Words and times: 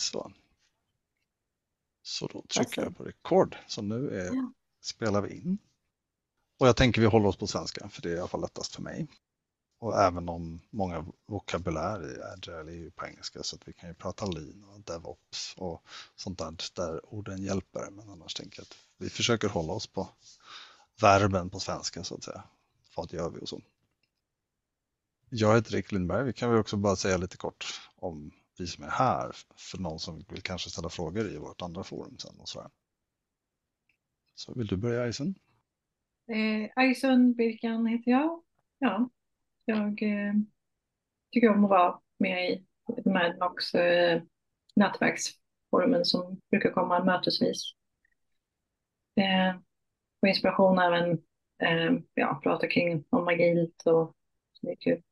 Så. 0.00 0.32
Så 2.02 2.26
då 2.26 2.42
trycker 2.42 2.82
jag 2.82 2.96
på 2.96 3.04
rekord. 3.04 3.56
Så 3.66 3.82
nu 3.82 4.20
är, 4.20 4.34
Ja. 4.34 4.52
spelar 4.80 5.20
vi 5.22 5.34
in. 5.34 5.58
Och 6.58 6.68
jag 6.68 6.76
tänker 6.76 7.00
vi 7.00 7.06
håller 7.06 7.28
oss 7.28 7.36
på 7.36 7.46
svenska 7.46 7.88
för 7.88 8.02
det 8.02 8.10
är 8.10 8.16
i 8.16 8.18
alla 8.18 8.28
fall 8.28 8.40
lättast 8.40 8.74
för 8.74 8.82
mig. 8.82 9.08
Och 9.78 10.02
även 10.02 10.28
om 10.28 10.60
många 10.70 11.06
vokabulär 11.26 12.16
i 12.16 12.22
Agile 12.22 12.70
är 12.72 12.76
ju 12.76 12.90
på 12.90 13.06
engelska 13.06 13.42
så 13.42 13.56
att 13.56 13.68
vi 13.68 13.72
kan 13.72 13.88
ju 13.88 13.94
prata 13.94 14.26
lean 14.26 14.64
och 14.64 14.80
DevOps 14.80 15.54
och 15.56 15.82
sånt 16.16 16.38
där 16.38 16.54
där 16.74 17.14
orden 17.14 17.42
hjälper. 17.42 17.90
Men 17.90 18.10
annars 18.10 18.34
tänker 18.34 18.60
jag 18.60 18.64
att 18.64 18.76
vi 18.96 19.10
försöker 19.10 19.48
hålla 19.48 19.72
oss 19.72 19.86
på 19.86 20.08
verben 21.00 21.50
på 21.50 21.60
svenska 21.60 22.04
så 22.04 22.14
att 22.14 22.24
säga. 22.24 22.42
Vad 22.96 23.12
gör 23.12 23.30
vi 23.30 23.40
och 23.40 23.48
så. 23.48 23.60
Jag 25.28 25.54
heter 25.54 25.70
Rick 25.70 25.92
Lindberg. 25.92 26.24
Vi 26.24 26.32
kan 26.32 26.50
väl 26.50 26.60
också 26.60 26.76
bara 26.76 26.96
säga 26.96 27.16
lite 27.16 27.36
kort 27.36 27.80
om 27.96 28.30
vi 28.60 28.66
som 28.66 28.84
är 28.84 28.88
här 28.88 29.32
för 29.56 29.78
någon 29.78 29.98
som 29.98 30.24
vill 30.28 30.42
kanske 30.42 30.70
ställa 30.70 30.88
frågor 30.88 31.32
i 31.34 31.36
vårt 31.36 31.62
andra 31.62 31.84
forum 31.84 32.18
sen 32.18 32.40
och 32.40 32.48
sådär. 32.48 32.70
Så 34.34 34.54
vill 34.54 34.66
du 34.66 34.76
börja 34.76 35.08
Ison? 35.08 35.34
Eh, 36.28 37.34
Birkan 37.36 37.86
heter 37.86 38.10
jag. 38.10 38.42
Ja, 38.78 39.10
jag 39.64 40.02
eh, 40.02 40.34
tycker 41.30 41.48
om 41.48 41.64
att 41.64 41.70
vara 41.70 42.00
med 42.18 42.50
i 42.50 42.64
Madnox 43.04 43.74
eh, 43.74 44.22
nätverksforumen 44.76 46.04
som 46.04 46.40
brukar 46.50 46.70
komma 46.70 47.04
mötesvis. 47.04 47.74
Eh, 49.16 49.60
och 50.22 50.28
inspiration 50.28 50.78
även 50.78 51.10
eh, 51.62 52.02
ja, 52.14 52.40
prata 52.42 52.68
kring 52.68 53.04
om 53.10 53.28
agilt 53.28 53.82
och 53.86 54.16
så 54.52 54.66
det 54.66 54.72
är 54.72 54.76
kul. 54.76 55.02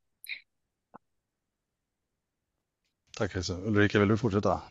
Tack 3.19 3.35
Ison. 3.35 3.63
Ulrika, 3.65 3.99
vill 3.99 4.07
du 4.07 4.17
fortsätta? 4.17 4.61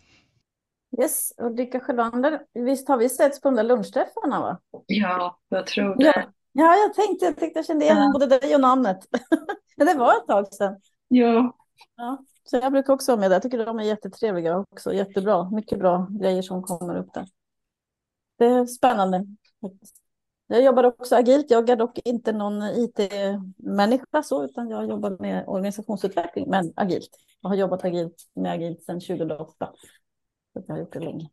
Yes, 1.01 1.33
Ulrika 1.39 1.80
Sjölander. 1.80 2.41
Visst 2.55 2.89
har 2.89 2.97
vi 2.98 3.09
setts 3.09 3.41
på 3.41 3.48
de 3.48 3.55
där 3.56 3.62
lunchträffarna 3.62 4.41
va? 4.41 4.59
Ja, 4.86 5.39
jag 5.48 5.67
tror 5.67 5.95
det. 5.97 6.05
Ja, 6.05 6.23
ja 6.53 6.75
jag 6.77 6.95
tänkte, 6.95 7.25
jag 7.25 7.36
tänkte 7.36 7.58
jag 7.58 7.67
kände 7.67 7.84
igen 7.84 7.97
Ja. 7.98 8.11
både 8.12 8.27
dig 8.27 8.55
och 8.55 8.61
namnet. 8.61 8.98
Men 9.77 9.86
det 9.86 9.95
var 9.95 10.12
ett 10.17 10.27
tag 10.27 10.55
sedan. 10.55 10.81
Ja, 11.08 11.56
Ja, 11.97 12.19
så 12.45 12.56
jag 12.56 12.73
brukar 12.73 12.92
också 12.92 13.12
vara 13.12 13.20
med 13.20 13.31
där. 13.31 13.34
Jag 13.34 13.42
tycker 13.42 13.67
de 13.67 13.78
är 13.78 13.83
jättetrevliga 13.84 14.58
också. 14.58 14.92
Jättebra. 14.95 15.51
Mycket 15.51 15.78
bra 15.78 16.08
grejer 16.11 16.42
som 16.42 16.62
kommer 16.62 16.97
upp 16.97 17.14
där. 17.14 17.27
Det 18.39 18.45
är 18.47 18.67
spännande. 18.67 19.25
faktiskt. 19.61 19.97
Jag 20.51 20.63
jobbar 20.63 20.85
också 20.85 21.17
agilt. 21.17 21.51
Jag 21.51 21.71
är 21.71 21.77
dock 21.77 21.99
inte 22.05 22.33
någon 22.33 22.63
IT-människa 22.63 24.23
så, 24.23 24.45
utan 24.45 24.71
jag 24.71 24.89
jobbar 24.89 25.17
med 25.21 25.45
organisationsutveckling, 25.49 26.51
men 26.51 26.73
agilt. 26.77 27.11
Jag 27.41 27.49
har 27.49 27.57
jobbat 27.57 27.85
agilt 27.85 28.15
med 28.35 28.53
agilt 28.53 28.83
sedan 28.83 29.01
2008. 29.01 29.73
Så 30.53 30.65
jag 30.67 30.75
har 30.75 30.81
gjort 30.81 30.93
det 30.93 31.01
länge. 31.01 31.29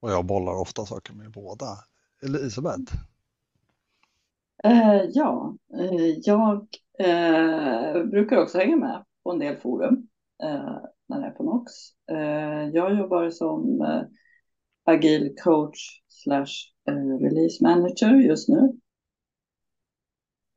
Och 0.00 0.10
jag 0.10 0.26
bollar 0.26 0.60
ofta 0.60 0.86
saker 0.86 1.12
med 1.12 1.30
båda. 1.30 1.66
Eller 2.22 2.46
Isabeth? 2.46 2.94
Eh, 4.64 5.04
ja, 5.12 5.56
eh, 5.78 6.18
jag 6.22 6.66
eh, 6.98 8.04
brukar 8.04 8.36
också 8.36 8.58
hänga 8.58 8.76
med 8.76 9.04
på 9.22 9.30
en 9.30 9.38
del 9.38 9.56
forum 9.56 10.08
eh, 10.42 10.76
när 11.06 11.20
jag 11.20 11.26
är 11.26 11.30
på 11.30 11.42
Nox. 11.42 11.72
Eh, 12.10 12.68
jag 12.74 12.98
jobbar 12.98 13.30
som 13.30 13.80
eh, 13.82 14.02
agil 14.90 15.34
coach 15.44 16.02
slash 16.08 16.52
eh, 16.88 17.18
release 17.18 17.64
manager 17.64 18.14
just 18.14 18.48
nu. 18.48 18.78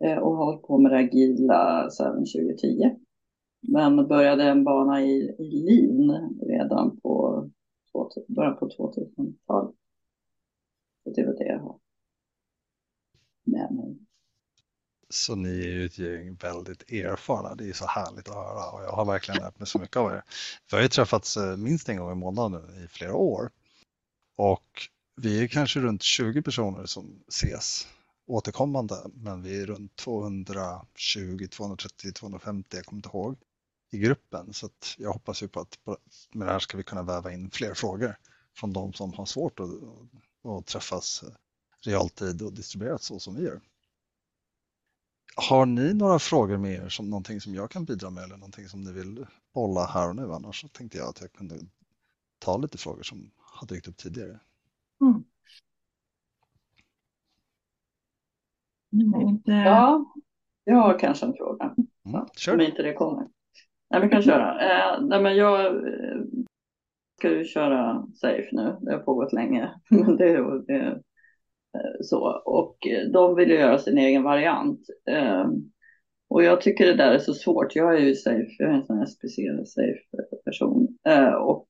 Eh, 0.03 0.17
och 0.17 0.37
har 0.37 0.45
hållit 0.45 0.61
på 0.61 0.77
med 0.77 0.91
det 0.91 0.97
agila 0.97 1.89
sedan 1.89 2.13
2010. 2.13 2.99
Men 3.61 4.07
började 4.07 4.43
en 4.43 4.63
bana 4.63 5.01
i, 5.01 5.35
i 5.39 5.43
lean 5.43 6.39
redan 6.47 6.99
på 7.01 7.49
början 8.27 8.57
på 8.57 8.69
2000-talet. 8.69 9.75
Så 11.03 11.09
det 11.09 11.25
var 11.25 11.33
det 11.33 11.45
jag 11.45 11.59
har 11.59 11.79
med 13.43 13.71
mig. 13.71 13.97
Så 15.09 15.35
ni 15.35 15.59
är 15.59 15.72
ju 15.72 15.85
ett 15.85 15.99
gäng 15.99 16.35
väldigt 16.35 16.91
erfarna. 16.91 17.55
Det 17.55 17.69
är 17.69 17.73
så 17.73 17.85
härligt 17.85 18.29
att 18.29 18.35
höra 18.35 18.72
och 18.72 18.83
jag 18.83 18.91
har 18.91 19.05
verkligen 19.05 19.41
lärt 19.41 19.59
mig 19.59 19.67
så 19.67 19.79
mycket 19.79 19.97
av 19.97 20.11
er. 20.11 20.23
Vi 20.72 20.77
har 20.77 20.83
ju 20.83 20.89
träffats 20.89 21.38
eh, 21.38 21.57
minst 21.57 21.89
en 21.89 21.97
gång 21.97 22.11
i 22.11 22.16
månaden 22.16 22.61
nu 22.67 22.83
i 22.83 22.88
flera 22.88 23.16
år. 23.16 23.49
Och 24.35 24.89
vi 25.16 25.44
är 25.44 25.47
kanske 25.47 25.79
runt 25.79 26.01
20 26.01 26.41
personer 26.41 26.85
som 26.85 27.23
ses 27.27 27.88
återkommande, 28.25 28.95
men 29.13 29.41
vi 29.41 29.61
är 29.61 29.66
runt 29.66 29.95
220, 29.95 31.47
230, 31.51 32.11
250, 32.11 32.77
jag 32.77 32.85
kommer 32.85 32.97
inte 32.97 33.09
ihåg, 33.09 33.38
i 33.91 33.97
gruppen. 33.97 34.53
Så 34.53 34.66
att 34.66 34.95
jag 34.97 35.13
hoppas 35.13 35.43
ju 35.43 35.47
på 35.47 35.59
att 35.59 35.77
med 36.33 36.47
det 36.47 36.51
här 36.51 36.59
ska 36.59 36.77
vi 36.77 36.83
kunna 36.83 37.03
väva 37.03 37.33
in 37.33 37.51
fler 37.51 37.73
frågor 37.73 38.17
från 38.55 38.73
de 38.73 38.93
som 38.93 39.13
har 39.13 39.25
svårt 39.25 39.59
att, 39.59 39.69
att 40.47 40.66
träffas 40.66 41.23
realtid 41.85 42.41
och 42.41 42.53
distribuerat 42.53 43.01
så 43.01 43.19
som 43.19 43.35
vi 43.35 43.43
gör. 43.43 43.61
Har 45.35 45.66
ni 45.66 45.93
några 45.93 46.19
frågor 46.19 46.57
med 46.57 46.73
er 46.73 46.89
som 46.89 47.09
någonting 47.09 47.41
som 47.41 47.55
jag 47.55 47.72
kan 47.72 47.85
bidra 47.85 48.09
med 48.09 48.23
eller 48.23 48.38
någonting 48.38 48.69
som 48.69 48.81
ni 48.81 48.91
vill 48.91 49.25
bolla 49.53 49.85
här 49.85 50.09
och 50.09 50.16
nu? 50.16 50.33
Annars 50.33 50.61
så 50.61 50.67
tänkte 50.67 50.97
jag 50.97 51.09
att 51.09 51.22
jag 51.22 51.33
kunde 51.33 51.59
ta 52.39 52.57
lite 52.57 52.77
frågor 52.77 53.03
som 53.03 53.31
har 53.53 53.68
dykt 53.68 53.88
upp 53.88 53.97
tidigare. 53.97 54.40
Mm. 55.02 55.24
Inte... 59.22 59.52
Ja, 59.52 60.14
jag 60.64 60.75
har 60.75 61.00
kanske 61.00 61.25
en 61.25 61.34
fråga. 61.34 61.66
Mm, 62.06 62.22
Om 62.22 62.28
kör! 62.38 62.62
inte 62.62 62.81
det 62.84 62.94
kommer. 62.94 63.28
Nej, 63.90 64.02
vi 64.02 64.09
kan 64.09 64.22
köra. 64.22 64.62
Eh, 64.62 65.02
nej, 65.02 65.22
men 65.22 65.36
jag 65.36 65.66
eh, 65.66 66.22
ska 67.19 67.30
ju 67.31 67.44
köra 67.44 68.08
safe 68.16 68.50
nu. 68.52 68.78
Det 68.81 68.91
har 68.91 69.00
pågått 69.00 69.34
länge. 69.34 69.72
Men 69.90 70.18
det, 70.18 70.30
är- 70.30 70.66
det, 70.68 70.74
är, 70.74 70.91
eh, 71.78 72.02
så. 72.02 72.41
Och 72.46 72.88
eh, 72.88 73.09
de 73.12 73.35
vill 73.35 73.50
ju 73.50 73.56
göra 73.56 73.78
sin 73.78 73.97
egen 73.97 74.24
variant. 74.24 74.80
Eh, 75.09 75.46
och 76.30 76.44
jag 76.44 76.62
tycker 76.62 76.85
det 76.85 76.96
där 76.96 77.12
är 77.12 77.20
så 77.20 77.34
svårt. 77.34 77.75
Jag 77.75 77.96
är 77.96 78.00
ju 78.00 78.16
safe. 78.16 78.56
Jag 78.58 78.70
är 78.70 78.74
en 78.74 78.85
sån 78.85 78.97
här 78.97 79.06
speciell 79.06 79.66
safe 79.68 80.00
person. 80.46 80.97
Eh, 81.08 81.34
och, 81.34 81.68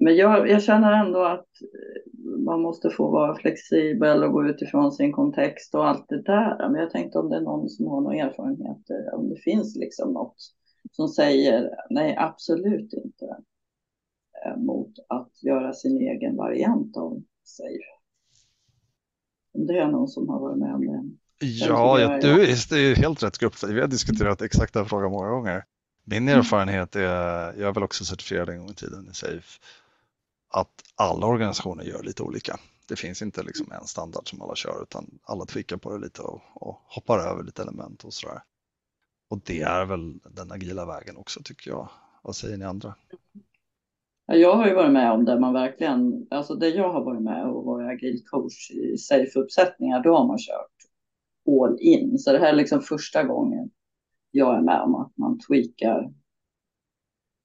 men 0.00 0.16
jag, 0.16 0.50
jag 0.50 0.62
känner 0.62 0.92
ändå 0.92 1.24
att 1.24 1.48
eh, 1.62 2.02
man 2.44 2.60
måste 2.60 2.90
få 2.90 3.10
vara 3.10 3.36
flexibel 3.36 4.24
och 4.24 4.32
gå 4.32 4.46
utifrån 4.46 4.92
sin 4.92 5.12
kontext 5.12 5.74
och 5.74 5.88
allt 5.88 6.08
det 6.08 6.22
där. 6.22 6.68
Men 6.68 6.80
jag 6.80 6.90
tänkte 6.90 7.18
om 7.18 7.28
det 7.28 7.36
är 7.36 7.40
någon 7.40 7.68
som 7.68 7.86
har 7.86 8.00
några 8.00 8.16
erfarenheter, 8.16 9.14
om 9.14 9.28
det 9.28 9.36
finns 9.36 9.76
liksom 9.76 10.12
något 10.12 10.36
som 10.92 11.08
säger 11.08 11.70
nej, 11.90 12.16
absolut 12.18 12.92
inte 12.92 13.36
eh, 14.46 14.56
mot 14.56 14.92
att 15.08 15.42
göra 15.42 15.72
sin 15.72 16.00
egen 16.00 16.36
variant 16.36 16.96
av 16.96 17.22
save. 17.44 17.96
Om 19.54 19.66
det 19.66 19.78
är 19.78 19.88
någon 19.88 20.08
som 20.08 20.28
har 20.28 20.40
varit 20.40 20.58
med 20.58 20.74
om 20.74 20.86
det. 20.86 21.02
Ja, 21.46 22.18
du 22.22 22.36
det 22.36 22.76
är 22.76 22.96
helt 22.96 23.22
rätt 23.22 23.38
grupp. 23.38 23.54
Vi 23.68 23.80
har 23.80 23.88
diskuterat 23.88 24.42
exakt 24.42 24.74
den 24.74 24.86
frågan 24.86 25.10
många 25.10 25.30
gånger. 25.30 25.64
Min 26.08 26.28
erfarenhet 26.28 26.96
är, 26.96 27.02
jag 27.58 27.68
är 27.68 27.72
väl 27.72 27.82
också 27.82 28.04
certifierad 28.04 28.48
en 28.48 28.58
gång 28.58 28.70
i 28.70 28.74
tiden 28.74 29.08
i 29.10 29.14
SAFE, 29.14 29.60
att 30.48 30.82
alla 30.94 31.26
organisationer 31.26 31.84
gör 31.84 32.02
lite 32.02 32.22
olika. 32.22 32.56
Det 32.88 32.96
finns 32.96 33.22
inte 33.22 33.42
liksom 33.42 33.72
en 33.72 33.86
standard 33.86 34.28
som 34.30 34.42
alla 34.42 34.54
kör 34.54 34.82
utan 34.82 35.18
alla 35.22 35.44
tweakar 35.44 35.76
på 35.76 35.92
det 35.92 36.04
lite 36.04 36.22
och, 36.22 36.40
och 36.54 36.82
hoppar 36.84 37.18
över 37.18 37.42
lite 37.42 37.62
element 37.62 38.04
och 38.04 38.12
sådär. 38.12 38.42
Och 39.30 39.40
det 39.44 39.60
är 39.62 39.84
väl 39.84 40.18
den 40.18 40.52
agila 40.52 40.86
vägen 40.86 41.16
också 41.16 41.40
tycker 41.44 41.70
jag. 41.70 41.88
Vad 42.22 42.36
säger 42.36 42.56
ni 42.56 42.64
andra? 42.64 42.94
Ja, 44.26 44.34
Jag 44.34 44.56
har 44.56 44.66
ju 44.66 44.74
varit 44.74 44.92
med 44.92 45.12
om 45.12 45.24
det 45.24 45.40
man 45.40 45.52
verkligen, 45.52 46.26
alltså 46.30 46.54
det 46.54 46.68
jag 46.68 46.92
har 46.92 47.04
varit 47.04 47.22
med 47.22 47.46
och 47.46 47.64
varit 47.64 47.92
agil 47.92 48.22
coach 48.26 48.70
i 48.70 48.98
safe-uppsättningar, 48.98 50.02
då 50.02 50.16
har 50.16 50.26
man 50.26 50.38
kört 50.38 50.76
all 51.48 51.78
in. 51.80 52.18
Så 52.18 52.32
det 52.32 52.38
här 52.38 52.48
är 52.48 52.56
liksom 52.56 52.80
första 52.80 53.22
gången 53.24 53.70
jag 54.30 54.56
är 54.56 54.62
med 54.62 54.80
om 54.80 54.94
att 54.94 55.12
man 55.16 55.38
tweakar. 55.38 56.04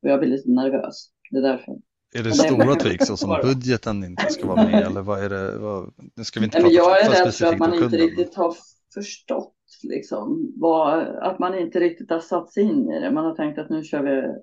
Och 0.01 0.09
jag 0.09 0.19
blir 0.19 0.29
lite 0.29 0.49
nervös. 0.49 1.09
Det 1.31 1.37
är 1.37 1.41
därför. 1.41 1.77
Är 2.13 2.23
det 2.23 2.31
stora 2.31 2.75
tweaks 2.75 3.07
som 3.07 3.39
budgeten 3.43 4.03
inte 4.03 4.25
ska 4.29 4.47
vara 4.47 4.63
med 4.63 4.83
eller 4.83 5.01
vad 5.01 5.23
är 5.23 5.29
det? 5.29 5.57
Vad, 5.57 5.93
nu 6.15 6.23
ska 6.23 6.39
vi 6.39 6.45
inte 6.45 6.59
Nej, 6.59 6.63
men 6.63 6.77
prata 6.77 6.89
jag 6.89 7.05
är 7.05 7.25
rädd 7.25 7.33
för 7.33 7.45
att 7.45 7.59
man 7.59 7.73
inte 7.73 7.97
riktigt 7.97 8.35
har 8.35 8.55
förstått 8.93 9.55
liksom, 9.83 10.53
vad, 10.55 11.07
att 11.07 11.39
man 11.39 11.59
inte 11.59 11.79
riktigt 11.79 12.09
har 12.09 12.19
satt 12.19 12.53
sig 12.53 12.63
in 12.63 12.91
i 12.91 12.99
det. 12.99 13.11
Man 13.11 13.25
har 13.25 13.35
tänkt 13.35 13.59
att 13.59 13.69
nu 13.69 13.83
kör 13.83 14.01
vi, 14.01 14.35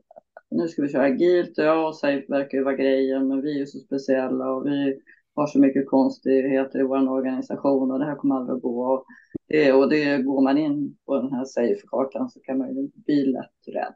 nu 0.50 0.68
ska 0.68 0.82
vi 0.82 0.88
köra 0.88 1.04
agilt 1.04 1.58
och 1.58 1.64
ja, 1.64 1.92
safe 1.92 2.26
verkar 2.28 2.58
ju 2.58 2.64
vara 2.64 2.76
grejen, 2.76 3.28
men 3.28 3.42
vi 3.42 3.54
är 3.54 3.58
ju 3.58 3.66
så 3.66 3.78
speciella 3.78 4.50
och 4.50 4.66
vi 4.66 5.00
har 5.40 5.46
så 5.46 5.58
mycket 5.58 5.88
konstigheter 5.88 6.78
i 6.78 6.82
vår 6.82 7.10
organisation 7.10 7.90
och 7.90 7.98
det 7.98 8.04
här 8.04 8.16
kommer 8.16 8.36
aldrig 8.36 8.56
att 8.56 8.62
gå. 8.62 8.82
Och 8.86 9.04
det, 9.48 9.72
och 9.72 9.88
det 9.90 10.22
går 10.22 10.42
man 10.42 10.58
in 10.58 10.96
på 11.06 11.16
den 11.16 11.32
här 11.32 11.44
safe-kartan 11.44 12.30
så 12.30 12.40
kan 12.40 12.58
man 12.58 12.76
ju 12.76 12.90
bli 12.94 13.26
lätt 13.26 13.74
rädd, 13.74 13.94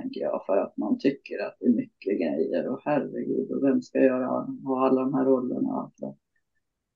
tänker 0.00 0.20
jag, 0.20 0.42
för 0.46 0.56
att 0.56 0.76
man 0.76 0.98
tycker 0.98 1.46
att 1.46 1.56
det 1.60 1.66
är 1.66 1.70
mycket 1.70 2.18
grejer 2.20 2.68
och 2.68 2.80
herregud, 2.84 3.50
och 3.50 3.64
vem 3.64 3.82
ska 3.82 3.98
göra, 3.98 4.26
ha 4.64 4.86
alla 4.86 5.00
de 5.00 5.14
här 5.14 5.24
rollerna? 5.24 5.68
och 5.68 5.80
allt 5.82 5.96
det. 5.96 6.14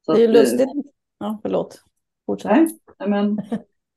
Så 0.07 0.13
Det 0.13 0.19
är 0.19 0.27
ju 0.27 0.33
lustigt. 0.33 0.69
Ja, 1.19 1.39
förlåt. 1.43 1.83
Fortsätt. 2.27 2.51
Nej, 2.51 2.69
nej, 2.99 3.09
men 3.09 3.41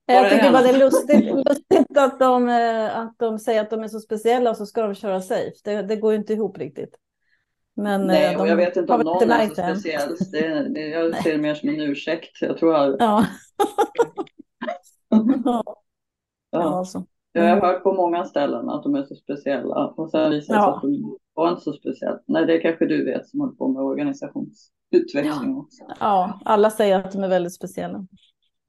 Jag 0.06 0.30
tycker 0.30 0.52
bara 0.52 0.62
det 0.62 0.70
är 0.70 0.80
lustigt, 0.80 1.26
lustigt 1.26 1.98
att, 1.98 2.20
de, 2.20 2.50
eh, 2.50 2.98
att 2.98 3.16
de 3.20 3.40
säger 3.40 3.62
att 3.62 3.70
de 3.70 3.84
är 3.84 3.88
så 3.88 4.00
speciella 4.00 4.50
och 4.50 4.58
så 4.58 4.66
ska 4.66 4.82
de 4.82 4.96
köra 4.96 5.22
safe. 5.22 5.52
Det, 5.64 5.82
det 5.82 5.96
går 5.96 6.12
ju 6.12 6.18
inte 6.18 6.34
ihop 6.34 6.58
riktigt. 6.58 6.96
Men 7.76 8.08
Nej, 8.08 8.34
de 8.34 8.42
och 8.42 8.48
jag 8.48 8.56
vet 8.56 8.78
inte 8.78 8.94
om 8.94 9.02
någon 9.02 9.32
är 9.32 9.48
så 9.48 9.54
speciell. 9.54 10.16
Det, 10.32 10.70
det, 10.70 10.88
jag 10.88 11.24
ser 11.24 11.32
det 11.32 11.38
mer 11.38 11.56
som 11.56 11.70
en 11.70 11.82
ursäkt. 11.82 12.42
Jag 12.42 12.58
tror 12.58 12.74
jag, 12.74 12.96
Ja. 13.00 13.26
ja. 15.46 15.64
ja. 16.52 16.78
alltså. 16.78 17.06
jag 17.32 17.44
har 17.44 17.62
hört 17.62 17.84
på 17.84 17.94
många 17.94 18.26
ställen 18.26 18.70
att 18.70 18.84
de 18.84 18.96
är 18.96 19.04
så 19.04 19.16
speciella 19.16 19.88
och 19.88 20.12
sen 20.12 20.32
visar 20.32 20.36
det 20.36 20.42
sig 20.42 20.56
Ja. 20.56 20.76
att 20.76 20.82
de 20.82 21.18
var 21.34 21.50
inte 21.50 21.62
så 21.62 21.74
speciella. 21.74 22.20
Nej, 22.28 22.46
det 22.46 22.58
kanske 22.58 22.86
du 22.86 23.06
vet 23.06 23.30
som 23.30 23.40
håller 23.40 23.54
på 23.54 23.68
med 23.68 23.84
organisationsutveckling 23.84 25.58
också. 25.58 25.84
ja, 26.00 26.40
alla 26.46 26.70
säger 26.70 27.00
att 27.00 27.12
de 27.12 27.24
är 27.24 27.30
väldigt 27.30 27.54
speciella. 27.54 28.06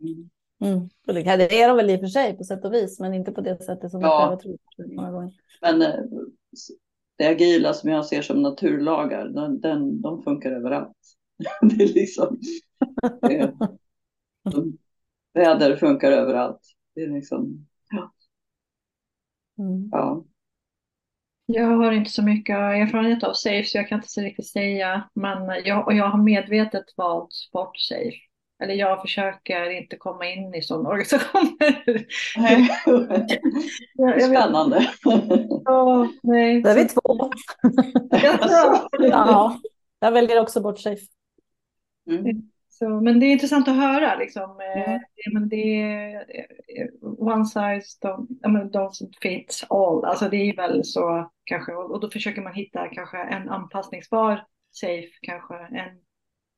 Mm. 0.00 0.30
Mm. 0.64 0.88
Det, 1.06 1.60
är 1.62 1.68
de 1.68 1.76
väl 1.76 1.90
i 1.90 1.96
och 1.96 2.00
för 2.00 2.06
sig 2.06 2.36
på 2.38 2.44
sätt 2.44 2.64
och 2.64 2.74
vis, 2.74 3.00
men 3.00 3.14
inte 3.14 3.32
på 3.32 3.40
det 3.40 3.62
sättet 3.62 3.90
som 3.90 4.00
Ja. 4.00 4.30
jag 4.30 4.40
tror. 4.40 4.58
Men 5.60 5.82
eh, 5.82 5.94
det 7.22 7.28
agila 7.28 7.74
som 7.74 7.90
jag 7.90 8.06
ser 8.06 8.22
som 8.22 8.42
naturlagar, 8.42 9.28
den, 9.28 9.60
den, 9.60 10.00
de 10.00 10.22
funkar 10.22 10.50
överallt. 10.52 10.96
Det 11.62 11.84
är 11.84 11.94
liksom, 11.94 12.40
det, 13.22 13.54
de, 14.44 14.78
väder 15.34 15.76
funkar 15.76 16.12
överallt. 16.12 16.60
Det 16.94 17.02
är 17.02 17.08
liksom, 17.08 17.66
Mm. 19.58 19.88
ja. 19.92 20.24
Jag 21.46 21.66
har 21.66 21.92
inte 21.92 22.10
så 22.10 22.22
mycket 22.22 22.56
erfarenhet 22.56 23.24
av 23.24 23.32
Safe 23.32 23.64
så 23.64 23.78
jag 23.78 23.88
kan 23.88 23.98
inte 23.98 24.08
så 24.08 24.20
riktigt 24.20 24.46
säga. 24.46 25.10
Men 25.14 25.64
jag, 25.64 25.86
och 25.86 25.94
jag 25.94 26.08
har 26.08 26.22
medvetet 26.22 26.84
valt 26.96 27.50
bort 27.52 27.78
Safe. 27.78 28.16
Eller 28.62 28.74
jag 28.74 29.00
försöker 29.02 29.70
inte 29.70 29.96
komma 29.96 30.26
in 30.26 30.54
i 30.54 30.62
sådana 30.62 30.88
organisationer. 30.88 32.06
Spännande. 34.20 34.90
ja, 35.64 36.08
nej. 36.22 36.62
Där 36.62 36.70
är 36.70 36.82
vi 36.82 36.88
två. 36.88 37.30
Ja, 38.10 38.88
Ja, 39.00 39.60
jag 40.00 40.12
väljer 40.12 40.40
också 40.40 40.60
bort 40.60 40.78
safe. 40.78 41.02
Mm. 42.10 42.42
Så, 42.68 42.88
men 42.88 43.20
det 43.20 43.26
är 43.26 43.32
intressant 43.32 43.68
att 43.68 43.76
höra 43.76 44.16
liksom. 44.16 44.60
eh, 44.60 44.82
Mm. 44.88 45.00
det- 45.00 45.32
Men 45.34 45.48
det 45.48 45.80
är 45.82 46.14
eh, 46.18 46.86
one 47.02 47.44
size 47.46 47.98
don't, 48.02 48.26
I 48.46 48.48
mean, 48.48 48.70
doesn't 48.70 49.12
fit 49.22 49.64
all. 49.68 50.04
Alltså 50.04 50.28
det 50.28 50.36
är 50.36 50.56
väl 50.56 50.84
så 50.84 51.30
kanske. 51.44 51.72
Och 51.72 51.90
och 51.90 52.00
då 52.00 52.10
försöker 52.10 52.42
man 52.42 52.54
hitta 52.54 52.88
kanske 52.88 53.18
en 53.18 53.48
anpassningsbar 53.48 54.44
safe, 54.70 55.08
kanske 55.22 55.54
en 55.54 55.98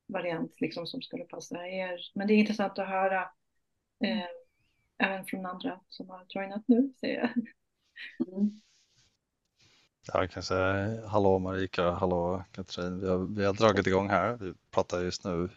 variant 0.06 0.60
liksom 0.60 0.86
som 0.86 1.02
skulle 1.02 1.24
passa 1.24 1.66
er. 1.66 2.00
Men 2.14 2.26
det 2.26 2.34
är 2.34 2.36
intressant 2.36 2.78
att 2.78 2.88
höra 2.88 3.22
eh, 4.04 4.26
även 4.98 5.24
från 5.24 5.46
andra 5.46 5.80
som 5.88 6.08
har 6.08 6.26
joinat 6.28 6.64
nu. 6.66 6.92
Ser 7.00 7.14
jag. 7.14 7.30
Mm. 8.28 8.60
Ja, 10.06 10.20
jag 10.20 10.30
kan 10.30 10.42
säga 10.42 11.06
hallå 11.06 11.38
Marika, 11.38 11.90
hallå 11.90 12.44
Katrin. 12.52 13.00
Vi 13.00 13.08
har, 13.08 13.18
vi 13.18 13.44
har 13.44 13.54
dragit 13.54 13.86
igång 13.86 14.08
här. 14.08 14.36
Vi 14.36 14.54
pratar 14.70 15.00
just 15.00 15.24
nu 15.24 15.48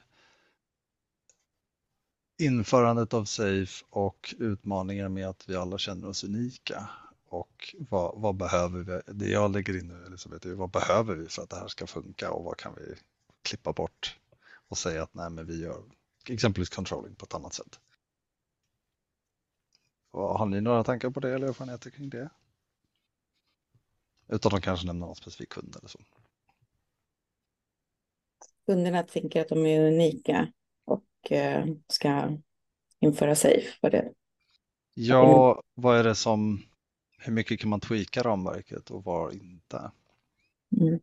införandet 2.40 3.14
av 3.14 3.26
SAFE 3.26 3.86
och 3.90 4.36
utmaningar 4.40 5.10
med 5.10 5.28
att 5.28 5.50
vi 5.50 5.56
alla 5.56 5.78
känner 5.78 6.10
oss 6.10 6.24
unika. 6.24 6.90
Och 7.30 7.76
vad, 7.90 8.22
vad 8.22 8.36
behöver 8.36 8.80
vi? 8.80 9.14
Det 9.14 9.30
jag 9.30 9.52
lägger 9.52 9.80
in 9.80 9.88
nu 9.88 10.06
Elisabeth, 10.06 10.48
är 10.48 10.54
vad 10.54 10.70
behöver 10.70 11.16
vi 11.16 11.28
för 11.30 11.42
att 11.42 11.50
det 11.50 11.56
här 11.56 11.68
ska 11.68 11.88
funka 11.88 12.32
och 12.32 12.44
vad 12.44 12.58
kan 12.58 12.74
vi 12.76 12.96
klippa 13.42 13.74
bort 13.74 14.18
och 14.68 14.78
säga 14.78 15.04
att 15.04 15.14
nej, 15.14 15.30
men 15.30 15.46
vi 15.46 15.62
gör 15.62 15.84
exempelvis 16.30 16.70
controlling 16.70 17.16
på 17.16 17.26
ett 17.26 17.34
annat 17.34 17.54
sätt. 17.54 17.80
Har 20.12 20.46
ni 20.46 20.62
några 20.62 20.84
tankar 20.84 21.10
på 21.10 21.20
det 21.20 21.34
eller 21.34 21.48
erfarenheter 21.48 21.90
kring 21.90 22.10
det? 22.10 22.30
Utan 24.28 24.56
att 24.56 24.64
kanske 24.64 24.88
nämna 24.88 25.06
någon 25.06 25.16
specifik 25.16 25.50
kund 25.50 25.76
eller 25.76 25.88
så. 25.88 26.00
kunderna 28.68 29.04
tänker 29.04 29.42
att 29.42 29.50
de 29.50 29.66
är 29.66 29.88
unika 29.88 30.48
och 30.86 31.32
eh, 31.32 31.66
ska 31.88 32.38
införa 33.00 33.36
safe. 33.36 33.78
Var 33.82 33.90
det? 33.90 34.14
Ja, 34.94 35.64
vad 35.74 36.00
är 36.00 36.04
det 36.04 36.16
som, 36.16 36.64
hur 37.20 37.34
mycket 37.34 37.60
kan 37.60 37.70
man 37.70 37.80
tweaka 37.80 38.24
ramverket 38.24 38.92
och 38.92 39.04
var 39.04 39.32
inte? 39.32 39.92
Mm. 40.82 41.00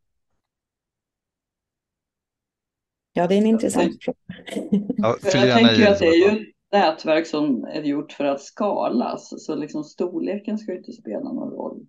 Ja, 3.17 3.27
det 3.27 3.35
är 3.35 3.39
en 3.39 3.47
intressant 3.47 4.05
fråga. 4.05 4.19
Ja, 4.97 5.17
jag 5.23 5.59
tänker 5.59 5.93
att 5.93 5.99
det 5.99 6.07
är 6.07 6.33
ju 6.33 6.41
ett 6.41 6.55
nätverk 6.73 7.27
som 7.27 7.65
är 7.65 7.83
gjort 7.83 8.13
för 8.13 8.25
att 8.25 8.41
skalas. 8.41 9.45
Så 9.45 9.55
liksom 9.55 9.85
storleken 9.85 10.59
ska 10.59 10.73
ju 10.73 10.79
inte 10.79 10.93
spela 10.93 11.33
någon 11.33 11.51
roll. 11.51 11.87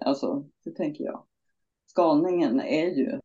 Alltså, 0.00 0.44
det 0.64 0.70
tänker 0.70 1.04
jag. 1.04 1.24
Skalningen 1.86 2.60
är 2.60 2.86
ju 2.86 3.20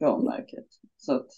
ramverket. 0.00 0.66
Så 0.96 1.14
att 1.14 1.28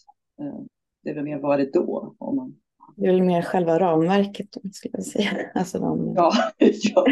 eh, 0.41 0.61
det 1.03 1.11
är 1.11 1.15
väl 1.15 1.25
mer 1.25 1.39
vad 1.39 1.61
är 1.61 1.65
det 1.65 1.73
då? 1.73 2.15
Om 2.19 2.37
man... 2.37 2.57
Det 2.97 3.07
är 3.07 3.13
väl 3.13 3.23
mer 3.23 3.43
själva 3.43 3.79
ramverket, 3.79 4.49
skulle 4.73 4.93
jag 4.93 5.05
säga. 5.05 5.31
Alltså 5.55 5.79
de, 5.79 6.13
Ja, 6.17 6.33
ja, 6.59 6.69
ja. 6.83 7.07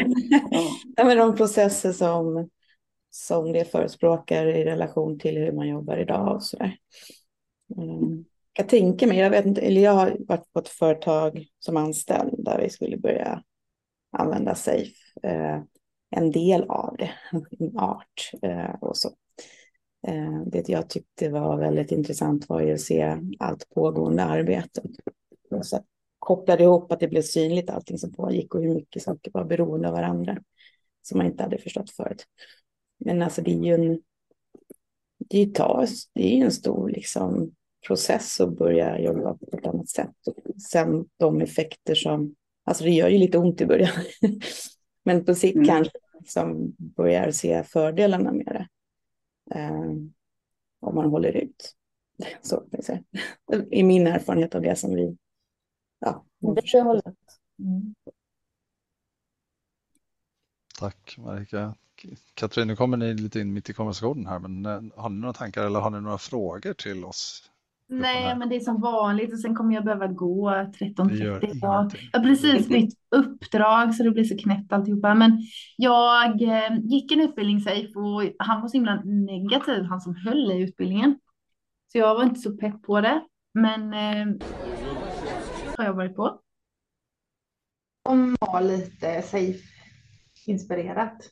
ja, 0.97 1.05
men 1.05 1.17
de 1.17 1.37
processer 1.37 1.93
som, 1.93 2.49
som 3.17 3.53
det 3.53 3.65
förespråkar 3.65 4.47
i 4.47 4.65
relation 4.65 5.19
till 5.19 5.39
hur 5.39 5.53
man 5.53 5.69
jobbar 5.69 5.97
idag 5.97 6.35
och 6.35 6.43
sådär. 6.43 6.77
Mm. 7.77 8.25
Jag 8.53 8.69
tänker 8.69 9.07
mig, 9.07 9.19
jag 9.19 9.31
vet 9.31 9.47
inte, 9.47 9.61
eller 9.61 9.81
jag 9.81 9.93
har 9.93 10.17
varit 10.29 10.53
på 10.53 10.59
ett 10.59 10.69
företag 10.69 11.47
som 11.59 11.77
anställd 11.77 12.35
där 12.39 12.61
vi 12.61 12.71
skulle 12.71 12.97
börja 12.97 13.43
använda 14.13 14.55
Safe. 14.55 14.93
Eh, 15.23 15.63
en 16.11 16.31
del 16.31 16.63
av 16.63 16.97
det, 16.99 17.11
en 17.59 17.79
art 17.79 18.31
eh, 18.43 18.75
och 18.81 18.97
så. 18.97 19.09
Eh, 20.07 20.41
det 20.47 20.69
jag 20.69 20.91
tyckte 20.91 21.29
var 21.29 21.59
väldigt 21.59 21.93
intressant 21.93 22.49
var 22.49 22.61
ju 22.61 22.73
att 22.73 22.81
se 22.81 23.17
allt 23.39 23.69
pågående 23.75 24.25
arbete. 24.25 24.83
Och 25.51 25.67
så 25.67 25.85
kopplade 26.19 26.63
ihop 26.63 26.93
att 26.93 27.01
det 27.01 27.09
blev 27.09 27.23
synligt 27.23 27.71
allting 27.71 27.99
som 27.99 28.13
pågick 28.13 28.55
och 28.55 28.63
hur 28.63 28.75
mycket 28.75 29.03
saker 29.03 29.33
var 29.33 29.45
beroende 29.45 29.89
av 29.89 29.95
varandra. 29.95 30.39
Som 31.03 31.19
man 31.19 31.27
inte 31.27 31.43
hade 31.43 31.59
förstått 31.59 31.91
förut. 31.91 32.27
Men 32.99 33.23
alltså 33.23 33.43
det 33.43 33.51
är 33.51 33.65
ju 33.65 33.75
en, 33.75 34.03
det 35.19 35.39
är 35.39 35.47
ju 35.47 35.53
ta, 35.53 35.87
det 36.13 36.41
är 36.41 36.45
en 36.45 36.53
stor 36.53 36.89
liksom, 36.89 37.55
process 37.87 38.41
att 38.41 38.59
börja 38.59 39.01
jobba 39.01 39.35
på 39.35 39.57
ett 39.57 39.67
annat 39.67 39.89
sätt. 39.89 40.27
Och 40.27 40.61
sen 40.61 41.09
de 41.17 41.41
effekter 41.41 41.95
som, 41.95 42.35
alltså 42.65 42.85
det 42.85 42.91
gör 42.91 43.09
ju 43.09 43.19
lite 43.19 43.39
ont 43.39 43.61
i 43.61 43.67
början. 43.67 43.93
Men 45.03 45.25
på 45.25 45.35
sikt 45.35 45.57
Mm. 45.57 45.67
kanske 45.67 45.99
som 46.27 46.75
börjar 46.79 47.31
se 47.31 47.65
fördelarna 47.65 48.33
med 48.33 48.47
det. 48.47 48.69
Eh, 49.59 49.91
om 50.81 50.95
man 50.95 51.11
håller 51.11 51.37
ut. 51.37 51.75
Så 52.43 52.57
kan 52.57 52.69
jag 52.71 52.85
säga. 52.85 53.03
I 53.71 53.83
min 53.83 54.07
erfarenhet 54.07 54.55
av 54.55 54.63
det 54.63 54.77
som 54.77 54.95
vi 54.95 55.17
ja, 55.99 56.25
Det 56.39 56.81
hållet. 56.83 57.15
Mm. 57.59 57.95
Tack 60.79 61.19
Marika. 61.19 61.75
Katrin, 62.35 62.67
nu 62.67 62.77
kommer 62.77 62.97
ni 62.97 63.15
lite 63.15 63.41
in 63.41 63.53
mitt 63.53 63.71
i 63.71 63.73
konversationen 63.73 64.27
här, 64.27 64.39
men 64.39 64.67
eh, 64.67 65.01
har 65.03 65.09
ni 65.09 65.21
några 65.21 65.33
tankar 65.33 65.67
eller 65.67 65.81
har 65.81 65.91
ni 65.91 66.01
några 66.01 66.19
frågor 66.19 66.73
till 66.73 67.05
oss? 67.05 67.51
Nej, 67.89 68.37
men 68.37 68.49
det 68.49 68.57
är 68.57 68.61
som 68.61 68.81
vanligt 68.81 69.33
och 69.33 69.41
sen 69.41 69.55
kommer 69.55 69.75
jag 69.75 69.85
behöva 69.85 70.07
gå 70.07 70.51
Det 70.51 71.15
gör 71.15 71.41
13.30. 71.41 71.97
Jag 72.13 72.19
har 72.19 72.25
precis 72.27 72.69
bytt 72.69 72.95
uppdrag 73.11 73.95
så 73.95 74.03
det 74.03 74.11
blir 74.11 74.25
så 74.25 74.39
knäppt 74.39 74.73
alltihopa. 74.73 75.15
Men 75.15 75.43
jag 75.77 76.43
eh, 76.43 76.79
gick 76.83 77.13
en 77.13 77.21
utbildning 77.21 77.61
safe 77.61 77.99
och 77.99 78.23
han 78.39 78.61
var 78.61 78.69
så 78.69 78.77
himla 78.77 79.03
negativ, 79.05 79.83
han 79.85 80.01
som 80.01 80.17
höll 80.17 80.53
i 80.53 80.63
utbildningen. 80.63 81.19
Så 81.93 81.99
jag 81.99 82.15
var 82.15 82.23
inte 82.23 82.41
så 82.41 82.57
pepp 82.57 82.83
på 82.83 83.01
det. 83.01 83.23
Men 83.55 83.93
eh, 83.93 84.47
har 85.77 85.85
jag 85.85 85.95
varit 85.95 86.17
på. 86.17 86.41
Som 88.07 88.37
var 88.41 88.61
lite 88.61 89.23
safe 89.23 89.63
inspirerat. 90.47 91.31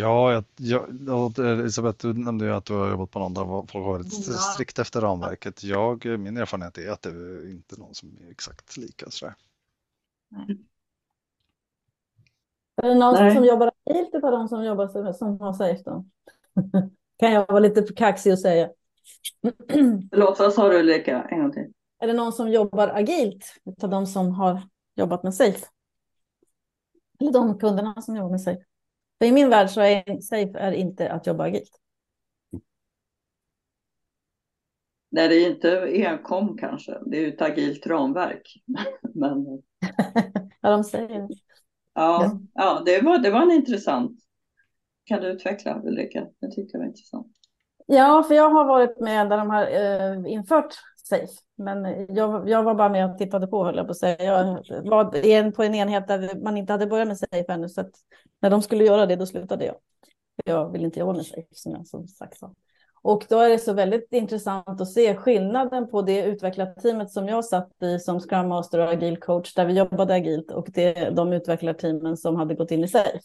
Ja, 0.00 0.32
jag, 0.32 0.44
jag, 0.56 1.38
Elisabeth, 1.38 2.06
du 2.06 2.12
nämnde 2.14 2.44
ju 2.44 2.52
att 2.52 2.64
du 2.64 2.74
har 2.74 2.90
jobbat 2.90 3.10
på 3.10 3.18
någon 3.18 3.34
där 3.34 3.44
folk 3.44 3.72
har 3.72 3.80
varit 3.80 4.06
Ja. 4.28 4.32
strikt 4.32 4.78
efter 4.78 5.00
ramverket. 5.00 5.64
Jag, 5.64 6.04
min 6.20 6.36
erfarenhet 6.36 6.78
är 6.78 6.90
att 6.90 7.02
det 7.02 7.10
är 7.10 7.50
inte 7.50 7.80
någon 7.80 7.94
som 7.94 8.08
är 8.26 8.30
exakt 8.30 8.76
lika 8.76 9.10
sådär. 9.10 9.34
Är 12.76 12.88
det 12.88 12.94
någon 12.94 13.14
Nej. 13.14 13.34
som 13.34 13.44
jobbar 13.44 13.72
agilt 13.86 14.14
utav 14.14 14.30
de 14.30 14.48
som 14.48 14.64
jobbar 14.64 14.88
som, 14.88 15.14
som 15.14 15.40
har 15.40 15.52
safe 15.52 15.82
då? 15.84 16.04
kan 17.18 17.32
jag 17.32 17.46
vara 17.48 17.60
lite 17.60 17.82
kaxig 17.82 18.32
och 18.32 18.38
säga. 18.38 18.70
Förlåt, 20.10 20.38
vad 20.38 20.52
sa 20.52 20.68
du 20.68 20.78
Ulrika? 20.78 21.22
En 21.30 21.42
gång 21.42 21.52
till. 21.52 21.72
Är 21.98 22.06
det 22.06 22.12
någon 22.12 22.32
som 22.32 22.50
jobbar 22.50 22.88
agilt 22.88 23.44
utav 23.64 23.90
de 23.90 24.06
som 24.06 24.30
har 24.32 24.62
jobbat 24.96 25.22
med 25.22 25.34
safe? 25.34 25.66
Eller 27.20 27.32
de 27.32 27.58
kunderna 27.58 28.02
som 28.02 28.16
jobbar 28.16 28.30
med 28.30 28.40
safe? 28.40 28.64
För 29.20 29.26
i 29.26 29.32
min 29.32 29.50
värld 29.50 29.70
så 29.70 29.80
är 29.80 30.20
safe 30.20 30.58
är 30.58 30.72
inte 30.72 31.12
att 31.12 31.26
jobba 31.26 31.44
agilt. 31.44 31.80
Nej, 35.10 35.28
det 35.28 35.34
är 35.34 35.50
inte 35.50 35.80
enkom 36.08 36.56
kanske. 36.58 36.98
Det 37.06 37.16
är 37.16 37.20
ju 37.20 37.28
ett 37.28 37.42
agilt 37.42 37.86
ramverk. 37.86 38.54
Men 39.14 39.44
Ja, 40.60 40.70
de 40.70 40.84
säger 40.84 41.28
det. 41.28 41.34
ja, 41.94 42.40
ja 42.54 42.82
det, 42.86 43.00
var, 43.00 43.18
det 43.18 43.30
var 43.30 43.42
en 43.42 43.50
intressant. 43.50 44.20
Kan 45.04 45.20
du 45.20 45.28
utveckla 45.28 45.82
Ulrika? 45.84 46.26
Det 46.40 46.50
tyckte 46.50 46.76
jag 46.76 46.78
var 46.78 46.86
intressant. 46.86 47.26
Ja, 47.86 48.22
för 48.28 48.34
jag 48.34 48.50
har 48.50 48.64
varit 48.64 49.00
med 49.00 49.28
där 49.30 49.36
de 49.36 49.50
har 49.50 49.66
eh, 49.66 50.32
infört 50.32 50.74
Safe. 51.10 51.32
Men 51.56 52.06
jag, 52.14 52.48
jag 52.48 52.62
var 52.62 52.74
bara 52.74 52.88
med 52.88 53.10
och 53.10 53.18
tittade 53.18 53.46
på, 53.46 53.64
höll 53.64 53.76
jag 53.76 53.86
på 53.86 53.90
att 53.90 53.96
säga. 53.96 54.24
Jag 54.24 54.84
var 54.84 55.26
en, 55.26 55.52
på 55.52 55.62
en 55.62 55.74
enhet 55.74 56.08
där 56.08 56.42
man 56.42 56.56
inte 56.56 56.72
hade 56.72 56.86
börjat 56.86 57.08
med 57.08 57.18
Safe 57.18 57.44
ännu. 57.48 57.68
Så 57.68 57.80
att 57.80 57.90
när 58.40 58.50
de 58.50 58.62
skulle 58.62 58.84
göra 58.84 59.06
det, 59.06 59.16
då 59.16 59.26
slutade 59.26 59.64
jag. 59.64 59.76
Jag 60.44 60.72
vill 60.72 60.84
inte 60.84 61.00
jobba 61.00 61.12
med 61.12 61.26
Safe, 61.26 61.48
som 61.50 61.72
jag 61.72 61.86
som 61.86 62.08
sagt 62.08 62.38
sa. 62.38 62.54
Och 63.02 63.26
då 63.28 63.38
är 63.38 63.48
det 63.48 63.58
så 63.58 63.72
väldigt 63.72 64.12
intressant 64.12 64.80
att 64.80 64.92
se 64.92 65.14
skillnaden 65.14 65.88
på 65.88 66.02
det 66.02 66.24
utvecklarteamet 66.24 67.10
som 67.10 67.28
jag 67.28 67.44
satt 67.44 67.82
i 67.82 67.98
som 67.98 68.20
Scrum 68.20 68.48
Master 68.48 68.78
och 68.78 68.92
agil 68.92 69.20
coach, 69.20 69.54
där 69.54 69.66
vi 69.66 69.72
jobbade 69.72 70.14
agilt, 70.14 70.50
och 70.50 70.68
det, 70.70 71.10
de 71.10 71.32
utvecklarteamen 71.32 72.16
som 72.16 72.36
hade 72.36 72.54
gått 72.54 72.70
in 72.70 72.84
i 72.84 72.88
Safe. 72.88 73.20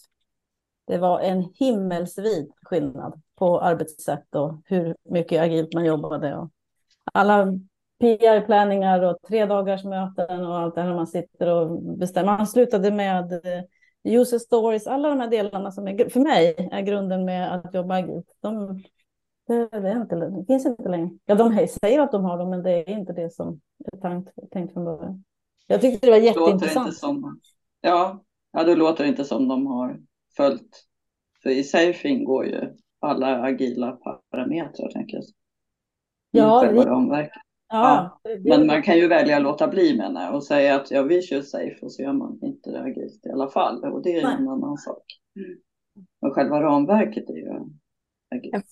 Det 0.88 0.98
var 0.98 1.20
en 1.20 1.50
himmelsvid 1.56 2.52
skillnad 2.64 3.22
på 3.36 3.62
arbetssätt 3.62 4.36
och 4.36 4.62
hur 4.66 4.96
mycket 5.10 5.42
agilt 5.42 5.74
man 5.74 5.86
jobbade. 5.86 6.36
Och 6.36 6.50
alla 7.14 7.48
PR-planningar 8.00 9.02
och 9.02 9.18
tre 9.28 9.46
dagars 9.46 9.84
möten 9.84 10.46
och 10.46 10.58
allt 10.58 10.76
det 10.76 10.82
här 10.82 10.96
man 10.96 11.08
sitter 11.08 11.48
och 11.48 11.82
bestämmer. 11.82 12.38
Man 12.38 12.48
slutade 12.48 12.92
med 12.92 13.32
eh, 13.34 13.64
user 14.04 14.40
stories, 14.40 14.88
alla 14.88 15.10
de 15.10 15.20
här 15.20 15.28
delarna 15.28 15.72
som 15.72 15.88
är, 15.88 16.10
för 16.10 16.20
mig 16.20 16.70
är 16.72 16.82
grunden 16.82 17.26
med 17.26 17.56
att 17.56 17.74
jobba 17.74 17.96
agilt. 17.96 18.28
De, 18.42 18.84
det, 19.48 19.68
det, 19.80 19.92
inte, 19.92 20.16
det 20.16 20.46
finns 20.48 20.66
inte 20.66 20.90
längre. 20.90 21.10
Ja, 21.26 21.36
de 21.36 21.68
säger 21.68 22.00
att 22.00 22.12
de 22.12 22.26
har 22.26 22.38
dem, 22.38 22.50
men 22.50 22.64
det 22.64 22.72
är 22.72 22.90
inte 22.90 23.14
det 23.14 23.30
som 23.34 23.62
är 23.94 23.98
tänkt, 23.98 24.30
tänkt 24.52 24.74
från 24.74 24.86
början. 24.86 25.24
Jag 25.68 25.82
tyckte 25.82 26.08
det 26.08 26.12
var 26.12 26.18
jätteintressant. 26.18 26.86
Låter 26.88 26.98
som, 26.98 27.40
ja, 27.82 28.24
ja, 28.52 28.64
då 28.64 28.76
låter 28.76 29.04
det 29.04 29.10
inte 29.10 29.26
som 29.26 29.48
de 29.48 29.68
har 29.68 30.00
följt. 30.38 30.86
För 31.44 31.50
i 31.50 31.64
Safe 31.64 32.08
ingår 32.08 32.46
ju 32.46 32.74
alla 33.00 33.42
agila 33.42 33.98
parametrar, 34.32 34.92
tänker 34.92 35.18
jag. 35.18 35.24
Ja, 36.32 36.62
det- 36.62 36.90
ramverket. 37.74 38.12
Ja, 38.24 38.50
Men 38.58 38.68
man 38.68 38.84
kan 38.84 38.98
ju 38.98 39.08
välja 39.08 39.38
att 39.38 39.44
låta 39.44 39.68
bli 39.68 39.98
menar 39.98 40.24
jag 40.26 40.36
och 40.36 40.44
säga 40.44 40.76
att 40.76 40.92
ja, 40.92 41.04
vi 41.04 41.22
kör 41.22 41.42
safe 41.42 41.78
och 41.82 41.92
så 41.92 42.02
gör 42.02 42.14
man 42.14 42.40
inte 42.42 42.72
det 42.72 42.82
agilt 42.82 43.26
i 43.26 43.30
alla 43.30 43.48
fall. 43.50 43.84
Och 43.84 44.02
det 44.04 44.20
är 44.20 44.24
Nej. 44.24 44.36
en 44.40 44.48
annan 44.50 44.78
sak. 44.78 45.04
Men 46.22 46.32
själva 46.32 46.62
ramverket 46.62 47.30
är 47.30 47.34
ju 47.34 47.50
agilt. 48.36 48.66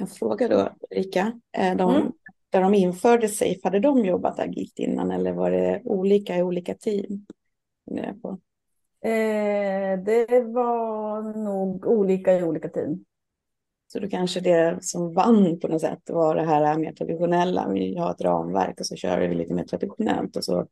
En 0.00 0.06
fråga 0.06 0.48
då, 0.48 0.68
Rika. 0.90 1.40
Eh, 1.58 1.76
De, 1.76 1.94
Mm. 1.94 2.12
Där 2.50 2.62
de 2.62 2.74
införde 2.74 3.28
Safe, 3.28 3.60
hade 3.64 3.80
de 3.80 4.04
jobbat 4.04 4.38
agilt 4.38 4.78
innan 4.78 5.10
eller 5.10 5.32
var 5.32 5.50
det 5.50 5.82
olika 5.84 6.36
i 6.36 6.42
olika 6.42 6.74
team? 6.74 7.26
Eh, 9.00 9.98
det 10.04 10.42
var 10.42 11.22
nog 11.44 11.86
olika 11.86 12.38
i 12.38 12.42
olika 12.42 12.68
team. 12.68 13.04
Så 13.88 13.98
då 13.98 14.08
kanske 14.08 14.40
det 14.40 14.78
som 14.80 15.14
vann 15.14 15.60
på 15.60 15.68
något 15.68 15.80
sätt 15.80 16.02
var 16.06 16.34
det 16.34 16.44
här 16.44 16.78
mer 16.78 16.92
traditionella. 16.92 17.68
Vi 17.68 17.96
har 17.96 18.10
ett 18.10 18.20
ramverk 18.20 18.80
och 18.80 18.86
så 18.86 18.96
kör 18.96 19.20
vi 19.20 19.34
lite 19.34 19.54
mer 19.54 19.64
traditionellt. 19.64 20.36
Och 20.36 20.44
så 20.44 20.66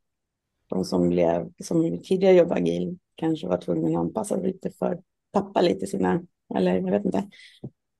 de 0.68 0.84
som, 0.84 1.08
blev, 1.08 1.52
som 1.64 2.02
tidigare 2.02 2.34
jobbade 2.34 2.60
agil 2.60 2.98
kanske 3.14 3.46
var 3.46 3.56
tvungna 3.56 3.88
att 3.88 4.04
anpassa 4.04 4.34
sig 4.34 4.46
lite 4.46 4.70
för 4.70 5.00
tappa 5.32 5.60
lite 5.60 5.86
sina, 5.86 6.22
eller 6.54 6.74
jag 6.74 6.90
vet 6.90 7.04
inte. 7.04 7.28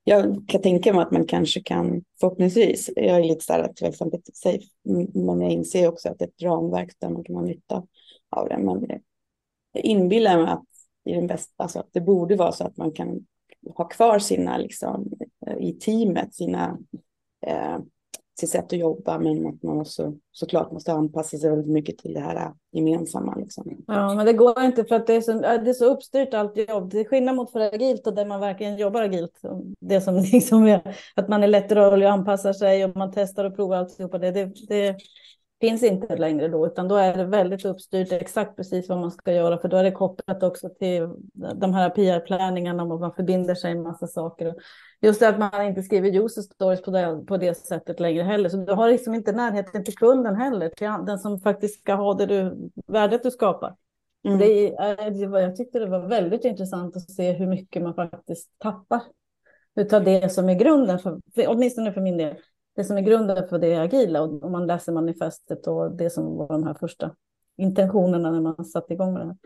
Jag 0.03 0.45
kan 0.47 0.61
tänka 0.61 0.93
mig 0.93 1.01
att 1.01 1.11
man 1.11 1.27
kanske 1.27 1.61
kan, 1.61 2.03
förhoppningsvis, 2.19 2.89
jag 2.95 3.19
är 3.19 3.23
lite 3.23 3.45
så 3.45 3.53
här 3.53 3.73
tveksam 3.73 4.11
till 4.11 4.21
safe, 4.33 4.65
men 5.13 5.41
jag 5.41 5.51
inser 5.51 5.87
också 5.87 6.09
att 6.09 6.19
det 6.19 6.25
är 6.25 6.29
ett 6.29 6.41
ramverk 6.41 6.93
där 6.99 7.09
man 7.09 7.23
kan 7.23 7.35
ha 7.35 7.41
nytta 7.41 7.83
av 8.29 8.49
det. 8.49 8.57
Men 8.57 8.85
jag 9.71 9.85
inbillar 9.85 10.37
mig 10.37 10.51
att 10.51 10.63
i 11.05 11.13
den 11.13 11.27
bästa, 11.27 11.63
alltså 11.63 11.79
att 11.79 11.89
det 11.91 12.01
borde 12.01 12.35
vara 12.35 12.51
så 12.51 12.63
att 12.63 12.77
man 12.77 12.91
kan 12.91 13.25
ha 13.75 13.87
kvar 13.87 14.19
sina, 14.19 14.57
liksom, 14.57 15.11
eh, 15.47 15.57
i 15.57 15.73
teamet, 15.73 16.35
sina, 16.35 16.77
eh, 17.47 17.77
sitt 18.39 18.49
sätt 18.49 18.73
att 18.73 18.79
jobba, 18.79 19.19
men 19.19 19.47
att 19.47 19.63
man 19.63 19.81
också 19.81 20.13
såklart 20.31 20.71
måste 20.71 20.93
anpassa 20.93 21.37
sig 21.37 21.49
väldigt 21.49 21.71
mycket 21.71 21.97
till 21.97 22.13
det 22.13 22.19
här 22.19 22.35
eh, 22.35 22.51
gemensamma. 22.71 23.35
Liksom. 23.35 23.83
Ja, 23.87 24.15
men 24.15 24.25
det 24.25 24.33
går 24.33 24.63
inte 24.63 24.85
för 24.85 24.95
att 24.95 25.07
det 25.07 25.13
är 25.13 25.21
så, 25.21 25.31
eh, 25.31 25.63
det 25.63 25.69
är 25.69 25.73
så 25.73 25.85
uppstyrt 25.85 26.33
allt 26.33 26.69
jobb. 26.69 26.91
Det 26.91 26.99
är 26.99 27.05
skillnad 27.05 27.35
mot 27.35 27.51
för 27.51 27.59
agilt 27.59 28.07
och 28.07 28.15
där 28.15 28.25
man 28.25 28.39
verkligen 28.39 28.77
jobbar 28.77 29.01
agilt. 29.01 29.41
Det 29.79 30.01
som 30.01 30.15
liksom 30.33 30.65
är 30.65 30.95
att 31.15 31.29
man 31.29 31.43
är 31.43 31.47
lättrörlig 31.47 32.07
och 32.07 32.13
anpassar 32.13 32.53
sig 32.53 32.85
och 32.85 32.95
man 32.95 33.11
testar 33.15 33.45
och 33.45 33.55
provar 33.55 33.77
alltihopa. 33.77 34.17
Det, 34.17 34.31
det, 34.31 34.45
det 34.67 34.95
finns 35.61 35.83
inte 35.83 36.15
längre 36.15 36.47
då, 36.47 36.67
utan 36.67 36.87
då 36.87 36.95
är 36.95 37.13
det 37.17 37.25
väldigt 37.25 37.65
uppstyrt 37.65 38.11
exakt 38.11 38.55
precis 38.55 38.89
vad 38.89 38.99
man 38.99 39.11
ska 39.11 39.33
göra, 39.33 39.57
för 39.57 39.67
då 39.67 39.77
är 39.77 39.83
det 39.83 39.91
kopplat 39.91 40.43
också 40.43 40.69
till 40.69 41.09
de 41.55 41.73
här 41.73 41.89
PR-planningarna 41.89 42.83
och 42.83 42.99
man 42.99 43.13
förbinder 43.13 43.55
sig 43.55 43.71
en 43.71 43.81
massa 43.81 44.07
saker. 44.07 44.55
Just 45.01 45.19
det 45.19 45.29
att 45.29 45.39
man 45.39 45.65
inte 45.65 45.83
skriver 45.83 46.25
user 46.25 46.41
stories 46.41 46.81
på 46.81 46.91
det, 46.91 47.23
på 47.27 47.37
det 47.37 47.55
sättet 47.55 47.99
längre 47.99 48.23
heller, 48.23 48.49
så 48.49 48.57
du 48.57 48.73
har 48.73 48.89
liksom 48.89 49.13
inte 49.15 49.31
närheten 49.31 49.83
till 49.83 49.95
kunden 49.95 50.35
heller, 50.35 50.69
till 50.69 50.87
den 51.05 51.19
som 51.19 51.39
faktiskt 51.39 51.81
ska 51.81 51.93
ha 51.93 52.13
det 52.13 52.25
du, 52.25 52.69
värdet 52.87 53.23
du 53.23 53.31
skapar. 53.31 53.75
Mm. 54.27 54.39
Det, 54.39 54.75
det 55.19 55.27
var, 55.27 55.39
jag 55.39 55.55
tyckte 55.55 55.79
det 55.79 55.89
var 55.89 56.07
väldigt 56.07 56.45
intressant 56.45 56.95
att 56.95 57.11
se 57.11 57.31
hur 57.31 57.47
mycket 57.47 57.81
man 57.81 57.93
faktiskt 57.93 58.59
tappar 58.59 59.01
utav 59.75 60.03
det 60.03 60.31
som 60.31 60.49
är 60.49 60.55
grunden, 60.55 60.99
för, 60.99 61.19
åtminstone 61.47 61.93
för 61.93 62.01
min 62.01 62.17
del, 62.17 62.35
det 62.75 62.83
som 62.83 62.97
är 62.97 63.01
grunden 63.01 63.47
för 63.49 63.59
det 63.59 63.75
agila. 63.75 64.21
Och 64.21 64.43
om 64.43 64.51
man 64.51 64.67
läser 64.67 64.91
manifestet 64.91 65.67
och 65.67 65.91
det 65.91 66.09
som 66.09 66.37
var 66.37 66.47
de 66.47 66.63
här 66.63 66.73
första 66.73 67.11
intentionerna 67.57 68.31
när 68.31 68.41
man 68.41 68.65
satte 68.65 68.93
igång 68.93 69.13
med 69.13 69.21
det 69.21 69.25
här. 69.27 69.37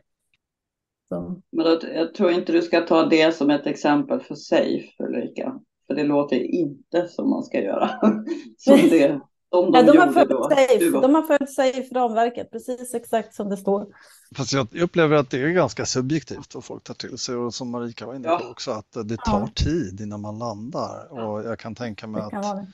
Så, 1.09 1.41
Men 1.51 1.65
då, 1.65 1.79
jag 1.93 2.13
tror 2.13 2.31
inte 2.31 2.51
du 2.51 2.61
ska 2.61 2.81
ta 2.81 3.05
det 3.05 3.35
som 3.35 3.49
ett 3.49 3.65
exempel 3.67 4.19
för 4.19 4.35
safe 4.35 5.03
Ulrika. 5.03 5.59
För 5.87 5.95
det 5.95 6.03
låter 6.03 6.35
inte 6.35 7.07
som 7.07 7.29
man 7.29 7.43
ska 7.43 7.61
göra. 7.61 7.89
som 8.57 8.75
det, 8.77 9.19
de, 9.51 9.71
ja, 9.73 9.83
de, 9.83 9.97
har 9.97 10.11
följt 10.11 10.29
då. 10.29 10.49
safe, 10.49 10.77
Du 10.79 10.89
var- 10.89 11.01
de 11.01 11.15
har 11.15 11.21
följt 11.21 11.49
safe-ramverket, 11.49 12.51
precis 12.51 12.93
exakt 12.93 13.33
som 13.35 13.49
det 13.49 13.57
står. 13.57 13.87
Fast 14.35 14.53
jag 14.53 14.75
upplever 14.81 15.15
att 15.15 15.29
det 15.29 15.41
är 15.41 15.47
ganska 15.49 15.85
subjektivt 15.85 16.55
vad 16.55 16.63
folk 16.63 16.83
tar 16.83 16.93
till 16.93 17.17
sig 17.17 17.35
och 17.35 17.53
som 17.53 17.69
Marika 17.71 18.05
var 18.05 18.15
inne 18.15 18.27
på 18.27 18.33
Ja. 18.43 18.49
också 18.51 18.71
att 18.71 18.91
det 18.91 19.17
tar 19.17 19.39
Ja. 19.39 19.49
tid 19.55 20.01
innan 20.01 20.21
man 20.21 20.39
landar 20.39 21.07
och 21.23 21.43
jag 21.43 21.59
kan 21.59 21.75
tänka 21.75 22.07
mig 22.07 22.21
Det 22.23 22.29
kan 22.29 22.39
att 22.39 22.45
vara 22.45 22.55
det. 22.55 22.67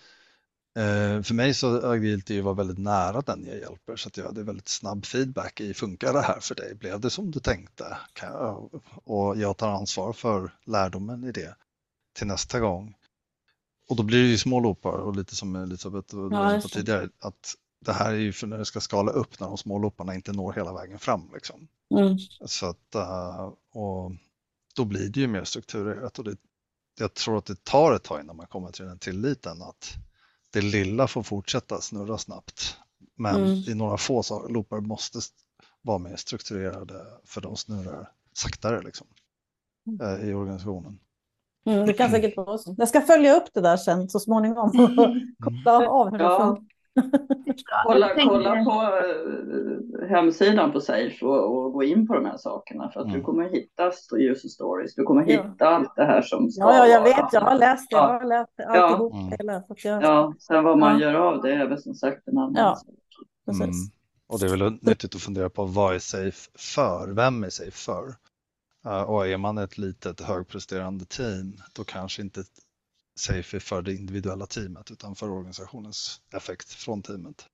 För 1.24 1.34
mig 1.34 1.53
så 1.53 1.91
agilt 1.91 2.29
är 2.29 2.34
ju 2.34 2.39
att 2.39 2.46
vara 2.46 2.55
väldigt 2.55 2.77
nära 2.77 3.22
den 3.22 3.46
jag 3.46 3.58
hjälper 3.58 3.96
så 3.96 4.08
att 4.08 4.17
jag 4.17 4.25
hade 4.25 4.44
väldigt 4.44 4.67
snabb 4.67 5.05
feedback 5.05 5.62
i 5.62 5.74
funkar 5.74 6.13
det 6.13 6.22
här 6.22 6.39
för 6.39 6.55
dig? 6.55 6.75
Blev 6.75 7.00
det 7.00 7.10
som 7.10 7.32
du 7.32 7.39
tänkte? 7.39 7.98
Jag, 8.22 8.70
och 9.03 9.38
jag 9.38 9.58
tar 9.58 9.70
ansvar 9.70 10.13
för 10.13 10.51
lärdomen 10.65 11.24
i 11.24 11.32
det 11.32 11.55
till 12.17 12.27
nästa 12.27 12.60
gång. 12.60 12.96
Och 13.89 13.96
då 13.96 14.03
blir 14.03 14.24
det 14.24 14.29
ju 14.29 14.38
små 14.38 14.60
loopar 14.60 14.91
och 14.91 15.15
lite 15.15 15.36
som 15.36 15.55
Elisabeth 15.55 16.15
var 16.15 16.32
Ja, 16.32 16.51
inne 16.51 16.62
på 16.62 16.70
tidigare 16.70 17.10
att 17.20 17.55
det 17.86 17.94
här 17.94 18.13
är 18.13 18.17
ju 18.17 18.34
för 18.34 18.48
när 18.48 18.58
det 18.58 18.65
ska 18.65 18.82
skala 18.82 19.12
upp 19.12 19.39
när 19.39 19.48
de 19.48 19.58
små 19.58 19.79
looparna 19.79 20.15
inte 20.15 20.34
når 20.34 20.53
hela 20.53 20.74
vägen 20.74 21.00
fram. 21.00 21.29
Liksom. 21.34 21.67
Mm. 21.96 22.17
Så 22.46 22.65
att, 22.65 22.96
eh, 22.96 23.51
och 23.72 24.12
då 24.75 24.86
blir 24.86 25.10
det 25.10 25.20
ju 25.20 25.27
mer 25.27 25.44
strukturerat 25.44 26.20
och 26.20 26.25
det, 26.25 26.38
jag 27.00 27.13
tror 27.13 27.38
att 27.38 27.46
det 27.46 27.63
tar 27.63 27.94
ett 27.94 28.03
tag 28.03 28.22
innan 28.22 28.36
man 28.36 28.48
kommer 28.48 28.72
till 28.72 28.86
den 28.86 29.00
tilliten 29.00 29.62
att 29.62 29.94
det 30.55 30.62
lilla 30.62 31.07
får 31.07 31.24
fortsätta 31.24 31.81
snurra 31.81 32.17
snabbt. 32.17 32.77
Men 33.15 33.35
Mm. 33.35 33.50
i 33.67 33.74
några 33.74 33.97
få 33.97 34.47
loopar 34.50 34.79
måste 34.81 35.17
st- 35.17 35.35
vara 35.81 35.97
mer 35.97 36.15
strukturerade 36.15 37.05
för 37.25 37.41
de 37.41 37.55
snurrar 37.55 38.12
saktare 38.33 38.81
liksom, 38.81 39.07
eh, 40.01 40.29
i 40.29 40.33
organisationen. 40.33 41.00
Mm, 41.65 41.85
det 41.85 41.93
kan 41.93 42.09
säkert 42.12 42.38
vara 42.38 42.57
så. 42.57 42.75
Jag 42.77 42.88
ska 42.89 43.01
följa 43.01 43.35
upp 43.38 43.53
det 43.53 43.62
där 43.62 43.77
sen 43.77 44.09
så 44.09 44.19
småningom 44.19 44.69
och 45.00 45.09
koppla 45.43 45.89
av 45.89 46.12
hur 46.12 46.17
det 46.17 46.38
funkar. 46.38 46.75
Kolla, 47.85 48.09
kolla 48.27 48.63
på 48.63 48.81
eh, 48.81 50.09
hemsidan 50.09 50.71
på 50.71 50.81
Safe 50.81 51.25
och, 51.25 51.57
och 51.65 51.73
gå 51.73 51.83
in 51.83 52.07
på 52.07 52.13
de 52.13 52.25
här 52.25 52.37
sakerna 52.37 52.91
för 52.91 52.99
att 52.99 53.05
du 53.05 53.11
Mm. 53.13 53.23
kommer 53.23 53.49
hitta 53.49 53.91
user 54.17 54.49
stories. 54.49 54.95
Du 54.95 55.03
kommer 55.03 55.21
Ja. 55.31 55.43
hitta 55.43 55.67
allt 55.67 55.95
det 55.95 56.05
här 56.05 56.21
som 56.21 56.51
ska 56.51 56.61
Ja, 56.63 56.77
ja, 56.77 56.87
jag 56.87 57.01
vet. 57.03 57.33
Jag 57.33 57.41
har 57.41 57.55
läst 57.55 57.89
det. 57.89 57.95
Jag 57.95 58.07
har 58.19 58.25
läst 58.25 58.53
Ja. 58.55 58.65
alltihop. 58.81 59.13
Mm. 59.13 59.27
hela, 59.39 59.63
jag, 59.83 60.03
Ja, 60.03 60.33
sen 60.39 60.63
vad 60.63 60.77
man 60.77 60.99
Ja. 60.99 61.07
gör 61.07 61.13
av 61.13 61.41
det 61.41 61.53
är 61.53 61.67
väl 61.67 61.81
som 61.81 61.93
sagt 61.95 62.27
en 62.27 62.37
annan 62.37 62.53
Ja. 62.55 62.75
sak. 62.75 62.87
precis. 63.45 63.61
Mm. 63.63 63.73
Och 64.27 64.39
det 64.39 64.45
är 64.45 64.57
väl 64.57 64.77
nyttigt 64.81 65.15
att 65.15 65.21
fundera 65.21 65.49
på 65.49 65.65
vad 65.65 65.95
är 65.95 65.99
safe 65.99 66.49
för? 66.75 67.07
Vem 67.15 67.43
är 67.43 67.49
safe 67.49 67.71
för? 67.71 68.03
Och 69.07 69.27
är 69.27 69.37
man 69.37 69.57
ett 69.57 69.77
litet 69.77 70.21
högpresterande 70.21 71.05
team 71.05 71.53
då 71.75 71.83
kanske 71.83 72.21
inte 72.21 72.43
safe 73.15 73.60
för 73.60 73.81
det 73.81 73.93
individuella 73.93 74.45
teamet 74.45 74.91
utan 74.91 75.15
för 75.15 75.29
organisationens 75.29 76.22
effekt 76.34 76.74
från 76.74 77.01
teamet. 77.01 77.45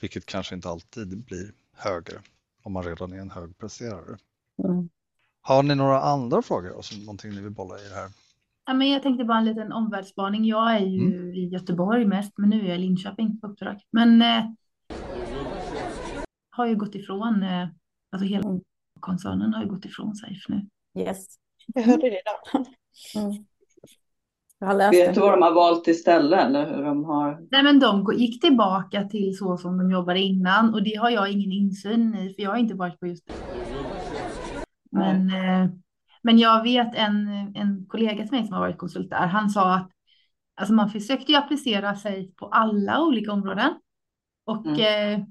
Vilket 0.00 0.26
kanske 0.26 0.54
inte 0.54 0.68
alltid 0.68 1.24
blir 1.24 1.52
högre 1.76 2.20
om 2.62 2.72
man 2.72 2.84
redan 2.84 3.12
är 3.12 3.18
en 3.18 3.30
högpresterare. 3.30 4.18
Mm. 4.64 4.88
Har 5.40 5.62
ni 5.62 5.74
några 5.74 6.00
andra 6.00 6.42
frågor? 6.42 6.76
Alltså, 6.76 6.96
någonting 6.96 7.30
ni 7.30 7.40
vill 7.40 7.50
bolla 7.52 7.78
i 7.78 7.88
det 7.88 7.94
här? 7.94 8.10
Ja, 8.66 8.74
men 8.74 8.88
jag 8.90 9.02
tänkte 9.02 9.24
bara 9.24 9.38
en 9.38 9.44
liten 9.44 9.72
omvärldsspaning. 9.72 10.44
Jag 10.44 10.74
är 10.76 10.80
ju 10.80 11.16
Mm. 11.16 11.34
i 11.34 11.48
Göteborg 11.48 12.06
mest, 12.06 12.32
men 12.36 12.50
nu 12.50 12.60
är 12.60 12.68
jag 12.68 12.76
i 12.76 12.80
Linköping 12.80 13.40
på 13.40 13.46
uppdrag. 13.46 13.80
Men 13.90 14.22
eh, 14.22 14.44
har 16.50 16.66
ju 16.66 16.76
gått 16.76 16.94
ifrån, 16.94 17.42
eh, 17.42 17.68
alltså 18.10 18.26
hela 18.26 18.60
koncernen 19.00 19.54
har 19.54 19.62
ju 19.62 19.68
gått 19.68 19.84
ifrån 19.84 20.14
Safe 20.14 20.40
nu. 20.48 20.66
Yes. 21.02 21.26
Jag 21.66 21.82
hörde 21.82 22.10
det 22.10 22.20
idag. 22.20 22.66
Mm. 23.16 23.44
Jag 24.62 24.68
har 24.68 24.74
läst 24.74 24.94
Vet 24.94 25.06
det. 25.06 25.12
du 25.14 25.20
vad 25.20 25.32
de 25.32 25.42
har 25.42 25.54
valt 25.54 25.88
istället 25.88 26.40
eller 26.40 26.76
hur 26.76 26.82
de 26.84 27.04
har? 27.04 27.38
Nej, 27.50 27.62
men 27.62 27.78
de 27.78 28.06
gick 28.16 28.40
tillbaka 28.40 29.04
till 29.04 29.36
så 29.38 29.56
som 29.56 29.78
de 29.78 29.90
jobbade 29.90 30.20
innan 30.20 30.74
och 30.74 30.82
det 30.82 30.94
har 30.94 31.10
jag 31.10 31.30
ingen 31.32 31.52
insyn 31.52 32.14
i, 32.14 32.34
för 32.34 32.42
jag 32.42 32.50
har 32.50 32.56
inte 32.56 32.74
varit 32.74 33.00
på 33.00 33.06
just 33.06 33.26
det. 33.26 33.34
Men, 34.90 35.28
eh, 35.30 35.70
men 36.22 36.38
jag 36.38 36.62
vet 36.62 36.94
en, 36.94 37.28
en 37.56 37.86
kollega 37.88 38.22
till 38.22 38.32
mig 38.32 38.44
som 38.44 38.52
har 38.52 38.60
varit 38.60 38.78
konsult 38.78 39.10
där, 39.10 39.26
han 39.26 39.50
sa 39.50 39.74
att 39.74 39.90
alltså 40.56 40.74
man 40.74 40.90
försökte 40.90 41.32
ju 41.32 41.38
applicera 41.38 41.96
sig 41.96 42.32
på 42.36 42.46
alla 42.46 43.02
olika 43.02 43.32
områden. 43.32 43.70
Och 44.46 44.66
Mm. 44.66 45.20
eh, 45.20 45.26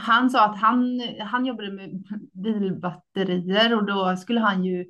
han 0.00 0.30
sa 0.30 0.44
att 0.44 0.56
han, 0.60 1.00
han 1.20 1.46
jobbade 1.46 1.72
med 1.72 2.02
bilbatterier 2.32 3.76
och 3.76 3.84
då 3.86 4.16
skulle 4.16 4.40
han 4.40 4.64
ju 4.64 4.84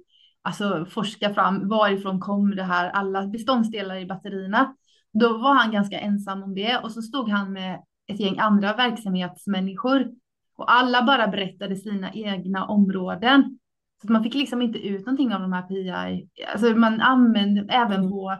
alltså 0.48 0.86
forska 0.90 1.34
fram 1.34 1.68
varifrån 1.68 2.20
kom 2.20 2.56
det 2.56 2.62
här, 2.62 2.90
alla 2.90 3.26
beståndsdelar 3.26 3.96
i 3.96 4.06
batterierna. 4.06 4.74
Då 5.12 5.38
var 5.38 5.54
han 5.54 5.72
ganska 5.72 5.98
ensam 5.98 6.42
om 6.42 6.54
det 6.54 6.78
och 6.78 6.92
så 6.92 7.02
stod 7.02 7.28
han 7.28 7.52
med 7.52 7.82
ett 8.06 8.20
gäng 8.20 8.38
andra 8.38 8.74
verksamhetsmänniskor 8.74 10.08
och 10.56 10.72
alla 10.72 11.02
bara 11.02 11.28
berättade 11.28 11.76
sina 11.76 12.12
egna 12.12 12.66
områden. 12.66 13.58
Så 14.00 14.06
att 14.06 14.10
man 14.10 14.22
fick 14.22 14.34
liksom 14.34 14.62
inte 14.62 14.78
ut 14.78 15.06
någonting 15.06 15.34
av 15.34 15.40
de 15.40 15.52
här 15.52 15.62
PI. 15.62 16.28
Alltså 16.52 16.66
man 16.66 17.00
använde 17.00 17.72
även 17.72 18.10
på, 18.10 18.36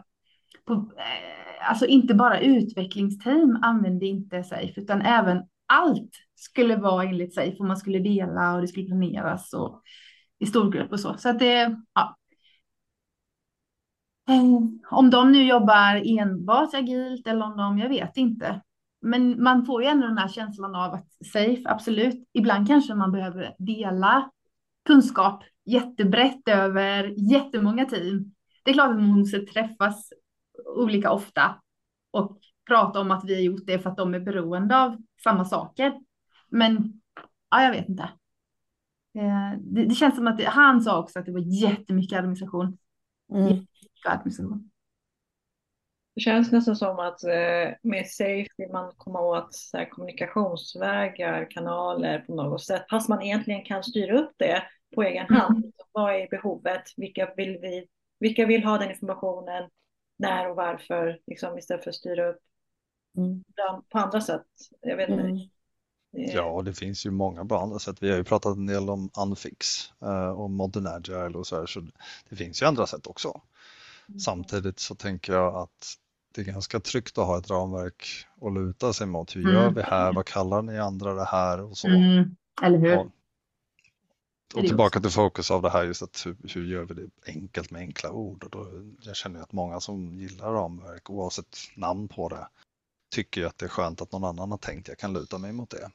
på 0.65 0.73
eh, 0.73 1.69
alltså 1.69 1.85
inte 1.85 2.13
bara 2.13 2.39
utvecklingsteam 2.39 3.59
använde 3.61 4.05
inte 4.05 4.43
Safe 4.43 4.81
utan 4.81 5.01
även 5.01 5.43
allt 5.67 6.11
skulle 6.35 6.75
vara 6.75 7.03
enligt 7.03 7.35
Safe 7.35 7.57
och 7.59 7.65
man 7.65 7.77
skulle 7.77 7.99
dela 7.99 8.55
och 8.55 8.61
det 8.61 8.67
skulle 8.67 8.85
planeras 8.85 9.53
och 9.53 9.81
i 10.39 10.45
storgrupp 10.45 10.91
och 10.91 10.99
så. 10.99 11.17
Så 11.17 11.29
att 11.29 11.39
det, 11.39 11.77
ja. 11.93 12.15
Eh, 14.29 14.43
om 14.91 15.09
de 15.09 15.31
nu 15.31 15.43
jobbar 15.47 16.19
enbart 16.19 16.73
agilt 16.73 17.27
eller 17.27 17.45
om 17.45 17.57
de, 17.57 17.77
jag 17.77 17.89
vet 17.89 18.17
inte. 18.17 18.61
Men 19.01 19.43
man 19.43 19.65
får 19.65 19.83
ju 19.83 19.89
ändå 19.89 20.07
den 20.07 20.17
här 20.17 20.27
känslan 20.27 20.75
av 20.75 20.93
att 20.93 21.07
safe, 21.33 21.63
absolut. 21.65 22.29
Ibland 22.33 22.67
kanske 22.67 22.95
man 22.95 23.11
behöver 23.11 23.55
dela 23.59 24.31
kunskap 24.85 25.43
jättebrett 25.65 26.47
över 26.47 27.31
jättemånga 27.31 27.85
team. 27.85 28.35
Det 28.63 28.71
är 28.71 28.73
klart 28.73 28.89
att 28.89 28.95
man 28.95 29.19
måste 29.19 29.39
träffas 29.39 30.13
olika 30.75 31.11
ofta 31.11 31.55
och 32.11 32.39
prata 32.67 32.99
om 32.99 33.11
att 33.11 33.25
vi 33.25 33.35
har 33.35 33.41
gjort 33.41 33.65
det 33.65 33.79
för 33.79 33.89
att 33.89 33.97
de 33.97 34.13
är 34.13 34.19
beroende 34.19 34.77
av 34.77 34.97
samma 35.23 35.45
saker. 35.45 35.93
Men 36.49 37.01
ja, 37.51 37.63
jag 37.63 37.71
vet 37.71 37.89
inte. 37.89 38.09
Eh, 39.19 39.59
Det, 39.59 39.85
det 39.85 39.95
känns 39.95 40.15
som 40.15 40.27
att 40.27 40.37
det, 40.37 40.45
han 40.45 40.81
sa 40.81 40.99
också 40.99 41.19
att 41.19 41.25
det 41.25 41.31
var 41.31 41.39
jättemycket 41.63 42.19
administration. 42.19 42.77
Mm. 43.33 43.43
Mycket 43.47 44.05
administration. 44.05 44.69
Det 46.15 46.21
känns 46.21 46.51
nästan 46.51 46.75
som 46.75 46.99
att 46.99 47.23
eh, 47.23 47.73
med 47.83 48.07
Safe 48.07 48.47
vill 48.57 48.71
man 48.71 48.93
komma 48.97 49.21
åt 49.21 49.53
så 49.53 49.77
här, 49.77 49.89
kommunikationsvägar, 49.89 51.51
kanaler 51.51 52.19
på 52.19 52.35
något 52.35 52.63
sätt. 52.63 52.85
Fast 52.89 53.09
man 53.09 53.21
egentligen 53.21 53.65
kan 53.65 53.83
styra 53.83 54.19
upp 54.19 54.31
det 54.37 54.63
på 54.95 55.03
egen 55.03 55.25
Mm. 55.25 55.41
hand. 55.41 55.73
Vad 55.91 56.15
är 56.15 56.27
behovet? 56.29 56.83
Vilka 56.97 57.33
vill, 57.37 57.57
vi, 57.61 57.87
vilka 58.19 58.45
vill 58.45 58.63
ha 58.63 58.77
den 58.77 58.89
informationen? 58.91 59.69
När 60.17 60.49
och 60.49 60.55
varför? 60.55 61.19
Liksom, 61.27 61.57
istället 61.57 61.83
för 61.83 61.89
att 61.91 61.95
styra 61.95 62.29
upp 62.29 62.39
Mm. 63.17 63.43
på 63.89 63.97
andra 63.99 64.21
sätt. 64.21 64.45
Jag 64.81 64.97
vet 64.97 65.09
inte. 65.09 65.21
Mm. 65.23 65.37
Eh, 66.17 66.35
Ja, 66.35 66.43
och 66.43 66.63
det 66.63 66.73
finns 66.73 67.05
ju 67.05 67.11
många 67.11 67.43
bra 67.43 67.61
andra 67.61 67.79
sätt. 67.79 67.97
Vi 68.03 68.09
har 68.09 68.17
ju 68.17 68.23
pratat 68.23 68.57
en 68.57 68.65
del 68.65 68.89
om 68.89 69.09
Unfix 69.17 69.91
eh, 70.01 70.29
och 70.29 70.49
Modern 70.49 70.87
Agile 70.87 71.37
och 71.37 71.47
så 71.47 71.59
här, 71.59 71.65
så 71.65 71.87
det 72.29 72.35
finns 72.35 72.61
ju 72.61 72.65
andra 72.65 72.87
sätt 72.87 73.07
också. 73.07 73.41
Samtidigt 74.25 74.79
så 74.79 74.95
tänker 74.95 75.33
jag 75.33 75.55
att 75.55 75.95
det 76.33 76.41
är 76.41 76.45
ganska 76.45 76.79
tryggt 76.79 77.17
att 77.17 77.25
ha 77.27 77.37
ett 77.37 77.49
ramverk 77.49 78.25
att 78.41 78.53
luta 78.53 78.93
sig 78.93 79.07
mot. 79.07 79.35
Hur 79.35 79.41
gör 79.53 79.61
Mm. 79.61 79.73
vi 79.73 79.81
här? 79.81 80.13
Vad 80.13 80.25
kallar 80.25 80.61
ni 80.61 80.79
andra 80.79 81.13
det 81.13 81.25
här? 81.25 81.61
Och 81.61 81.77
så. 81.77 81.87
Mm, 81.87 82.35
eller 82.61 82.77
hur? 82.77 82.97
Och 84.55 84.61
det 84.61 84.67
tillbaka 84.67 84.99
till 84.99 85.11
fokus 85.11 85.51
av 85.51 85.61
det 85.61 85.69
här 85.69 85.83
just 85.83 86.01
att 86.01 86.25
hur, 86.25 86.37
hur 86.53 86.65
gör 86.65 86.83
vi 86.83 86.93
det 86.93 87.09
enkelt 87.31 87.71
med 87.71 87.79
enkla 87.79 88.11
ord? 88.11 88.43
Och 88.43 88.49
då, 88.49 88.67
jag 89.01 89.15
känner 89.15 89.39
att 89.41 89.51
många 89.51 89.79
som 89.79 90.19
gillar 90.19 90.51
ramverk 90.51 91.09
oavsett 91.09 91.57
namn 91.75 92.07
på 92.07 92.29
det 92.29 92.47
tycker 93.11 93.45
att 93.45 93.57
det 93.57 93.65
är 93.65 93.69
skönt 93.69 94.01
att 94.01 94.11
någon 94.11 94.23
annan 94.23 94.51
har 94.51 94.57
tänkt 94.57 94.87
jag 94.87 94.97
kan 94.97 95.13
luta 95.13 95.37
mig 95.37 95.51
mot 95.51 95.69
det. 95.69 95.91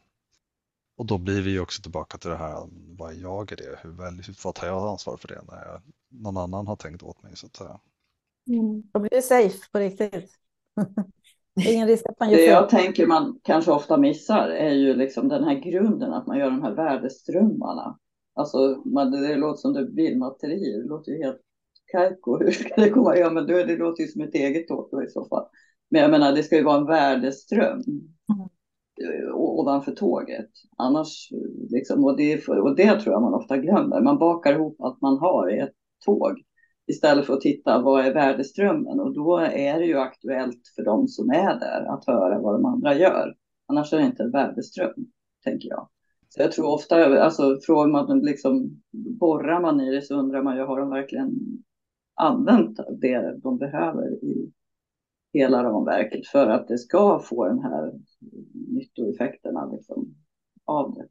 Och 0.97 1.07
då 1.07 1.19
blir 1.19 1.43
vi 1.43 1.51
ju 1.51 1.61
också 1.61 1.83
tillbaka 1.83 2.19
till 2.19 2.31
det 2.31 2.37
här, 2.37 2.69
vad 2.99 3.13
är 3.13 3.21
jag 3.21 3.53
i 3.53 3.55
det? 3.55 3.79
Hur, 3.83 3.91
väl, 3.91 4.23
vad 4.45 4.55
tar 4.55 4.67
jag 4.67 4.89
ansvar 4.89 5.17
för 5.17 5.29
det 5.29 5.43
när 5.49 5.65
jag, 5.65 5.83
någon 6.09 6.37
annan 6.37 6.67
har 6.67 6.77
tänkt 6.77 7.03
åt 7.03 7.23
mig 7.23 7.37
så 7.37 7.47
att 7.47 7.57
säga. 7.57 7.81
Mm. 8.49 8.83
Då 8.93 9.01
blir 9.01 9.11
det 9.11 9.23
safe 9.23 9.59
på 9.73 9.79
riktigt. 9.79 10.31
Det 11.57 11.71
är 11.71 11.75
ingen 11.75 11.89
risk 11.89 12.07
att 12.07 12.21
man 12.21 12.29
Det 12.29 12.33
gör 12.33 12.39
fel. 12.39 12.49
jag 12.49 12.69
tänker 12.69 13.07
man 13.07 13.41
kanske 13.43 13.71
ofta 13.73 13.97
missar 13.97 14.49
är 14.49 14.73
ju 14.73 14.95
liksom 14.95 15.29
den 15.29 15.45
här 15.45 15.55
grunden 15.55 16.13
att 16.13 16.27
man 16.27 16.39
gör 16.39 16.51
de 16.51 16.63
här 16.63 16.75
värdeströmmarna. 16.75 17.99
Alltså 18.35 18.83
man, 18.85 19.11
det 19.11 19.37
låter 19.37 19.61
som 19.61 19.73
det 19.73 19.87
bilbatterier, 19.87 20.83
det 20.83 20.89
låter 20.89 21.13
ju 21.13 21.23
helt 21.25 21.41
kajko. 21.93 22.39
Hur 22.45 22.51
ska 22.51 22.75
det 22.77 22.91
komma? 22.91 23.17
Ja 23.17 23.31
men 23.31 23.47
det, 23.47 23.65
det 23.65 23.77
låter 23.77 24.03
ju 24.03 24.09
som 24.09 24.21
ett 24.23 24.35
eget 24.35 24.69
tåg 24.69 24.89
då 24.93 25.03
i 25.03 25.09
så 25.09 25.25
fall. 25.29 25.47
Men 25.91 26.03
jag 26.03 26.11
menar 26.11 26.33
det 26.33 26.43
ska 26.43 26.57
ju 26.57 26.63
vara 26.65 26.79
en 26.79 26.87
värdeström 26.87 27.79
eh, 28.31 28.47
Eh, 29.03 29.35
ovanför 29.35 29.93
tåget. 29.93 30.51
Annars 30.77 31.33
eh, 31.33 31.71
liksom, 31.71 32.05
och 32.05 32.17
det, 32.17 32.49
och 32.49 32.77
det 32.77 33.01
tror 33.01 33.13
jag 33.13 33.23
man 33.23 33.35
ofta 33.35 33.57
glömmer. 33.57 34.01
Man 34.01 34.19
bakar 34.19 34.53
ihop 34.53 34.81
allt 34.81 35.01
man 35.01 35.19
har 35.19 35.55
i 35.55 35.59
ett 35.59 35.75
tåg 36.05 36.43
istället 36.87 37.27
för 37.27 37.35
att 37.35 37.41
titta 37.41 37.83
vad 37.83 38.07
är 38.07 38.15
värdeströmmen 38.15 39.01
och 39.01 39.15
då 39.15 39.39
är 39.39 39.79
det 39.79 39.87
ju 39.87 39.99
aktuellt 39.99 40.61
för 40.77 40.85
de 40.85 41.09
som 41.09 41.31
är 41.31 41.61
där 41.61 41.95
att 41.95 42.07
höra 42.07 42.41
vad 42.41 42.55
de 42.55 42.65
andra 42.65 42.95
gör. 42.95 43.35
Annars 43.67 43.93
är 43.93 43.99
det 43.99 44.05
inte 44.05 44.23
en 44.23 44.31
värdeström, 44.31 44.95
tänker 45.45 45.69
jag. 45.69 45.89
Så 46.29 46.43
jag 46.43 46.53
tror 46.53 46.75
ofta, 46.75 47.23
alltså 47.23 47.59
frågar 47.67 47.93
man 47.93 48.19
liksom, 48.19 48.83
borrar 49.21 49.61
man 49.61 49.81
i 49.81 49.95
det 49.95 50.03
så 50.03 50.15
undrar 50.15 50.43
man 50.43 50.57
ju, 50.57 50.63
har 50.63 50.81
de 50.81 50.91
verkligen 50.91 51.33
använt 52.15 52.81
det 53.01 53.41
de 53.43 53.59
behöver 53.59 54.25
i 54.25 54.53
hela 55.35 55.65
ramverket 55.65 56.27
för 56.27 56.47
att 56.47 56.69
det 56.69 56.79
ska 56.79 57.19
få 57.19 57.49
den 57.49 57.63
här 57.63 57.93
nyttoeffekterna 58.55 59.67
liksom, 59.67 60.15
av 60.65 60.95
det. 60.95 61.07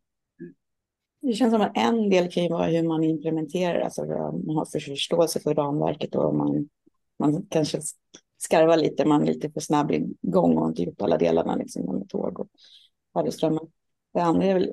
Det 1.21 1.33
känns 1.33 1.53
som 1.53 1.61
att 1.61 1.77
en 1.77 2.09
del 2.09 2.31
kan 2.31 2.43
ju 2.43 2.49
vara 2.49 2.65
hur 2.65 2.83
man 2.83 3.03
implementerar, 3.03 3.79
alltså 3.79 4.05
man 4.45 4.55
har 4.55 4.65
för 4.65 4.79
förståelse 4.79 5.39
för 5.39 5.55
ramverket 5.55 6.15
och 6.15 6.35
man, 6.35 6.69
man 7.19 7.45
kanske 7.49 7.79
skarvar 8.37 8.77
lite, 8.77 9.05
man 9.05 9.21
är 9.21 9.25
lite 9.25 9.51
för 9.51 9.59
snabb 9.59 9.91
igång 9.91 10.57
och 10.57 10.67
inte 10.67 10.83
gjort 10.83 11.01
alla 11.01 11.17
delarna 11.17 11.55
liksom 11.55 11.85
med 11.85 12.09
tåg 12.09 12.39
och 12.39 12.47
arbetsströmmar. 13.13 13.63
Det 14.13 14.19
andra 14.21 14.45
är 14.45 14.53
väl, 14.53 14.67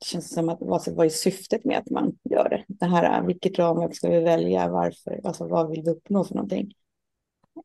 det 0.00 0.06
känns 0.06 0.34
som 0.34 0.48
att 0.48 0.58
vad, 0.60 0.88
vad 0.88 1.06
är 1.06 1.10
syftet 1.10 1.64
med 1.64 1.78
att 1.78 1.90
man 1.90 2.18
gör 2.30 2.48
det? 2.48 2.64
Det 2.68 2.86
här, 2.86 3.26
vilket 3.26 3.58
ramverk 3.58 3.96
ska 3.96 4.10
vi 4.10 4.20
välja, 4.20 4.68
varför, 4.68 5.20
alltså 5.24 5.48
vad 5.48 5.70
vill 5.70 5.82
vi 5.82 5.90
uppnå 5.90 6.24
för 6.24 6.34
någonting? 6.34 6.72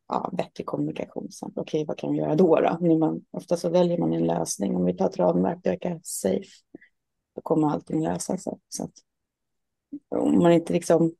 Ja, 0.08 0.30
bättre 0.32 0.64
kommunikation. 0.64 1.32
Sen. 1.32 1.52
Okej, 1.56 1.84
vad 1.84 1.98
kan 1.98 2.12
vi 2.12 2.18
göra 2.18 2.34
då? 2.34 2.60
då? 2.60 2.98
Man, 2.98 3.24
ofta 3.30 3.56
så 3.56 3.68
väljer 3.68 3.98
man 3.98 4.12
en 4.12 4.26
lösning. 4.26 4.76
Om 4.76 4.84
vi 4.84 4.94
tar 4.94 5.08
ett 5.08 5.18
ramverk, 5.18 5.58
det 5.62 5.70
verkar 5.70 6.00
safe 6.02 6.50
då 7.34 7.40
kommer 7.40 7.68
allting 7.68 8.02
lösa 8.02 8.38
sig. 8.38 8.58
Så 8.68 8.84
att, 8.84 8.92
om 10.08 10.38
man 10.38 10.52
inte 10.52 10.72
liksom, 10.72 11.14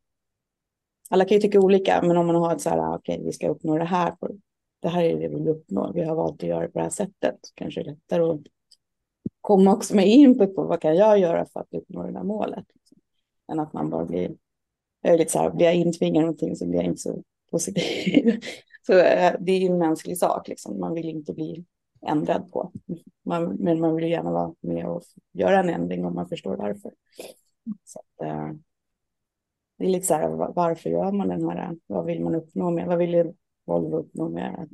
alla 1.10 1.24
kan 1.24 1.34
ju 1.34 1.40
tycka 1.40 1.60
olika, 1.60 2.02
men 2.02 2.16
om 2.16 2.26
man 2.26 2.36
har 2.36 2.54
ett 2.54 2.60
så 2.60 2.70
här, 2.70 2.78
ah, 2.78 2.96
okej, 2.96 3.22
vi 3.24 3.32
ska 3.32 3.48
uppnå 3.48 3.78
det 3.78 3.84
här, 3.84 4.16
det 4.80 4.88
här 4.88 5.04
är 5.04 5.08
det 5.08 5.28
vi 5.28 5.34
vill 5.34 5.48
uppnå, 5.48 5.92
vi 5.92 6.04
har 6.04 6.14
valt 6.16 6.42
att 6.42 6.48
göra 6.48 6.60
det 6.60 6.68
på 6.68 6.78
det 6.78 6.82
här 6.82 6.90
sättet, 6.90 7.12
Kanske 7.20 7.54
kanske 7.54 7.82
det 7.82 7.90
lättare 7.90 8.22
att 8.22 8.40
komma 9.40 9.72
också 9.72 9.96
med 9.96 10.08
input 10.08 10.54
på 10.54 10.64
vad 10.64 10.80
kan 10.80 10.96
jag 10.96 11.18
göra 11.18 11.46
för 11.46 11.60
att 11.60 11.74
uppnå 11.74 12.02
det 12.02 12.18
här 12.18 12.24
målet. 12.24 12.66
Än 13.52 13.60
att 13.60 13.72
man 13.72 13.90
bara 13.90 14.04
blir, 14.04 14.36
jag 15.00 15.14
är 15.14 15.18
lite 15.18 15.32
så 15.32 15.38
här, 15.38 15.50
blir 15.50 15.66
jag 15.66 15.74
intvingad 15.74 16.22
någonting 16.22 16.56
så 16.56 16.66
blir 16.66 16.78
jag 16.78 16.86
inte 16.86 17.00
så 17.00 17.22
positiv. 17.54 18.40
så 18.86 18.92
eh, 18.92 19.34
det 19.40 19.52
är 19.52 19.58
ju 19.58 19.66
en 19.66 19.78
mänsklig 19.78 20.18
sak, 20.18 20.48
liksom. 20.48 20.80
man 20.80 20.94
vill 20.94 21.08
inte 21.08 21.32
bli 21.32 21.64
ändrad 22.06 22.52
på. 22.52 22.72
Man, 23.24 23.44
men 23.54 23.80
man 23.80 23.96
vill 23.96 24.10
gärna 24.10 24.32
vara 24.32 24.54
med 24.60 24.86
och 24.86 25.02
göra 25.32 25.60
en 25.60 25.68
ändring 25.68 26.04
om 26.04 26.14
man 26.14 26.28
förstår 26.28 26.56
varför. 26.56 26.92
Så 27.84 27.98
att, 27.98 28.26
eh, 28.26 28.50
det 29.78 29.84
är 29.84 29.88
lite 29.88 30.06
så 30.06 30.14
här, 30.14 30.28
varför 30.54 30.90
gör 30.90 31.12
man 31.12 31.28
den 31.28 31.48
här, 31.48 31.76
vad 31.86 32.04
vill 32.04 32.24
man 32.24 32.34
uppnå 32.34 32.70
med, 32.70 32.86
vad 32.86 32.98
vill 32.98 33.32
Volvo 33.64 33.96
uppnå 33.96 34.28
med 34.28 34.54
att, 34.54 34.68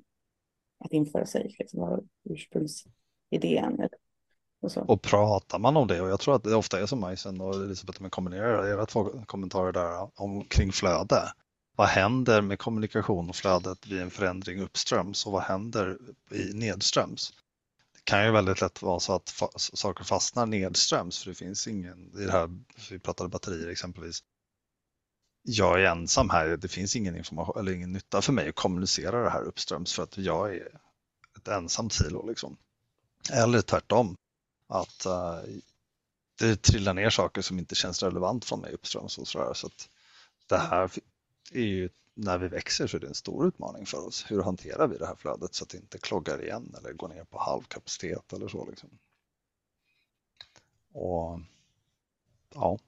att 0.85 0.93
införa 0.93 1.27
sig, 1.27 1.57
liksom, 1.59 1.81
vad 1.81 1.93
är 1.93 2.03
ursprungsidén? 2.25 3.89
Och, 4.63 4.73
så. 4.73 4.81
och 4.81 5.03
pratar 5.03 5.59
man 5.59 5.77
om 5.77 5.87
det 5.87 6.01
och 6.01 6.09
jag 6.09 6.21
tror 6.21 6.35
att 6.35 6.45
det 6.45 6.55
ofta 6.55 6.81
är 6.81 6.87
som 6.87 7.01
Majsen 7.01 7.41
och 7.41 7.55
Elisabeth 7.55 8.03
men 8.03 8.11
kombinerar 8.11 8.67
era 8.67 8.87
två 8.87 9.05
kommentarer 9.27 9.73
där 9.73 10.11
om, 10.15 10.45
kring 10.45 10.73
flöde 10.73 11.23
vad 11.81 11.89
händer 11.89 12.43
med 12.43 12.59
kommunikation 12.59 13.29
och 13.29 13.37
flödet 13.37 13.87
vid 13.87 14.01
en 14.01 14.11
förändring 14.11 14.61
uppströms 14.61 15.27
och 15.27 15.33
vad 15.33 15.43
händer 15.43 15.99
i 16.31 16.53
nedströms? 16.55 17.33
Det 17.95 18.05
kan 18.05 18.25
ju 18.25 18.31
väldigt 18.31 18.61
lätt 18.61 18.83
vara 18.83 19.01
så 19.01 19.15
att 19.15 19.31
fa 19.31 19.49
saker 19.57 20.05
fastnar 20.05 20.47
nedströms 20.47 21.19
för 21.19 21.31
det 21.31 21.35
finns 21.35 21.67
ingen, 21.67 22.19
i 22.19 22.25
det 22.25 22.33
här, 22.33 22.49
vi 22.91 22.99
pratade 22.99 23.29
batterier 23.29 23.69
exempelvis, 23.69 24.23
jag 25.43 25.83
är 25.83 25.87
ensam 25.87 26.31
här, 26.31 26.57
det 26.57 26.69
finns 26.69 26.97
ingen 26.97 27.17
information 27.17 27.59
eller 27.59 27.73
ingen 27.73 27.93
nytta 27.93 28.23
för 28.23 28.33
mig 28.33 28.49
att 28.49 28.55
kommunicera 28.55 29.25
det 29.25 29.31
här 29.31 29.43
uppströms 29.43 29.93
för 29.93 30.03
att 30.03 30.19
jag 30.19 30.55
är 30.55 30.81
ett 31.37 31.49
ensamt 31.49 31.93
silo 31.93 32.29
liksom. 32.29 32.57
Eller 33.33 33.61
tvärtom, 33.63 34.17
att 34.69 35.07
uh, 35.07 35.55
det 36.39 36.63
trillar 36.63 36.95
ner 36.95 37.11
saker 37.11 37.43
som 37.43 37.59
inte 37.59 37.75
känns 37.75 38.03
relevant 38.03 38.45
från 38.45 38.61
mig 38.61 38.73
uppströms 38.73 39.19
och 39.19 39.29
sådär. 39.29 39.55
Så 39.55 39.67
att 39.67 39.89
det 40.47 40.59
här 40.59 40.91
är 41.51 41.65
ju, 41.65 41.89
när 42.15 42.39
vi 42.39 42.49
växer 42.49 42.87
så 42.87 42.97
är 42.97 43.01
det 43.01 43.07
en 43.07 43.15
stor 43.15 43.47
utmaning 43.47 43.87
för 43.87 44.07
oss. 44.07 44.25
Hur 44.29 44.43
hanterar 44.43 44.89
vi 44.89 44.99
det 44.99 45.07
här 45.07 45.15
flödet 45.15 45.55
så 45.55 45.65
att 45.65 45.71
det 45.71 45.79
inte 45.79 45.99
kloggar 45.99 46.43
igen 46.43 46.75
eller 46.79 46.93
går 46.93 47.09
ner 47.09 47.25
på 47.25 47.39
halvkapacitet 47.39 48.33
eller 48.33 48.49
så 48.49 48.67
liksom. 48.67 48.91
Och 50.93 51.41
ja, 52.55 52.79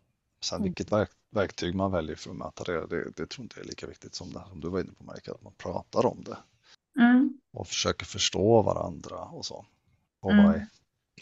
sen 0.40 0.56
mm. 0.56 0.64
vilket 0.64 0.92
verk, 0.92 1.10
verktyg 1.30 1.74
man 1.74 1.92
väljer 1.92 2.16
för 2.16 2.30
att 2.30 2.36
möta 2.36 2.64
det, 2.64 2.86
det, 2.86 3.10
det 3.16 3.26
tror 3.26 3.42
inte 3.42 3.56
jag 3.56 3.64
är 3.64 3.68
lika 3.68 3.86
viktigt 3.86 4.14
som 4.14 4.32
det 4.32 4.44
som 4.48 4.60
du 4.60 4.68
var 4.68 4.80
inne 4.80 4.92
på 4.92 5.04
Marika, 5.04 5.32
att 5.32 5.42
man 5.42 5.52
pratar 5.52 6.06
om 6.06 6.24
det. 6.24 6.38
Mm. 7.00 7.40
Och 7.52 7.68
försöker 7.68 8.06
förstå 8.06 8.62
varandra 8.62 9.24
och 9.24 9.46
så. 9.46 9.66
Och 10.20 10.32
mm. 10.32 10.44
vad 10.44 10.54
är 10.54 10.68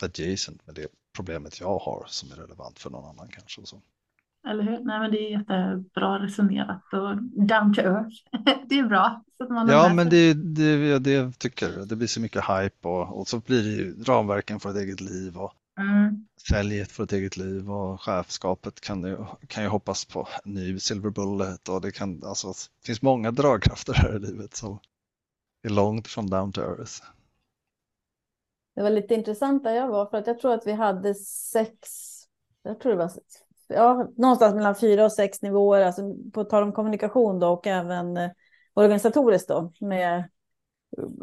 adjacent 0.02 0.66
med 0.66 0.74
det 0.74 0.88
problemet 1.12 1.60
jag 1.60 1.78
har 1.78 2.04
som 2.08 2.32
är 2.32 2.36
relevant 2.36 2.78
för 2.78 2.90
någon 2.90 3.04
annan 3.04 3.28
kanske. 3.28 3.60
Och 3.60 3.68
så. 3.68 3.82
Eller 4.48 4.62
hur? 4.62 4.78
Nej, 4.84 5.00
men 5.00 5.10
det 5.10 5.18
är 5.18 5.30
jättebra 5.30 6.18
resonerat 6.18 6.82
och 6.92 7.16
down 7.46 7.74
to 7.74 7.80
earth. 7.80 8.16
det 8.68 8.78
är 8.78 8.88
bra. 8.88 9.24
Så 9.36 9.44
att 9.44 9.50
man 9.50 9.68
ja, 9.68 9.94
men 9.94 10.08
det, 10.08 10.34
det, 10.34 10.98
det 10.98 11.12
jag 11.12 11.38
tycker 11.38 11.86
det 11.86 11.96
blir 11.96 12.06
så 12.06 12.20
mycket 12.20 12.44
hype 12.44 12.88
och, 12.88 13.18
och 13.18 13.28
så 13.28 13.40
blir 13.40 13.62
det 13.62 13.68
ju 13.68 14.02
ramverken 14.02 14.60
för 14.60 14.70
ett 14.70 14.76
eget 14.76 15.00
liv 15.00 15.36
och 15.36 15.52
mm. 15.78 16.26
säljet 16.48 16.92
för 16.92 17.04
ett 17.04 17.12
eget 17.12 17.36
liv 17.36 17.70
och 17.70 18.00
chefskapet 18.00 18.80
kan 18.80 19.02
ju, 19.02 19.16
kan 19.46 19.62
ju 19.62 19.68
hoppas 19.68 20.04
på 20.04 20.28
ny 20.44 20.78
silver 20.78 21.10
bullet 21.10 21.68
och 21.68 21.80
det 21.80 21.92
kan, 21.92 22.24
alltså, 22.24 22.48
det 22.48 22.86
finns 22.86 23.02
många 23.02 23.30
dragkrafter 23.30 23.92
här 23.92 24.16
i 24.16 24.18
livet 24.18 24.56
som 24.56 24.78
är 25.62 25.70
långt 25.70 26.08
från 26.08 26.26
down 26.26 26.52
to 26.52 26.60
earth. 26.60 27.02
Det 28.74 28.82
var 28.82 28.90
lite 28.90 29.14
intressant 29.14 29.64
där 29.64 29.74
jag 29.74 29.88
var 29.88 30.06
för 30.06 30.18
att 30.18 30.26
jag 30.26 30.38
tror 30.40 30.54
att 30.54 30.66
vi 30.66 30.72
hade 30.72 31.14
sex, 31.14 31.88
jag 32.62 32.80
tror 32.80 32.92
det 32.92 32.98
var 32.98 33.12
ja, 33.74 34.08
någonstans 34.16 34.54
mellan 34.54 34.74
fyra 34.74 35.04
och 35.04 35.12
sex 35.12 35.42
nivåer, 35.42 35.84
alltså 35.84 36.14
på 36.32 36.44
tal 36.44 36.62
om 36.62 36.72
kommunikation 36.72 37.38
då 37.38 37.48
och 37.48 37.66
även 37.66 38.16
eh, 38.16 38.30
organisatoriskt 38.74 39.48
då 39.48 39.72
med 39.80 40.28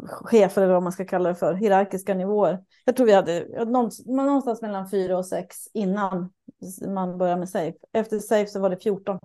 chefer 0.06 0.62
eller 0.62 0.72
vad 0.72 0.82
man 0.82 0.92
ska 0.92 1.04
kalla 1.04 1.28
det 1.28 1.34
för, 1.34 1.54
hierarkiska 1.54 2.14
nivåer. 2.14 2.64
Jag 2.84 2.96
tror 2.96 3.06
vi 3.06 3.12
hade 3.12 3.64
någonstans 3.64 4.62
mellan 4.62 4.90
fyra 4.90 5.18
och 5.18 5.26
sex 5.26 5.56
innan 5.74 6.32
man 6.86 7.18
började 7.18 7.38
med 7.38 7.48
SAFE. 7.48 7.78
Efter 7.92 8.18
SAFE 8.18 8.46
så 8.46 8.60
var 8.60 8.70
det 8.70 8.76
14. 8.76 9.18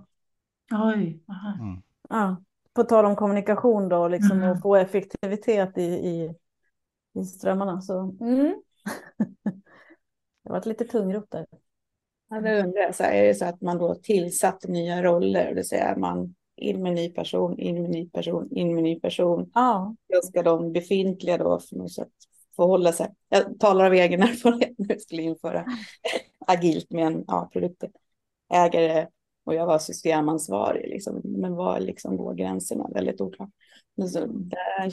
Oj, 0.72 1.24
mm. 1.60 1.82
ja, 2.10 2.38
På 2.74 2.84
tal 2.84 3.06
om 3.06 3.16
kommunikation 3.16 3.90
då, 3.90 4.08
liksom 4.08 4.38
mm. 4.38 4.52
och 4.52 4.62
få 4.62 4.76
effektivitet 4.76 5.78
i, 5.78 5.84
i, 5.84 6.36
i 7.14 7.26
strömmarna. 7.26 7.82
Så, 7.82 8.00
mm. 8.00 8.62
det 10.44 10.50
varit 10.50 10.66
lite 10.66 10.86
tungrot 10.86 11.32
där. 11.32 11.46
Ja, 12.34 12.41
det 12.41 12.63
undrar 12.63 12.82
jag, 12.82 12.96
så 12.96 13.04
här, 13.04 13.13
är 13.13 13.28
det 13.28 13.36
så 13.36 13.46
att 13.46 13.62
man 13.62 13.78
då 13.78 13.96
tillsatt 13.96 14.67
nya 14.67 15.04
roller, 15.04 15.48
det 15.48 15.54
vill 15.54 15.67
säga 15.67 15.98
man 15.98 16.36
in 16.56 16.84
med 16.84 16.93
ny 16.93 17.10
person, 17.10 17.60
in 17.60 17.82
med 17.82 17.91
ny 17.91 18.10
person, 18.10 18.52
in 18.52 18.76
med 18.76 18.84
ny 18.84 19.00
person. 19.00 19.52
Ja. 19.54 19.96
Då 20.13 20.22
ska 20.22 20.43
de 20.43 20.74
befintliga 20.74 21.38
då 21.38 21.60
för 21.60 21.76
något 21.76 21.91
sätt 21.91 22.12
förhålla 22.56 22.91
sig. 22.91 23.08
Jag 23.30 23.60
talar 23.60 23.86
av 23.86 23.93
egen 23.93 24.22
erfarenhet 24.24 24.74
när 24.78 24.89
jag 24.89 25.02
skulle 25.02 25.22
införa 25.22 25.65
agilt 26.48 26.91
med 26.91 27.08
en 27.08 27.24
ja, 27.28 27.50
produktägare 27.54 29.08
och 29.46 29.56
jag 29.56 29.65
var 29.65 29.80
systemansvarig. 29.80 30.89
Liksom. 30.89 31.22
Men 31.24 31.56
var 31.56 31.80
liksom 31.80 32.17
går 32.17 32.34
gränserna? 32.34 32.89
Väldigt 32.93 33.22
oklart. 33.22 33.50
där 33.96 34.91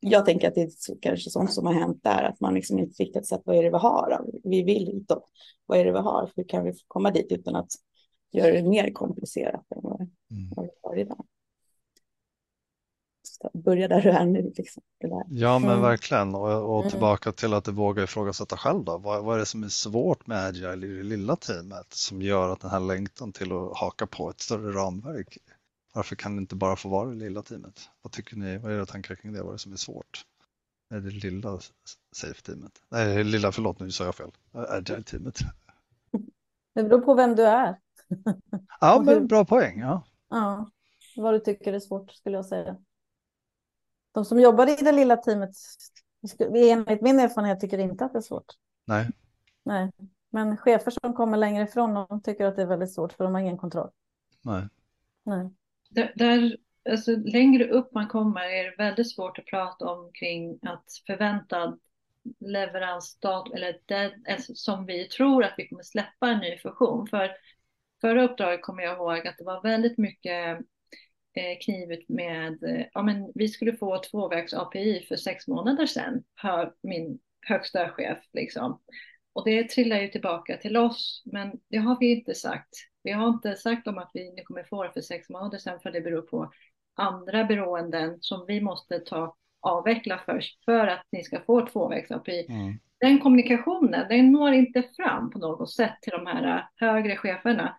jag 0.00 0.24
tänker 0.24 0.48
att 0.48 0.54
det 0.54 0.60
är 0.62 1.00
kanske 1.00 1.30
sånt 1.30 1.52
som 1.52 1.66
har 1.66 1.72
hänt 1.72 2.00
där, 2.02 2.22
att 2.22 2.40
man 2.40 2.54
liksom 2.54 2.78
inte 2.78 3.02
riktigt 3.02 3.26
sett 3.26 3.42
vad 3.44 3.56
är 3.56 3.62
det 3.62 3.70
vi 3.70 3.76
har, 3.76 4.24
vi 4.44 4.62
vill 4.62 4.86
hitåt, 4.86 5.24
vad 5.66 5.78
är 5.78 5.84
det 5.84 5.92
vi 5.92 5.98
har, 5.98 6.30
hur 6.36 6.44
kan 6.44 6.64
vi 6.64 6.72
komma 6.88 7.10
dit 7.10 7.32
utan 7.32 7.56
att 7.56 7.70
göra 8.32 8.52
det 8.52 8.62
mer 8.62 8.90
komplicerat 8.90 9.64
än 9.76 9.82
vad, 9.82 10.00
mm. 10.00 10.50
vad 10.56 10.64
vi 10.64 10.70
har 10.82 10.96
idag. 10.96 11.26
Så 13.22 13.50
börja 13.54 13.88
där 13.88 14.02
du 14.02 14.10
är 14.10 14.24
nu. 14.24 14.52
Liksom, 14.56 14.82
ja 15.28 15.58
men 15.58 15.70
mm. 15.70 15.82
verkligen 15.82 16.34
och, 16.34 16.74
och 16.74 16.80
mm. 16.80 16.90
tillbaka 16.90 17.32
till 17.32 17.54
att 17.54 17.64
du 17.64 17.72
vågar 17.72 18.04
ifrågasätta 18.04 18.56
själv 18.56 18.84
då. 18.84 18.98
Vad, 18.98 19.24
vad 19.24 19.34
är 19.34 19.38
det 19.38 19.46
som 19.46 19.62
är 19.62 19.68
svårt 19.68 20.26
med 20.26 20.46
Agile 20.46 20.86
i 20.86 20.96
det 20.96 21.02
lilla 21.02 21.36
teamet 21.36 21.86
som 21.92 22.22
gör 22.22 22.48
att 22.48 22.60
den 22.60 22.70
här 22.70 22.80
längtan 22.80 23.32
till 23.32 23.52
att 23.52 23.76
haka 23.76 24.06
på 24.06 24.30
ett 24.30 24.40
större 24.40 24.72
ramverk 24.72 25.38
varför 25.96 26.16
kan 26.16 26.36
det 26.36 26.40
inte 26.40 26.56
bara 26.56 26.76
få 26.76 26.88
vara 26.88 27.08
det 27.08 27.14
lilla 27.14 27.42
teamet? 27.42 27.90
Vad 28.02 28.12
tycker 28.12 28.36
ni? 28.36 28.58
Vad 28.58 28.72
är 28.72 28.76
era 28.76 28.86
tankar 28.86 29.14
kring 29.14 29.32
det? 29.32 29.42
Vad 29.42 29.48
är 29.48 29.52
det 29.52 29.58
som 29.58 29.72
är 29.72 29.76
svårt? 29.76 30.24
Är 30.90 31.00
det 31.00 31.10
lilla 31.10 31.58
safe-teamet? 32.16 32.72
Nej, 32.88 33.24
lilla, 33.24 33.52
förlåt 33.52 33.80
nu 33.80 33.90
sa 33.90 34.04
jag 34.04 34.14
fel. 34.14 34.30
Agile-teamet. 34.52 35.38
Det 36.74 36.82
beror 36.82 37.00
på 37.00 37.14
vem 37.14 37.36
du 37.36 37.46
är. 37.46 37.80
Ja, 38.80 39.02
men 39.06 39.26
bra 39.26 39.44
poäng. 39.44 39.80
Ja. 39.80 40.04
ja, 40.28 40.70
vad 41.16 41.34
du 41.34 41.40
tycker 41.40 41.72
är 41.72 41.80
svårt 41.80 42.12
skulle 42.12 42.36
jag 42.36 42.46
säga. 42.46 42.76
De 44.12 44.24
som 44.24 44.40
jobbar 44.40 44.66
i 44.66 44.84
det 44.84 44.92
lilla 44.92 45.16
teamet, 45.16 45.50
enligt 46.40 47.02
min 47.02 47.20
erfarenhet, 47.20 47.60
tycker 47.60 47.78
inte 47.78 48.04
att 48.04 48.12
det 48.12 48.18
är 48.18 48.22
svårt. 48.22 48.54
Nej. 48.84 49.10
Nej, 49.62 49.92
men 50.30 50.56
chefer 50.56 50.90
som 50.90 51.14
kommer 51.14 51.36
längre 51.36 51.64
ifrån, 51.64 51.94
de 51.94 52.22
tycker 52.22 52.44
att 52.44 52.56
det 52.56 52.62
är 52.62 52.66
väldigt 52.66 52.94
svårt 52.94 53.12
för 53.12 53.24
de 53.24 53.34
har 53.34 53.40
ingen 53.40 53.58
kontroll. 53.58 53.90
Nej. 54.42 54.68
Nej 55.22 55.50
där, 55.90 56.12
där 56.14 56.56
alltså, 56.90 57.16
längre 57.16 57.68
upp 57.68 57.92
man 57.92 58.08
kommer 58.08 58.40
är 58.40 58.64
det 58.64 58.74
väldigt 58.78 59.14
svårt 59.14 59.38
att 59.38 59.46
prata 59.46 59.84
om 59.84 60.10
kring 60.12 60.58
att 60.62 60.84
förväntad 61.06 61.78
leveransdatum, 62.40 63.54
eller 63.54 63.80
det, 63.86 64.14
alltså, 64.28 64.54
som 64.54 64.86
vi 64.86 65.08
tror 65.08 65.44
att 65.44 65.54
vi 65.56 65.68
kommer 65.68 65.82
släppa 65.82 66.28
en 66.28 66.38
ny 66.38 66.58
funktion. 66.58 67.06
För 67.06 67.30
förra 68.00 68.24
uppdraget 68.24 68.62
kommer 68.62 68.82
jag 68.82 68.96
ihåg 68.96 69.26
att 69.26 69.38
det 69.38 69.44
var 69.44 69.62
väldigt 69.62 69.98
mycket 69.98 70.58
eh, 71.34 71.58
knivigt 71.64 72.08
med, 72.08 72.62
eh, 72.62 72.86
ja 72.92 73.02
men 73.02 73.32
vi 73.34 73.48
skulle 73.48 73.76
få 73.76 73.98
tvåvägs 73.98 74.54
API 74.54 75.06
för 75.08 75.16
sex 75.16 75.48
månader 75.48 75.86
sedan, 75.86 76.22
hör 76.34 76.74
min 76.82 77.18
högsta 77.40 77.88
chef 77.90 78.18
liksom. 78.32 78.80
Och 79.32 79.44
det 79.44 79.68
trillar 79.68 80.00
ju 80.00 80.08
tillbaka 80.08 80.56
till 80.56 80.76
oss, 80.76 81.22
men 81.26 81.52
det 81.68 81.78
har 81.78 81.96
vi 82.00 82.12
inte 82.18 82.34
sagt. 82.34 82.74
Vi 83.06 83.12
har 83.12 83.28
inte 83.28 83.56
sagt 83.56 83.86
om 83.86 83.98
att 83.98 84.10
vi 84.14 84.32
nu 84.32 84.42
kommer 84.42 84.62
få 84.62 84.82
det 84.82 84.92
för 84.92 85.00
sex 85.00 85.28
månader 85.28 85.58
sedan, 85.58 85.80
för 85.80 85.90
det 85.90 86.00
beror 86.00 86.22
på 86.22 86.52
andra 86.94 87.44
beroenden 87.44 88.18
som 88.20 88.44
vi 88.46 88.60
måste 88.60 88.98
ta 89.00 89.36
avveckla 89.60 90.20
först 90.26 90.64
för 90.64 90.86
att 90.86 91.06
ni 91.12 91.24
ska 91.24 91.40
få 91.40 91.66
tvåvägs-API. 91.66 92.46
Mm. 92.48 92.74
Den 93.00 93.18
kommunikationen, 93.18 94.08
den 94.08 94.32
når 94.32 94.52
inte 94.52 94.82
fram 94.96 95.30
på 95.30 95.38
något 95.38 95.70
sätt 95.70 95.94
till 96.02 96.12
de 96.12 96.26
här 96.26 96.68
högre 96.76 97.16
cheferna. 97.16 97.78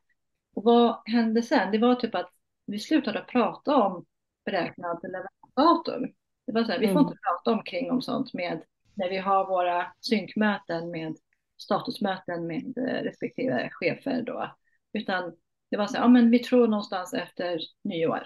Och 0.56 0.64
vad 0.64 0.98
hände 1.06 1.42
sen? 1.42 1.72
Det 1.72 1.78
var 1.78 1.96
typ 1.96 2.16
att 2.16 2.30
vi 2.66 2.80
slutade 2.80 3.22
prata 3.22 3.76
om 3.76 4.06
beräknad 4.46 5.00
leveransdatum. 5.04 6.14
Det 6.46 6.52
var 6.52 6.64
så 6.64 6.72
här, 6.72 6.80
vi 6.80 6.88
får 6.88 6.92
mm. 6.92 7.04
inte 7.04 7.18
prata 7.24 7.52
omkring 7.52 7.92
om 7.92 8.02
sånt 8.02 8.34
med 8.34 8.62
när 8.94 9.10
vi 9.10 9.18
har 9.18 9.48
våra 9.48 9.86
synkmöten 10.02 10.92
med 10.92 11.16
statusmöten 11.58 12.48
med 12.48 12.78
eh, 12.78 13.04
respektive 13.04 13.70
chefer 13.72 14.22
då. 14.22 14.52
Utan 14.98 15.36
det 15.72 15.78
var 15.78 15.88
så 15.88 15.98
här, 15.98 16.04
ja 16.04 16.08
men 16.08 16.32
vi 16.32 16.40
tror 16.40 16.68
någonstans 16.68 17.14
efter 17.14 17.60
nyår. 17.84 18.24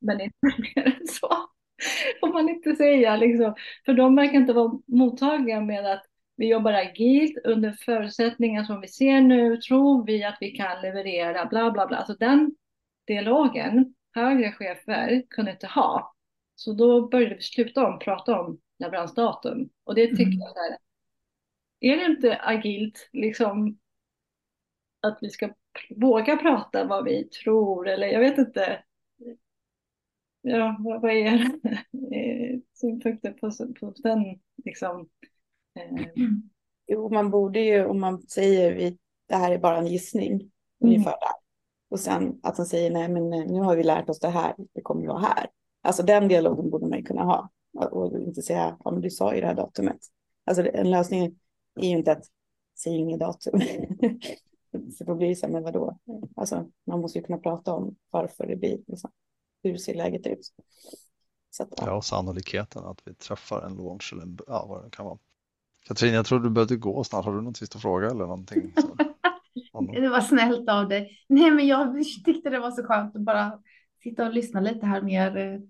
Men 0.00 0.20
inte 0.20 0.36
mer 0.76 0.86
än 0.86 1.06
så. 1.06 1.28
Får 2.20 2.32
man 2.32 2.48
inte 2.48 2.76
säga 2.76 3.16
liksom. 3.16 3.54
För 3.84 3.94
de 3.94 4.16
verkar 4.16 4.34
inte 4.34 4.52
vara 4.52 4.80
mottagliga 4.86 5.60
med 5.60 5.92
att 5.92 6.04
vi 6.36 6.48
jobbar 6.48 6.72
agilt 6.72 7.38
under 7.44 7.72
förutsättningar 7.72 8.64
som 8.64 8.80
vi 8.80 8.88
ser 8.88 9.20
nu. 9.20 9.56
Tror 9.56 10.06
vi 10.06 10.24
att 10.24 10.38
vi 10.40 10.50
kan 10.50 10.82
leverera 10.82 11.46
bla 11.46 11.70
bla 11.70 11.86
bla. 11.86 11.96
Alltså 11.96 12.14
den 12.14 12.54
dialogen 13.06 13.94
högre 14.14 14.52
chefer 14.52 15.22
kunde 15.30 15.50
inte 15.50 15.66
ha. 15.66 16.14
Så 16.54 16.72
då 16.72 17.08
började 17.08 17.34
vi 17.34 17.42
sluta 17.42 17.86
om, 17.86 17.98
prata 17.98 18.40
om 18.40 18.60
leveransdatum. 18.78 19.68
Och 19.84 19.94
det 19.94 20.06
tycker 20.06 20.22
mm. 20.22 20.38
jag 20.38 20.66
är, 20.66 20.78
är 21.80 21.96
det 21.96 22.04
inte 22.04 22.38
agilt 22.42 23.08
liksom 23.12 23.78
att 25.00 25.18
vi 25.20 25.30
ska 25.30 25.54
våga 25.96 26.36
prata 26.36 26.84
vad 26.84 27.04
vi 27.04 27.24
tror 27.24 27.88
eller 27.88 28.06
jag 28.06 28.20
vet 28.20 28.38
inte. 28.38 28.82
Ja, 30.42 30.76
vad, 30.78 31.02
vad 31.02 31.10
är 31.10 31.34
eh, 32.12 32.58
synpunkter 32.72 33.32
på, 33.32 33.50
på 33.80 33.94
den 33.96 34.40
liksom? 34.64 35.08
Eh. 35.74 36.06
Jo, 36.86 37.08
man 37.08 37.30
borde 37.30 37.60
ju 37.60 37.86
om 37.86 38.00
man 38.00 38.22
säger 38.22 38.74
vi, 38.74 38.98
det 39.28 39.34
här 39.34 39.52
är 39.52 39.58
bara 39.58 39.76
en 39.76 39.86
gissning 39.86 40.32
mm. 40.32 40.50
ungefär 40.80 41.10
där. 41.10 41.44
Och 41.88 42.00
sen 42.00 42.40
att 42.42 42.56
han 42.56 42.66
säger 42.66 42.90
nej 42.90 43.08
men 43.08 43.32
eh, 43.32 43.46
nu 43.46 43.60
har 43.60 43.76
vi 43.76 43.82
lärt 43.82 44.08
oss 44.08 44.20
det 44.20 44.28
här, 44.28 44.54
det 44.72 44.80
kommer 44.82 45.06
vara 45.06 45.18
här. 45.18 45.46
Alltså 45.82 46.02
den 46.02 46.28
dialogen 46.28 46.70
borde 46.70 46.86
man 46.86 46.98
ju 46.98 47.04
kunna 47.04 47.22
ha. 47.22 47.50
Och 47.90 48.20
inte 48.20 48.42
säga, 48.42 48.76
ja 48.84 48.90
men 48.90 49.00
du 49.00 49.10
sa 49.10 49.34
ju 49.34 49.40
det 49.40 49.46
här 49.46 49.54
datumet. 49.54 50.00
Alltså 50.44 50.66
en 50.66 50.90
lösning 50.90 51.38
är 51.80 51.88
ju 51.88 51.96
inte 51.98 52.12
att 52.12 52.24
säga 52.78 52.96
inget 52.96 53.20
datum. 53.20 53.60
så 54.92 55.04
då 55.04 55.14
blir 55.14 55.28
det 55.28 55.34
så 55.34 55.46
här, 55.46 55.52
men 55.52 55.62
vadå? 55.62 55.98
Alltså 56.36 56.70
man 56.86 57.00
måste 57.00 57.18
ju 57.18 57.24
kunna 57.24 57.38
prata 57.38 57.72
om 57.72 57.96
varför 58.10 58.46
det 58.46 58.56
blir, 58.56 58.78
liksom. 58.86 59.10
hur 59.62 59.76
ser 59.76 59.94
läget 59.94 60.26
ut? 60.26 60.52
Så 61.50 61.62
att, 61.62 61.68
ja. 61.76 61.84
Ja, 61.86 62.02
sannolikheten 62.02 62.84
att 62.84 63.00
vi 63.04 63.14
träffar 63.14 63.62
en 63.62 63.76
launch 63.76 64.12
eller 64.12 64.22
en, 64.22 64.38
ja, 64.46 64.66
vad 64.68 64.84
det 64.84 64.90
kan 64.90 65.06
vara. 65.06 65.18
Katrin, 65.86 66.14
jag 66.14 66.26
tror 66.26 66.40
du 66.40 66.50
behövde 66.50 66.76
gå 66.76 67.04
snart. 67.04 67.24
Har 67.24 67.32
du 67.32 67.42
någon 67.42 67.54
sista 67.54 67.78
fråga 67.78 68.06
eller 68.06 68.24
någonting? 68.26 68.72
Så? 68.80 68.96
Det 69.92 70.08
var 70.08 70.20
snällt 70.20 70.68
av 70.68 70.88
dig. 70.88 71.18
Nej, 71.28 71.50
men 71.50 71.66
jag 71.66 72.04
tyckte 72.24 72.50
det 72.50 72.58
var 72.58 72.70
så 72.70 72.82
skönt 72.82 73.16
att 73.16 73.22
bara 73.22 73.58
sitta 74.02 74.26
och 74.26 74.32
lyssna 74.32 74.60
lite 74.60 74.86
här 74.86 75.02
mer 75.02 75.36
eh, 75.36 75.60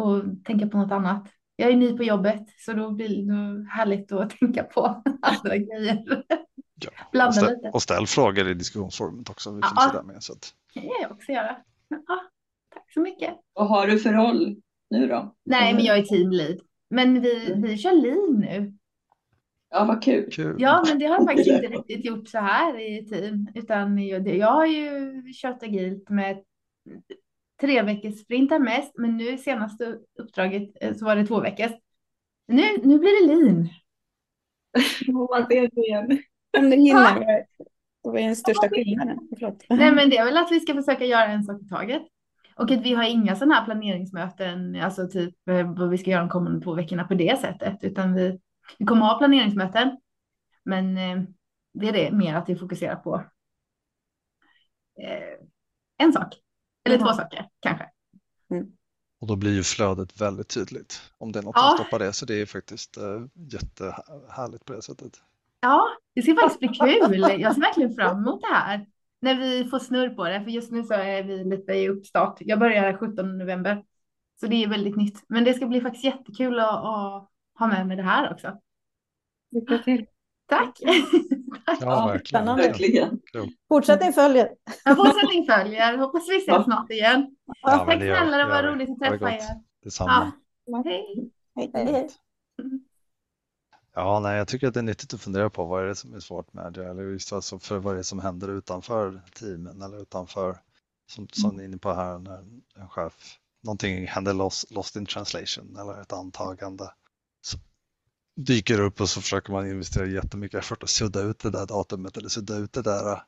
och 0.00 0.22
tänka 0.44 0.66
på 0.66 0.78
något 0.78 0.92
annat. 0.92 1.28
Jag 1.56 1.70
är 1.70 1.76
ny 1.76 1.96
på 1.96 2.02
jobbet 2.02 2.42
så 2.58 2.72
då 2.72 2.90
blir 2.90 3.08
det 3.26 3.68
härligt 3.70 4.12
att 4.12 4.30
tänka 4.30 4.64
på 4.64 5.02
andra 5.22 5.56
grejer. 5.56 6.24
Ja. 6.80 6.90
Och, 7.04 7.12
Blanda 7.12 7.32
ställ, 7.32 7.54
lite. 7.54 7.68
och 7.68 7.82
ställ 7.82 8.06
frågor 8.06 8.48
i 8.48 8.54
diskussionsforumet 8.54 9.30
också. 9.30 9.50
Vi 9.50 9.62
finns 9.62 9.92
där 9.92 10.02
med. 10.02 10.22
Så 10.22 10.32
att, 10.32 10.54
Det 10.74 10.80
kan 10.80 10.90
jag 11.02 11.10
också 11.12 11.32
göra. 11.32 11.56
Ja, 11.88 12.00
tack 12.74 12.92
så 12.92 13.00
mycket. 13.00 13.34
Vad 13.52 13.68
har 13.68 13.86
du 13.86 13.98
för 13.98 14.12
roll 14.12 14.56
nu 14.90 15.06
då? 15.08 15.34
Nej, 15.44 15.74
men 15.74 15.84
jag 15.84 15.98
är 15.98 16.02
teamlead. 16.02 16.60
Men 16.90 17.20
vi, 17.22 17.52
vi 17.56 17.78
kör 17.78 17.92
lean 17.92 18.40
nu. 18.40 18.72
Ja, 19.70 19.84
vad 19.84 20.02
kul. 20.02 20.30
kul. 20.32 20.56
Ja, 20.58 20.84
men 20.88 20.98
det 20.98 21.06
har 21.06 21.14
jag 21.16 21.24
faktiskt 21.26 21.50
inte 21.50 21.66
riktigt 21.66 22.04
gjort 22.04 22.28
så 22.28 22.38
här 22.38 22.80
i 22.80 23.06
team, 23.06 23.48
utan 23.54 23.98
jag, 24.06 24.24
det- 24.24 24.36
jag 24.36 24.52
har 24.52 24.66
ju 24.66 25.22
kört 25.34 25.62
agilt 25.62 26.08
med 26.10 26.42
tre 27.60 27.82
veckors 27.82 28.20
sprintar 28.20 28.58
mest, 28.58 28.92
men 28.98 29.16
nu 29.16 29.38
senaste 29.38 29.98
uppdraget 30.18 30.70
eh, 30.80 30.94
så 30.94 31.04
var 31.04 31.16
det 31.16 31.26
två 31.26 31.40
veckors. 31.40 31.72
Nu, 32.48 32.62
nu 32.82 32.98
blir 32.98 33.26
det 33.28 33.34
lean. 33.34 33.68
Vad 35.28 35.46
ser 35.46 35.68
du 35.72 35.82
igen? 35.86 36.18
Om 36.58 36.70
du 36.70 36.76
hinner, 36.76 37.46
vad 38.02 38.16
är 38.16 38.22
den 38.26 38.36
största 38.36 38.68
skillnaden? 38.68 39.18
Förlåt. 39.38 39.64
Nej, 39.68 39.92
men 39.92 40.10
det 40.10 40.16
är 40.18 40.24
väl 40.24 40.36
att 40.36 40.52
vi 40.52 40.60
ska 40.60 40.74
försöka 40.74 41.04
göra 41.04 41.24
en 41.26 41.44
sak 41.44 41.62
i 41.62 41.68
taget. 41.68 42.02
Och 42.56 42.70
att 42.70 42.82
vi 42.82 42.94
har 42.94 43.04
inga 43.04 43.36
sådana 43.36 43.54
här 43.54 43.64
planeringsmöten, 43.64 44.76
alltså 44.82 45.08
typ 45.08 45.48
eh, 45.48 45.74
vad 45.74 45.90
vi 45.90 45.98
ska 45.98 46.10
göra 46.10 46.20
de 46.20 46.28
kommande 46.30 46.60
två 46.64 46.74
veckorna 46.74 47.04
på 47.04 47.14
det 47.14 47.40
sättet, 47.40 47.78
utan 47.82 48.14
vi, 48.14 48.40
vi 48.78 48.84
kommer 48.84 49.06
ha 49.06 49.18
planeringsmöten. 49.18 49.96
Men 50.64 50.96
eh, 50.98 51.22
det 51.74 51.88
är 51.88 51.92
det 51.92 52.12
mer 52.12 52.34
att 52.34 52.48
vi 52.48 52.56
fokuserar 52.56 52.96
på 52.96 53.14
eh, 55.02 55.46
en 55.98 56.12
sak, 56.12 56.34
eller 56.84 56.98
Jaha. 56.98 57.06
två 57.06 57.16
saker 57.22 57.48
kanske. 57.60 57.88
Och 59.20 59.26
då 59.26 59.36
blir 59.36 59.54
ju 59.54 59.62
flödet 59.62 60.20
väldigt 60.20 60.48
tydligt 60.48 61.00
om 61.18 61.32
det 61.32 61.38
är 61.38 61.42
något 61.42 61.56
Ja. 61.56 61.68
som 61.68 61.78
stoppar 61.84 61.98
det. 61.98 62.12
Så 62.12 62.26
det 62.26 62.40
är 62.40 62.46
faktiskt 62.46 62.98
jättehärligt 63.34 64.64
på 64.64 64.72
det 64.72 64.82
sättet. 64.82 65.22
Ja, 65.66 65.88
det 66.14 66.22
ska 66.22 66.34
faktiskt 66.34 66.58
bli 66.58 66.68
kul. 66.68 67.40
Jag 67.40 67.54
ser 67.54 67.60
verkligen 67.60 67.94
fram 67.94 68.18
emot 68.18 68.40
det 68.40 68.54
här. 68.54 68.86
När 69.20 69.34
vi 69.34 69.64
får 69.64 69.78
snurr 69.78 70.08
på 70.08 70.24
det, 70.24 70.40
för 70.44 70.50
just 70.50 70.72
nu 70.72 70.82
så 70.84 70.94
är 70.94 71.22
vi 71.22 71.44
lite 71.44 71.72
i 71.72 71.88
uppstart. 71.88 72.36
Jag 72.40 72.58
börjar 72.58 72.96
17 72.96 73.38
november, 73.38 73.84
så 74.40 74.46
det 74.46 74.64
är 74.64 74.68
väldigt 74.68 74.96
nytt. 74.96 75.24
Men 75.28 75.44
det 75.44 75.54
ska 75.54 75.66
bli 75.66 75.80
faktiskt 75.80 76.04
jättekul 76.04 76.58
att, 76.60 76.68
att 76.68 77.30
ha 77.58 77.66
med 77.66 77.86
mig 77.86 77.96
det 77.96 78.02
här 78.02 78.32
också. 78.32 78.52
Lycka 79.50 79.78
till. 79.78 80.06
Tack! 80.48 80.78
Ja, 81.80 82.06
verkligen. 82.06 82.46
Verkligen. 82.56 83.20
Fortsättning 83.68 84.12
följer. 84.12 84.48
En 84.84 84.96
fortsättning 84.96 85.46
följer. 85.46 85.98
Hoppas 85.98 86.28
vi 86.28 86.36
ses 86.36 86.46
Ja. 86.46 86.64
snart 86.64 86.90
igen. 86.90 87.36
Ja, 87.62 87.70
Tack 87.70 87.98
snälla, 87.98 88.36
det 88.36 88.44
var 88.44 88.62
roligt 88.62 88.90
att 88.90 88.98
det 88.98 89.08
träffa 89.08 89.30
er. 89.30 89.40
Detsamma. 89.84 90.32
Ja. 90.64 90.82
Hej! 90.86 91.30
Hej, 91.56 91.70
hej. 91.74 92.08
Ja, 93.98 94.20
nej, 94.20 94.38
jag 94.38 94.48
tycker 94.48 94.68
att 94.68 94.74
det 94.74 94.80
är 94.80 94.82
nyttigt 94.82 95.14
att 95.14 95.20
fundera 95.20 95.50
på 95.50 95.64
vad 95.64 95.82
är 95.82 95.86
det 95.86 95.94
som 95.94 96.14
är 96.14 96.20
svårt 96.20 96.52
med 96.52 96.72
det 96.72 96.86
eller 96.86 97.02
just 97.02 97.32
alltså 97.32 97.58
för 97.58 97.78
vad 97.78 97.94
är 97.94 97.96
det 97.96 98.04
som 98.04 98.18
händer 98.18 98.48
utanför 98.48 99.22
teamen 99.34 99.82
eller 99.82 100.02
utanför 100.02 100.58
som, 101.06 101.28
som 101.32 101.56
ni 101.56 101.62
är 101.62 101.66
inne 101.66 101.78
på 101.78 101.92
här 101.92 102.18
när 102.18 102.38
en 102.76 102.88
chef, 102.88 103.38
någonting 103.62 104.06
händer 104.06 104.32
lost, 104.32 104.70
lost 104.70 104.96
in 104.96 105.06
translation 105.06 105.76
eller 105.76 106.00
ett 106.00 106.12
antagande. 106.12 106.92
Så 107.40 107.58
dyker 108.40 108.80
upp 108.80 109.00
och 109.00 109.08
så 109.08 109.20
försöker 109.20 109.52
man 109.52 109.70
investera 109.70 110.06
jättemycket 110.06 110.60
effort 110.60 110.82
och 110.82 110.90
sudda 110.90 111.20
ut 111.20 111.38
det 111.38 111.50
där 111.50 111.66
datumet 111.66 112.16
eller 112.16 112.28
sudda 112.28 112.56
ut 112.56 112.72
det 112.72 112.82
där 112.82 113.12
äh, 113.12 113.20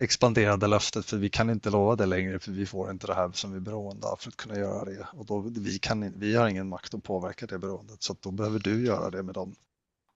expanderade 0.00 0.66
löftet 0.66 1.06
för 1.06 1.16
vi 1.16 1.28
kan 1.28 1.50
inte 1.50 1.70
lova 1.70 1.96
det 1.96 2.06
längre 2.06 2.38
för 2.38 2.52
vi 2.52 2.66
får 2.66 2.90
inte 2.90 3.06
det 3.06 3.14
här 3.14 3.32
som 3.32 3.50
vi 3.50 3.56
är 3.56 3.60
beroende 3.60 4.06
av 4.06 4.16
för 4.16 4.28
att 4.28 4.36
kunna 4.36 4.58
göra 4.58 4.84
det. 4.84 5.08
Och 5.12 5.26
då 5.26 5.40
vi 5.40 5.78
kan 5.78 6.12
vi 6.16 6.36
har 6.36 6.48
ingen 6.48 6.68
makt 6.68 6.94
att 6.94 7.02
påverka 7.02 7.46
det 7.46 7.58
beroendet 7.58 8.02
så 8.02 8.12
att 8.12 8.22
då 8.22 8.30
behöver 8.30 8.58
du 8.58 8.86
göra 8.86 9.10
det 9.10 9.22
med 9.22 9.34
dem 9.34 9.54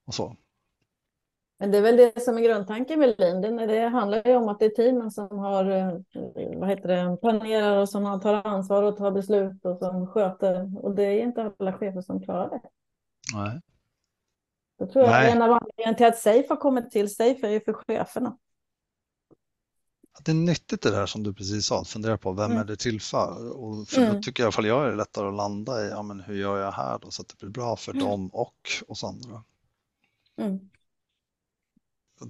och 0.09 0.15
så. 0.15 0.37
Men 1.61 1.71
det 1.71 1.79
är 1.79 1.83
väl 1.83 1.97
det 1.97 2.21
som 2.21 2.39
är 2.39 2.43
grundtanken 2.43 2.99
med 2.99 3.15
Lean. 3.19 3.41
Det, 3.41 3.89
handlar 3.89 4.23
ju 4.29 4.37
om 4.37 4.49
att 4.49 4.59
det 4.59 4.65
är 4.65 4.71
teamen 4.71 5.11
som 5.11 5.39
har, 5.39 5.71
eh, 5.71 5.93
vad 6.57 6.69
heter 6.69 6.89
det, 6.89 7.17
planerar 7.17 7.77
och 7.77 7.89
som 7.89 8.21
tar 8.21 8.35
ansvar 8.47 8.83
och 8.83 8.97
tar 8.97 9.11
beslut 9.11 9.65
och 9.65 9.79
som 9.79 10.07
sköter. 10.07 10.85
Och 10.85 10.95
det 10.95 11.03
är 11.05 11.23
inte 11.23 11.53
alla 11.59 11.73
chefer 11.73 12.03
som 12.03 12.23
klarar 12.23 12.49
det. 12.51 12.61
Nej. 13.35 13.61
Jag 14.79 14.93
tror 14.93 15.05
jag 15.05 15.11
Nej. 15.13 15.31
en 15.33 15.43
av 15.43 15.51
anledningarna 15.53 15.97
till 15.97 16.07
att 16.07 16.19
Safe 16.19 16.47
har 16.49 16.57
kommit 16.57 16.91
till 16.91 17.15
Safe 17.15 17.47
är 17.47 17.51
ju 17.51 17.61
för 17.61 17.73
cheferna. 17.73 18.37
Att 20.19 20.25
Det 20.25 20.33
är 20.33 20.35
nyttigt 20.35 20.83
det 20.83 20.91
där 20.91 21.07
som 21.07 21.23
du 21.23 21.35
precis 21.35 21.67
sa, 21.67 21.81
att 21.81 21.89
fundera 21.89 22.19
på 22.19 22.33
vem 22.33 22.51
Mm. 22.51 22.59
är 22.63 22.65
det 22.65 22.77
till 22.77 23.01
för? 23.01 23.51
Och 23.59 23.89
för 23.89 24.01
då 24.01 24.07
Mm. 24.07 24.23
tycker 24.23 24.43
jag 24.43 24.45
i 24.45 24.47
alla 24.47 24.53
fall 24.53 24.67
jag 24.67 24.87
är 24.93 24.97
lättare 24.97 25.29
att 25.29 25.35
landa 25.35 25.87
i, 25.87 25.89
ja 25.89 26.03
men 26.03 26.21
hur 26.21 26.35
gör 26.35 26.59
jag 26.59 26.73
här 26.73 26.99
då 26.99 27.11
så 27.11 27.23
att 27.23 27.29
det 27.29 27.37
blir 27.39 27.51
bra 27.51 27.77
för 27.77 27.93
Mm. 27.93 28.05
dem 28.05 28.29
och 28.29 28.55
oss 28.89 29.05
andra. 29.05 29.45
Mm. 30.39 30.59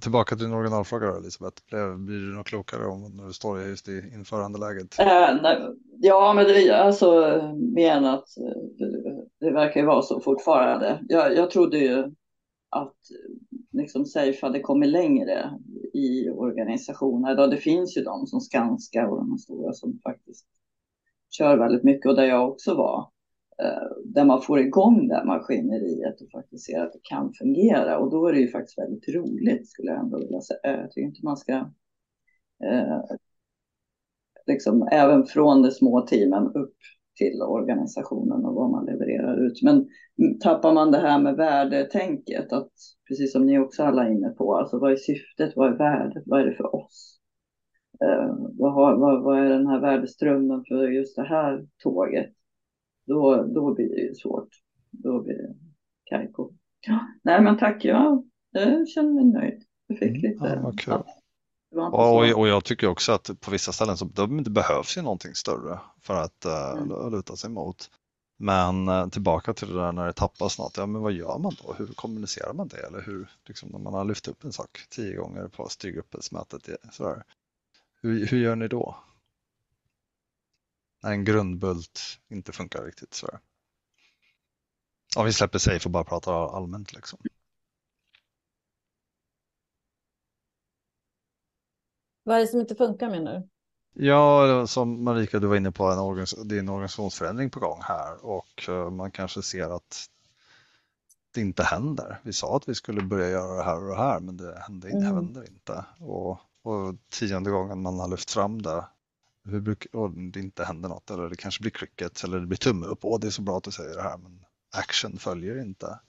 Tillbaka 0.00 0.36
till 0.36 0.44
din 0.44 0.54
originalfråga 0.54 1.06
då 1.06 1.16
Elisabeth, 1.16 1.62
blir 1.96 2.18
du 2.18 2.34
något 2.34 2.46
klokare 2.46 2.86
om 2.86 3.16
när 3.16 3.26
du 3.26 3.32
står 3.32 3.62
just 3.62 3.88
i 3.88 4.10
införandeläget? 4.14 4.94
Nej, 4.98 5.58
ja, 6.00 6.32
men 6.34 6.44
det 6.44 6.68
är 6.68 6.72
alltså 6.72 7.20
att 7.20 8.38
eh, 8.38 8.62
det, 8.78 9.26
det 9.40 9.50
verkar 9.50 9.80
ju 9.80 9.86
vara 9.86 10.02
så 10.02 10.20
fortfarande. 10.20 11.04
Jag, 11.08 11.36
jag 11.36 11.50
trodde 11.50 11.78
ju 11.78 12.04
att 12.70 12.96
liksom 13.72 14.04
Safe 14.04 14.46
hade 14.46 14.60
kommit 14.60 14.88
längre 14.88 15.58
i 15.92 16.30
organisationer. 16.30 17.36
Då 17.36 17.46
det 17.46 17.56
finns 17.56 17.96
ju 17.96 18.02
de 18.02 18.26
som 18.26 18.40
Skanska 18.40 19.08
och 19.08 19.16
de 19.16 19.38
stora 19.38 19.72
som 19.72 19.98
faktiskt 20.02 20.46
kör 21.30 21.56
väldigt 21.56 21.84
mycket 21.84 22.06
och 22.06 22.16
där 22.16 22.24
jag 22.24 22.48
också 22.48 22.74
var. 22.74 23.10
Eh, 23.62 23.88
där 24.04 24.24
man 24.24 24.42
får 24.42 24.60
igång 24.60 25.08
det 25.08 25.14
här 25.14 25.24
maskineriet 25.24 26.20
och 26.20 26.30
faktiskt 26.30 26.66
ser 26.66 26.80
att 26.80 26.92
det 26.92 27.00
kan 27.02 27.32
fungera. 27.32 27.98
Och 27.98 28.10
då 28.10 28.26
är 28.26 28.32
det 28.32 28.40
ju 28.40 28.48
faktiskt 28.48 28.78
väldigt 28.78 29.08
roligt 29.08 29.68
skulle 29.68 29.90
jag 29.90 30.00
ändå 30.00 30.18
vilja 30.18 30.40
säga. 30.40 30.60
Eh, 30.64 30.80
jag 30.80 30.90
tycker 30.90 31.06
inte 31.06 31.24
man 31.24 31.36
ska 31.36 31.52
eh, 32.64 33.00
liksom 34.46 34.88
även 34.92 35.26
från 35.26 35.62
de 35.62 35.70
små 35.70 36.00
teamen 36.00 36.46
upp 36.54 36.76
till 37.16 37.42
organisationen 37.42 38.44
och 38.44 38.54
vad 38.54 38.70
man 38.70 38.86
levererar 38.86 39.46
ut. 39.46 39.62
Men 39.62 39.88
tappar 40.40 40.74
man 40.74 40.90
det 40.90 40.98
här 40.98 41.18
med 41.20 41.36
värdetänket, 41.36 42.52
att 42.52 42.72
precis 43.08 43.32
som 43.32 43.46
ni 43.46 43.58
också 43.58 43.82
alla 43.82 44.06
är 44.06 44.10
inne 44.10 44.28
på, 44.28 44.56
alltså 44.56 44.78
vad 44.78 44.92
är 44.92 44.96
syftet, 44.96 45.52
vad 45.56 45.72
är 45.72 45.76
värdet, 45.76 46.22
vad 46.26 46.40
är 46.40 46.46
det 46.46 46.54
för 46.54 46.74
oss? 46.74 47.18
Eh, 48.04 48.36
vad, 48.58 48.72
har, 48.72 48.96
vad, 48.96 49.22
vad 49.22 49.38
är 49.38 49.48
den 49.48 49.66
här 49.66 49.80
värdeströmmen 49.80 50.64
för 50.68 50.88
just 50.88 51.16
det 51.16 51.24
här 51.24 51.66
tåget? 51.82 52.37
Då, 53.08 53.42
då 53.54 53.74
blir 53.74 53.88
det 53.88 54.00
ju 54.00 54.14
svårt. 54.14 54.48
Då 54.90 55.22
blir 55.22 55.34
det 55.34 55.54
kajko. 56.04 56.50
Ja, 56.86 57.06
nej 57.22 57.42
men 57.42 57.58
tack, 57.58 57.84
jag, 57.84 58.28
jag 58.50 58.88
känner 58.88 59.12
mig 59.12 59.24
nöjd. 59.24 59.62
Jag 59.86 59.98
fick 59.98 60.08
Mm, 60.08 60.22
lite... 60.22 60.44
ja, 60.86 61.04
det 61.70 61.76
var 61.76 61.86
inte 61.86 61.96
Och, 61.96 62.40
och 62.40 62.48
jag 62.48 62.64
tycker 62.64 62.88
också 62.88 63.12
att 63.12 63.40
på 63.40 63.50
vissa 63.50 63.72
ställen 63.72 63.96
så 63.96 64.04
det, 64.04 64.50
behövs 64.50 64.96
ju 64.98 65.02
någonting 65.02 65.34
större 65.34 65.78
för 66.02 66.14
att 66.14 66.46
uh, 66.46 66.82
Mm. 66.82 67.12
luta 67.12 67.36
sig 67.36 67.50
mot. 67.50 67.90
Men 68.40 68.88
eh, 68.88 69.08
tillbaka 69.08 69.54
till 69.54 69.68
det 69.68 69.74
där 69.80 69.92
när 69.92 70.06
det 70.06 70.12
tappas 70.12 70.58
något, 70.58 70.76
ja 70.76 70.86
men 70.86 71.02
vad 71.02 71.12
gör 71.12 71.38
man 71.38 71.52
då? 71.64 71.72
Hur 71.72 71.86
kommunicerar 71.86 72.52
man 72.52 72.68
det? 72.68 72.86
Eller 72.86 73.02
hur, 73.02 73.28
liksom 73.46 73.68
när 73.68 73.78
man 73.78 73.94
har 73.94 74.04
lyft 74.04 74.28
upp 74.28 74.44
en 74.44 74.52
sak 74.52 74.70
tio 74.90 75.16
gånger 75.16 75.48
på 75.48 75.68
styrgruppsmötet, 75.68 76.64
det- 76.64 76.92
sådär. 76.92 77.22
Hur, 78.02 78.26
hur 78.26 78.38
gör 78.38 78.56
ni 78.56 78.68
då? 78.68 78.96
När 81.02 81.10
en 81.10 81.24
grundbult 81.24 82.00
inte 82.28 82.52
funkar 82.52 82.84
riktigt 82.84 83.14
sådär. 83.14 83.40
Om 85.16 85.24
vi 85.24 85.32
släpper 85.32 85.58
sig 85.58 85.80
och 85.84 85.90
bara 85.90 86.04
pratar 86.04 86.56
allmänt 86.56 86.92
liksom. 86.92 87.18
Vad 92.22 92.36
är 92.36 92.40
det 92.40 92.46
som 92.46 92.60
inte 92.60 92.74
funkar 92.74 93.10
menar 93.10 93.32
du? 93.34 93.48
Ja, 94.06 94.66
som 94.66 95.04
Marika, 95.04 95.38
du 95.38 95.46
var 95.46 95.56
inne 95.56 95.72
på, 95.72 95.84
en 95.84 95.98
organis- 95.98 96.44
det 96.44 96.54
är 96.54 96.58
en 96.60 96.68
organisationsförändring 96.68 97.50
på 97.50 97.60
gång 97.60 97.80
här 97.82 98.24
och 98.24 98.68
eh, 98.68 98.90
man 98.90 99.10
kanske 99.10 99.42
ser 99.42 99.76
att 99.76 100.06
det 101.34 101.40
inte 101.40 101.62
händer. 101.62 102.20
Vi 102.24 102.32
sa 102.32 102.56
att 102.56 102.68
vi 102.68 102.74
skulle 102.74 103.02
börja 103.02 103.28
göra 103.28 103.56
det 103.56 103.62
här 103.62 103.82
och 103.82 103.88
det 103.88 103.96
här, 103.96 104.20
men 104.20 104.36
det 104.36 104.58
händer, 104.58 104.88
Mm. 104.90 105.02
händer 105.02 105.48
inte. 105.48 105.84
Och, 106.00 106.30
och 106.62 106.94
tionde 107.08 107.50
gången 107.50 107.82
man 107.82 107.98
har 108.00 108.08
lyft 108.08 108.30
fram 108.30 108.62
det 108.62 108.84
hur 109.44 109.60
brukar, 109.60 109.96
och 109.96 110.10
det 110.10 110.40
inte 110.40 110.64
händer 110.64 110.88
något 110.88 111.10
eller 111.10 111.28
det 111.28 111.36
kanske 111.36 111.62
blir 111.62 111.70
cricket 111.70 112.24
eller 112.24 112.40
det 112.40 112.46
blir 112.46 112.58
tumme 112.58 112.86
upp. 112.86 113.04
Åh, 113.04 113.20
det 113.20 113.26
är 113.26 113.30
så 113.30 113.42
bra 113.42 113.56
att 113.56 113.64
du 113.64 113.70
säger 113.70 113.96
det 113.96 114.02
här 114.02 114.18
men 114.18 114.44
action 114.76 115.18
följer 115.18 115.60
inte. 115.60 116.00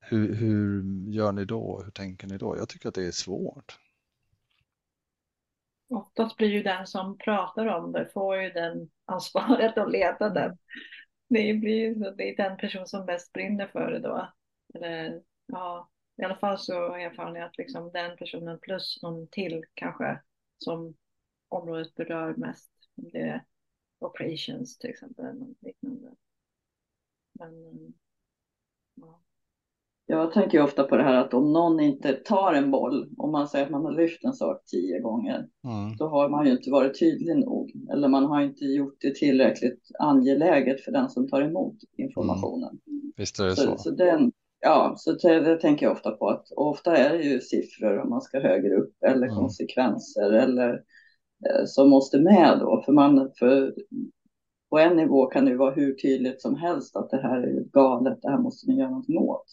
Hur, 0.00 0.34
hur 0.34 0.84
gör 1.10 1.32
ni 1.32 1.44
då? 1.44 1.82
Hur 1.84 1.90
tänker 1.90 2.26
ni 2.26 2.38
då? 2.38 2.56
Jag 2.56 2.68
tycker 2.68 2.88
att 2.88 2.94
det 2.94 3.06
är 3.06 3.10
svårt. 3.10 3.78
Oftast 5.88 6.36
blir 6.36 6.48
ju 6.48 6.62
den 6.62 6.86
som 6.86 7.18
pratar 7.18 7.66
om 7.66 7.92
det, 7.92 8.10
får 8.12 8.36
ju 8.36 8.50
den 8.50 8.90
ansvaret 9.04 9.78
att 9.78 9.92
leda 9.92 10.30
den. 10.30 10.58
Det 11.28 11.54
blir 11.54 11.74
ju 11.74 11.94
det 11.94 12.30
är 12.30 12.36
den 12.36 12.56
person 12.56 12.86
som 12.86 13.06
bäst 13.06 13.32
brinner 13.32 13.66
för 13.66 13.90
det 13.90 13.98
då. 13.98 14.32
Eller, 14.74 15.22
ja, 15.46 15.90
I 16.16 16.24
alla 16.24 16.36
fall 16.36 16.58
så 16.58 16.74
har 16.74 16.98
jag 16.98 17.12
erfarenhet 17.12 17.46
att 17.46 17.58
liksom 17.58 17.90
den 17.92 18.16
personen 18.16 18.58
plus 18.62 18.98
någon 19.02 19.28
till 19.28 19.64
kanske 19.74 20.20
som 20.58 20.94
området 21.50 21.94
berör 21.94 22.34
mest. 22.36 22.70
Om 22.96 23.08
det 23.12 23.18
är 23.18 23.44
operations 24.00 24.78
till 24.78 24.90
exempel. 24.90 25.24
Eller 25.24 25.40
något 25.40 25.62
liknande. 25.62 26.10
Men, 27.38 27.52
ja. 28.94 29.20
Jag 30.06 30.32
tänker 30.32 30.62
ofta 30.62 30.84
på 30.84 30.96
det 30.96 31.02
här 31.02 31.14
att 31.16 31.34
om 31.34 31.52
någon 31.52 31.80
inte 31.80 32.12
tar 32.12 32.54
en 32.54 32.70
boll, 32.70 33.10
om 33.16 33.32
man 33.32 33.48
säger 33.48 33.64
att 33.64 33.70
man 33.70 33.84
har 33.84 33.92
lyft 33.92 34.24
en 34.24 34.32
sak 34.32 34.62
tio 34.66 35.00
gånger, 35.00 35.48
Mm. 35.64 35.96
då 35.96 36.08
har 36.08 36.28
man 36.28 36.46
ju 36.46 36.52
inte 36.52 36.70
varit 36.70 36.98
tydlig 37.00 37.36
nog. 37.36 37.72
Eller 37.92 38.08
man 38.08 38.24
har 38.24 38.40
inte 38.42 38.64
gjort 38.64 38.96
det 39.00 39.14
tillräckligt 39.14 39.88
angeläget 39.98 40.80
för 40.80 40.92
den 40.92 41.10
som 41.10 41.28
tar 41.28 41.42
emot 41.42 41.76
informationen. 41.96 42.80
Visst 43.16 43.40
är 43.40 43.44
det 43.44 43.56
Så, 43.56 43.62
så. 43.62 43.78
så, 43.78 43.90
den, 43.90 44.32
ja, 44.60 44.94
så 44.96 45.12
det, 45.12 45.40
det 45.40 45.56
tänker 45.60 45.86
jag 45.86 45.92
ofta 45.92 46.10
på 46.10 46.28
att 46.28 46.52
ofta 46.56 46.96
är 46.96 47.18
det 47.18 47.24
ju 47.24 47.40
siffror 47.40 47.98
om 47.98 48.10
man 48.10 48.20
ska 48.20 48.40
högre 48.40 48.76
upp 48.76 49.02
eller 49.02 49.26
Mm. 49.26 49.36
konsekvenser 49.36 50.32
eller 50.32 50.82
som 51.66 51.90
måste 51.90 52.20
med 52.20 52.58
då. 52.60 52.82
För 52.86 52.92
man, 52.92 53.30
för 53.38 53.74
på 54.70 54.78
en 54.78 54.96
nivå 54.96 55.26
kan 55.26 55.44
det 55.44 55.56
vara 55.56 55.74
hur 55.74 55.94
tydligt 55.94 56.42
som 56.42 56.56
helst 56.56 56.96
att 56.96 57.10
det 57.10 57.22
här 57.22 57.42
är 57.42 57.64
galet, 57.72 58.18
det 58.22 58.30
här 58.30 58.38
måste 58.38 58.70
ni 58.70 58.78
göra 58.78 58.88
någonting 58.88 59.18
åt. 59.18 59.46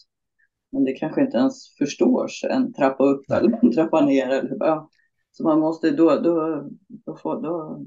Men 0.71 0.83
det 0.83 0.93
kanske 0.93 1.21
inte 1.21 1.37
ens 1.37 1.77
förstås 1.77 2.43
en 2.49 2.73
trappa 2.73 3.03
upp 3.03 3.25
Nej. 3.27 3.39
eller 3.39 3.59
en 3.61 3.71
trappa 3.71 4.05
ner. 4.05 4.29
Eller, 4.29 4.57
ja. 4.59 4.89
Så 5.31 5.43
man 5.43 5.59
måste, 5.59 5.91
då, 5.91 6.19
då, 6.19 6.67
då, 6.89 7.15
får, 7.15 7.41
då, 7.41 7.85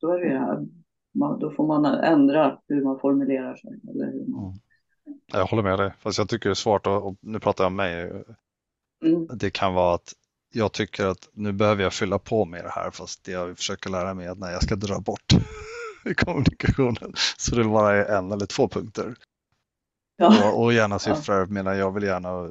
då 0.00 0.12
är 0.12 0.18
det 0.18 0.28
det 0.28 0.38
här, 0.38 0.66
man, 1.14 1.38
då 1.38 1.50
får 1.50 1.66
man 1.66 1.84
ändra 1.84 2.58
hur 2.68 2.84
man 2.84 2.98
formulerar 2.98 3.56
sig. 3.56 3.80
Eller 3.88 4.12
hur 4.12 4.26
man, 4.26 4.60
Mm. 5.06 5.20
Jag 5.32 5.46
håller 5.46 5.62
med 5.62 5.78
dig, 5.78 5.92
fast 5.98 6.18
jag 6.18 6.28
tycker 6.28 6.48
det 6.48 6.52
är 6.52 6.54
svårt 6.54 6.86
att, 6.86 7.02
och 7.02 7.16
nu 7.20 7.40
pratar 7.40 7.64
jag 7.64 7.70
om 7.70 7.76
mig, 7.76 8.10
mm. 9.04 9.26
det 9.34 9.50
kan 9.50 9.74
vara 9.74 9.94
att 9.94 10.12
jag 10.52 10.72
tycker 10.72 11.06
att 11.06 11.28
nu 11.32 11.52
behöver 11.52 11.82
jag 11.82 11.92
fylla 11.92 12.18
på 12.18 12.44
med 12.44 12.64
det 12.64 12.70
här 12.70 12.90
fast 12.90 13.24
det 13.24 13.32
jag 13.32 13.56
försöker 13.56 13.90
lära 13.90 14.14
mig 14.14 14.26
är 14.26 14.30
att 14.30 14.38
när 14.38 14.52
jag 14.52 14.62
ska 14.62 14.76
dra 14.76 15.00
bort 15.00 15.32
i 16.04 16.14
kommunikationen 16.14 17.14
så 17.36 17.54
det 17.54 17.64
bara 17.64 17.96
är 17.96 18.18
en 18.18 18.32
eller 18.32 18.46
två 18.46 18.68
punkter. 18.68 19.16
Ja. 20.16 20.50
Och, 20.50 20.62
och 20.62 20.72
gärna 20.72 20.98
siffror, 20.98 21.46
menar 21.46 21.74
jag 21.74 21.94
vill 21.94 22.02
gärna 22.02 22.50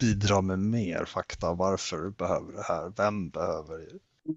bidra 0.00 0.40
med 0.40 0.58
mer 0.58 1.04
fakta. 1.04 1.54
Varför 1.54 2.10
behöver 2.10 2.52
det 2.52 2.62
här? 2.62 2.92
Vem 2.96 3.30
behöver? 3.30 3.88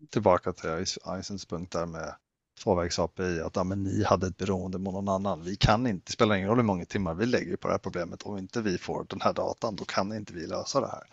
Tillbaka 0.09 0.53
till 0.53 0.69
Eisens 1.15 1.45
punkt 1.45 1.71
där 1.71 1.85
med 1.85 2.15
tvåvägs 2.63 2.99
API, 2.99 3.39
att 3.39 3.55
ja, 3.55 3.63
men 3.63 3.83
ni 3.83 4.03
hade 4.03 4.27
ett 4.27 4.37
beroende 4.37 4.77
mot 4.77 4.93
någon 4.93 5.09
annan. 5.09 5.43
Vi 5.43 5.55
kan 5.55 5.87
inte, 5.87 6.03
det 6.05 6.11
spelar 6.11 6.35
ingen 6.35 6.49
roll 6.49 6.57
hur 6.57 6.63
många 6.63 6.85
timmar 6.85 7.13
vi 7.13 7.25
lägger 7.25 7.55
på 7.55 7.67
det 7.67 7.73
här 7.73 7.79
problemet. 7.79 8.23
Om 8.23 8.37
inte 8.37 8.61
vi 8.61 8.77
får 8.77 9.05
den 9.09 9.21
här 9.21 9.33
datan, 9.33 9.75
då 9.75 9.85
kan 9.85 10.13
inte 10.13 10.33
vi 10.33 10.47
lösa 10.47 10.81
det 10.81 10.87
här. 10.87 11.03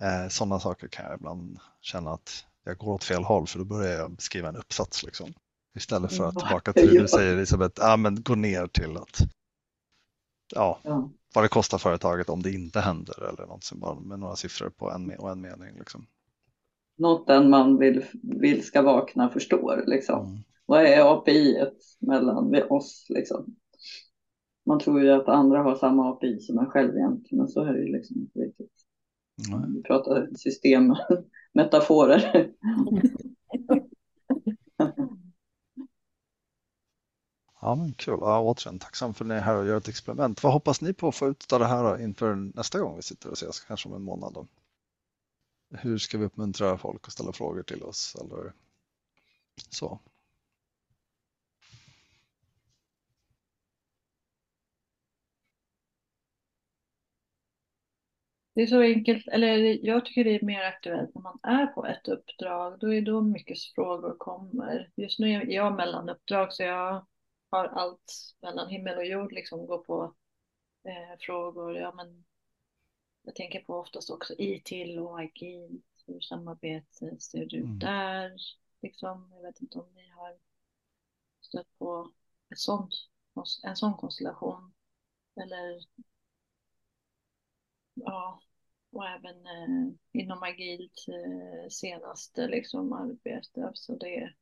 Eh, 0.00 0.28
Sådana 0.28 0.60
saker 0.60 0.88
kan 0.88 1.04
jag 1.06 1.14
ibland 1.18 1.58
känna 1.80 2.10
att 2.12 2.44
jag 2.64 2.78
går 2.78 2.92
åt 2.94 3.04
fel 3.04 3.24
håll, 3.24 3.46
för 3.46 3.58
då 3.58 3.64
börjar 3.64 3.98
jag 3.98 4.22
skriva 4.22 4.48
en 4.48 4.56
uppsats. 4.56 5.02
Liksom. 5.04 5.32
Istället 5.76 6.12
för 6.12 6.24
att 6.24 6.34
Mm. 6.34 6.46
tillbaka 6.46 6.72
till 6.72 6.88
det 6.94 7.02
du 7.02 7.08
säger 7.08 7.36
Elisabeth, 7.36 7.80
ja, 7.82 7.96
men 7.96 8.22
gå 8.22 8.34
ner 8.34 8.66
till 8.66 8.96
att 8.96 9.18
ja, 10.54 10.78
Ja. 10.82 11.10
vad 11.34 11.44
det 11.44 11.48
kostar 11.48 11.78
företaget 11.78 12.28
om 12.28 12.42
det 12.42 12.52
inte 12.52 12.80
händer 12.80 13.28
eller 13.28 13.46
något 13.46 13.64
som 13.64 13.80
bara 13.80 14.00
med 14.00 14.18
några 14.18 14.36
siffror 14.36 14.70
på 14.70 14.90
en 14.90 15.10
och 15.18 15.30
en 15.30 15.40
mening. 15.40 15.78
Liksom. 15.78 16.06
Något 16.98 17.26
den 17.26 17.50
man 17.50 17.78
vill, 17.78 18.04
vill 18.22 18.64
ska 18.64 18.82
vakna 18.82 19.28
förstår. 19.30 19.84
Liksom. 19.86 20.26
Mm. 20.26 20.38
Vad 20.66 20.82
är 20.84 21.12
API 21.14 21.56
mellan 22.00 22.54
oss? 22.68 23.06
Liksom? 23.08 23.56
Man 24.66 24.78
tror 24.80 25.00
ju 25.02 25.10
att 25.10 25.28
andra 25.28 25.62
har 25.62 25.74
samma 25.74 26.10
API 26.10 26.40
som 26.40 26.58
en 26.58 26.66
själv 26.70 26.96
egentligen, 26.96 27.38
men 27.38 27.48
så 27.48 27.64
är 27.64 27.72
det 27.72 27.80
ju 27.80 27.92
liksom 27.92 28.16
inte 28.20 28.38
riktigt. 28.38 28.79
Nej. 29.48 29.60
Vi 29.74 29.82
pratar 29.82 30.28
systemmetaforer. 30.36 32.52
Ja, 37.62 37.74
men 37.74 37.92
kul. 37.92 38.18
Ja, 38.20 38.40
återigen, 38.40 38.78
tacksam 38.78 39.14
för 39.14 39.24
att 39.24 39.28
ni 39.28 39.34
är 39.34 39.40
här 39.40 39.56
och 39.56 39.66
gör 39.66 39.76
ett 39.76 39.88
experiment. 39.88 40.42
Vad 40.42 40.52
hoppas 40.52 40.80
ni 40.80 40.92
på 40.92 41.08
att 41.08 41.14
få 41.14 41.28
ut 41.28 41.52
av 41.52 41.60
det 41.60 41.66
här 41.66 42.02
inför 42.02 42.34
nästa 42.34 42.78
gång 42.78 42.96
vi 42.96 43.02
sitter 43.02 43.28
och 43.28 43.36
ses, 43.36 43.60
kanske 43.60 43.88
om 43.88 43.94
en 43.94 44.02
månad? 44.02 44.34
Då? 44.34 44.46
Hur 45.70 45.98
ska 45.98 46.18
vi 46.18 46.24
uppmuntra 46.24 46.78
folk 46.78 47.06
att 47.06 47.12
ställa 47.12 47.32
frågor 47.32 47.62
till 47.62 47.82
oss? 47.82 48.16
Eller 48.20 48.52
så. 49.68 49.98
Det 58.60 58.64
är 58.64 58.66
så 58.66 58.80
enkelt, 58.80 59.28
eller 59.28 59.86
jag 59.86 60.04
tycker 60.04 60.24
det 60.24 60.30
är 60.34 60.44
mer 60.44 60.62
aktuellt 60.62 61.14
när 61.14 61.22
man 61.22 61.38
är 61.42 61.66
på 61.66 61.86
ett 61.86 62.08
uppdrag. 62.08 62.78
Då 62.80 62.94
är 62.94 63.00
då 63.02 63.20
mycket 63.20 63.58
frågor 63.74 64.16
kommer. 64.18 64.90
Just 64.96 65.18
nu 65.18 65.32
är 65.32 65.46
jag 65.46 65.76
mellan 65.76 66.08
uppdrag 66.08 66.52
så 66.52 66.62
jag 66.62 67.06
har 67.50 67.64
allt 67.64 68.34
mellan 68.42 68.68
himmel 68.68 68.98
och 68.98 69.06
jord 69.06 69.32
liksom 69.32 69.66
gå 69.66 69.78
på 69.78 70.14
eh, 70.84 71.18
frågor. 71.20 71.76
Ja, 71.76 71.92
men 71.96 72.24
jag 73.22 73.34
tänker 73.34 73.60
på 73.60 73.74
oftast 73.74 74.10
också 74.10 74.34
ITIL 74.38 74.98
och 74.98 75.20
agilt. 75.20 75.84
Hur 76.06 76.20
samarbetet 76.20 77.22
ser 77.22 77.42
ut 77.42 77.52
Mm. 77.52 77.78
där. 77.78 78.36
Liksom, 78.82 79.32
jag 79.34 79.42
vet 79.42 79.60
inte 79.60 79.78
om 79.78 79.94
ni 79.94 80.08
har 80.08 80.38
stött 81.40 81.78
på 81.78 82.12
ett 82.50 82.58
sånt, 82.58 82.94
en 83.64 83.76
sån 83.76 83.94
konstellation. 83.94 84.72
Eller 85.36 85.80
ja, 87.94 88.40
och 88.92 89.06
även 89.06 89.36
eh, 89.46 89.94
inom 90.12 90.42
agilt 90.42 91.06
eh, 91.08 91.68
senaste 91.68 92.48
liksom 92.48 92.92
arbete. 92.92 93.70
Så 93.74 93.96
det, 93.96 94.34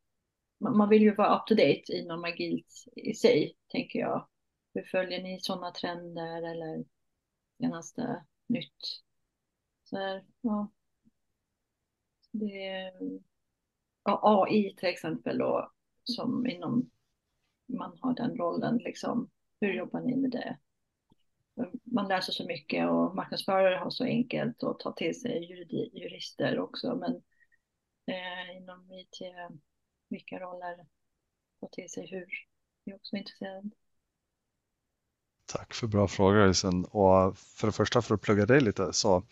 man, 0.59 0.77
man 0.77 0.89
vill 0.89 1.03
ju 1.03 1.15
vara 1.15 1.37
up 1.37 1.47
to 1.47 1.55
date 1.55 1.93
inom 1.93 2.25
agilt 2.25 2.85
i 2.97 3.15
sig, 3.15 3.57
tänker 3.69 3.99
jag. 3.99 4.29
Hur 4.75 4.83
följer 4.83 5.23
ni 5.23 5.41
sådana 5.41 5.71
trender 5.71 6.43
eller 6.43 6.85
senaste 7.59 8.25
nytt? 8.47 9.03
Så 9.85 9.97
här, 9.97 10.25
ja. 10.41 10.71
Det 12.31 12.67
är 12.67 12.93
ja, 14.05 14.21
AI 14.23 14.75
till 14.77 14.89
exempel 14.89 15.39
då, 15.39 15.73
som 16.05 16.47
inom 16.47 16.91
man 17.67 17.99
har 18.01 18.15
den 18.15 18.37
rollen 18.37 18.77
liksom. 18.77 19.31
Hur 19.61 19.73
jobbar 19.73 20.01
ni 20.01 20.17
med 20.17 20.31
det? 20.31 20.59
Man 21.85 22.09
lär 22.09 22.21
sig 22.21 22.35
så 22.35 22.45
mycket 22.45 22.91
och 22.91 23.17
marknadsförare 23.17 23.77
har 23.77 23.91
så 23.91 24.05
enkelt 24.05 24.63
att 24.63 24.79
ta 24.79 24.93
till 24.93 25.21
sig 25.21 25.53
jurister 25.95 26.59
också. 26.59 26.97
Men 26.97 27.13
eh, 28.07 28.57
inom 28.57 28.93
IT, 28.93 29.19
vilka 30.09 30.39
roller 30.39 30.87
ta 31.61 31.69
till 31.69 31.91
sig 31.91 32.07
hur? 32.11 32.27
Jag 32.85 32.95
är 32.95 32.97
också 32.97 33.17
intresserad. 33.17 33.71
Tack 35.47 35.75
för 35.75 35.87
bra 35.87 36.09
frågor 36.09 36.51
Isen. 36.51 36.85
Och 36.85 37.39
för 37.39 37.67
det 37.67 37.73
första 37.73 38.03
för 38.03 38.15
att 38.15 38.21
plugga 38.21 38.47
dig 38.47 38.61
lite 38.61 38.93
så 38.93 39.23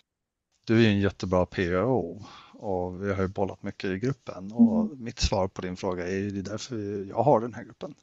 du 0.66 0.76
är 0.76 0.80
ju 0.80 0.86
en 0.86 1.00
jättebra 1.00 1.46
PO 1.46 2.22
och 2.52 3.04
vi 3.04 3.12
har 3.12 3.22
ju 3.22 3.28
bollat 3.28 3.62
mycket 3.62 3.90
i 3.90 3.98
gruppen 3.98 4.52
och 4.52 4.98
mitt 4.98 5.18
svar 5.18 5.48
på 5.48 5.62
din 5.62 5.76
fråga 5.76 6.06
är 6.06 6.16
ju 6.16 6.30
det 6.30 6.38
är 6.38 6.50
därför 6.50 7.04
jag 7.08 7.22
har 7.22 7.40
den 7.40 7.54
här 7.54 7.64
gruppen. 7.64 7.94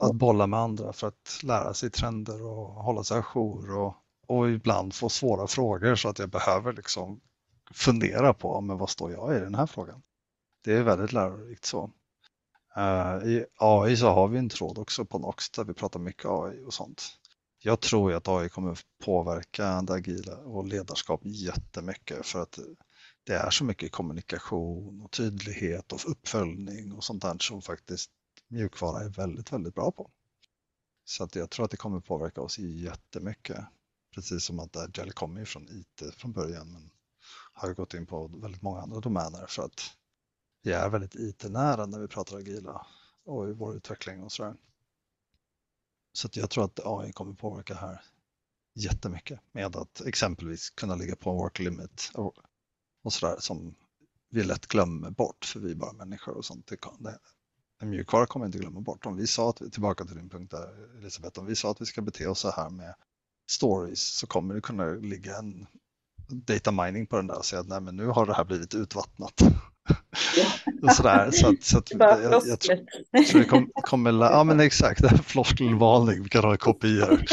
Att 0.00 0.14
bolla 0.14 0.46
med 0.46 0.60
andra 0.60 0.92
för 0.92 1.06
att 1.06 1.40
lära 1.42 1.74
sig 1.74 1.90
trender 1.90 2.42
och 2.42 2.68
hålla 2.68 3.04
sig 3.04 3.18
ajour 3.18 3.76
och, 3.76 3.94
och 4.26 4.50
ibland 4.50 4.94
få 4.94 5.08
svåra 5.08 5.46
frågor 5.46 5.94
så 5.94 6.08
att 6.08 6.18
jag 6.18 6.30
behöver 6.30 6.72
liksom 6.72 7.20
fundera 7.70 8.34
på 8.34 8.60
men 8.60 8.78
vad 8.78 8.90
står 8.90 9.12
jag 9.12 9.36
i 9.36 9.40
den 9.40 9.54
här 9.54 9.66
frågan. 9.66 10.02
Det 10.64 10.72
är 10.72 10.82
väldigt 10.82 11.12
lärorikt 11.12 11.64
så. 11.64 11.90
Uh, 12.76 13.28
I 13.28 13.46
AI 13.58 13.96
så 13.96 14.08
har 14.08 14.28
vi 14.28 14.38
en 14.38 14.48
tråd 14.48 14.78
också 14.78 15.04
på 15.04 15.18
Nox 15.18 15.50
där 15.50 15.64
vi 15.64 15.74
pratar 15.74 16.00
mycket 16.00 16.26
AI 16.26 16.64
och 16.66 16.74
sånt. 16.74 17.02
Jag 17.62 17.80
tror 17.80 18.10
ju 18.10 18.16
att 18.16 18.28
AI 18.28 18.48
kommer 18.48 18.78
påverka 19.04 19.82
det 19.82 19.92
agila 19.92 20.36
och 20.36 20.66
ledarskap 20.66 21.20
jättemycket 21.24 22.26
för 22.26 22.42
att 22.42 22.58
det 23.26 23.34
är 23.34 23.50
så 23.50 23.64
mycket 23.64 23.92
kommunikation 23.92 25.00
och 25.00 25.10
tydlighet 25.10 25.92
och 25.92 26.10
uppföljning 26.10 26.92
och 26.92 27.04
sånt 27.04 27.22
där 27.22 27.36
som 27.38 27.62
faktiskt 27.62 28.10
mjukvara 28.48 29.04
är 29.04 29.08
väldigt, 29.08 29.52
väldigt 29.52 29.74
bra 29.74 29.90
på. 29.90 30.10
Så 31.04 31.24
att 31.24 31.34
jag 31.34 31.50
tror 31.50 31.64
att 31.64 31.70
det 31.70 31.76
kommer 31.76 32.00
påverka 32.00 32.40
oss 32.40 32.58
jättemycket. 32.58 33.64
Precis 34.14 34.44
som 34.44 34.58
att 34.58 34.76
Agile 34.76 35.12
kommer 35.12 35.40
ju 35.40 35.46
från 35.46 35.68
IT 35.68 36.14
från 36.14 36.32
början 36.32 36.72
men 36.72 36.90
har 37.52 37.74
gått 37.74 37.94
in 37.94 38.06
på 38.06 38.26
väldigt 38.26 38.62
många 38.62 38.80
andra 38.80 39.00
domäner 39.00 39.46
för 39.46 39.62
att 39.62 39.80
vi 40.62 40.72
är 40.72 40.88
väldigt 40.88 41.14
IT-nära 41.14 41.86
när 41.86 41.98
vi 41.98 42.08
pratar 42.08 42.36
agila 42.36 42.86
och 43.24 43.48
i 43.48 43.52
vår 43.52 43.76
utveckling 43.76 44.22
och 44.22 44.32
sådär. 44.32 44.56
Så 46.12 46.26
att 46.26 46.36
jag 46.36 46.50
tror 46.50 46.64
att 46.64 46.80
AI 46.86 47.12
kommer 47.12 47.34
påverka 47.34 47.74
här 47.74 48.04
jättemycket 48.74 49.40
med 49.52 49.76
att 49.76 50.00
exempelvis 50.00 50.70
kunna 50.70 50.94
ligga 50.94 51.16
på 51.16 51.30
en 51.30 51.36
work 51.36 51.58
limit 51.58 52.10
och, 52.14 52.34
och 53.02 53.12
sådär 53.12 53.36
som 53.40 53.74
vi 54.28 54.44
lätt 54.44 54.66
glömmer 54.66 55.10
bort 55.10 55.44
för 55.44 55.60
vi 55.60 55.70
är 55.70 55.74
bara 55.74 55.92
människor 55.92 56.36
och 56.36 56.44
sånt. 56.44 56.66
Det, 56.66 57.18
mjukvara 57.84 58.26
kommer 58.26 58.46
inte 58.46 58.58
glömma 58.58 58.80
bort. 58.80 59.06
Om 59.06 59.16
vi 59.16 59.26
sa 59.26 59.50
att, 59.50 59.72
tillbaka 59.72 60.04
till 60.04 60.16
din 60.16 60.28
punkt 60.28 60.50
där 60.50 60.98
Elisabeth, 60.98 61.40
om 61.40 61.46
vi 61.46 61.56
sa 61.56 61.70
att 61.70 61.80
vi 61.80 61.86
ska 61.86 62.02
bete 62.02 62.26
oss 62.26 62.40
så 62.40 62.50
här 62.50 62.70
med 62.70 62.94
stories 63.50 64.16
så 64.16 64.26
kommer 64.26 64.54
det 64.54 64.60
kunna 64.60 64.84
ligga 64.84 65.36
en 65.36 65.66
data 66.28 66.70
mining 66.70 67.06
på 67.06 67.16
den 67.16 67.26
där 67.26 67.38
och 67.38 67.44
säga 67.44 67.60
att 67.60 67.68
nej 67.68 67.80
men 67.80 67.96
nu 67.96 68.06
har 68.06 68.26
det 68.26 68.34
här 68.34 68.44
blivit 68.44 68.74
utvattnat. 68.74 69.42
och 70.82 70.92
sådär, 70.92 71.30
så 71.30 71.48
att, 71.48 71.62
så 71.62 71.78
att 71.78 71.90
jag, 71.90 72.22
jag, 72.22 72.42
jag, 72.46 72.60
tror, 72.60 73.38
det 73.38 73.44
kom, 73.44 73.70
kommer, 73.74 74.12
ja 74.12 74.44
men 74.44 74.60
exakt, 74.60 75.26
floskelvalning, 75.26 76.22
vi 76.22 76.28
kan 76.28 76.44
ha 76.44 76.56
kopior. 76.56 77.24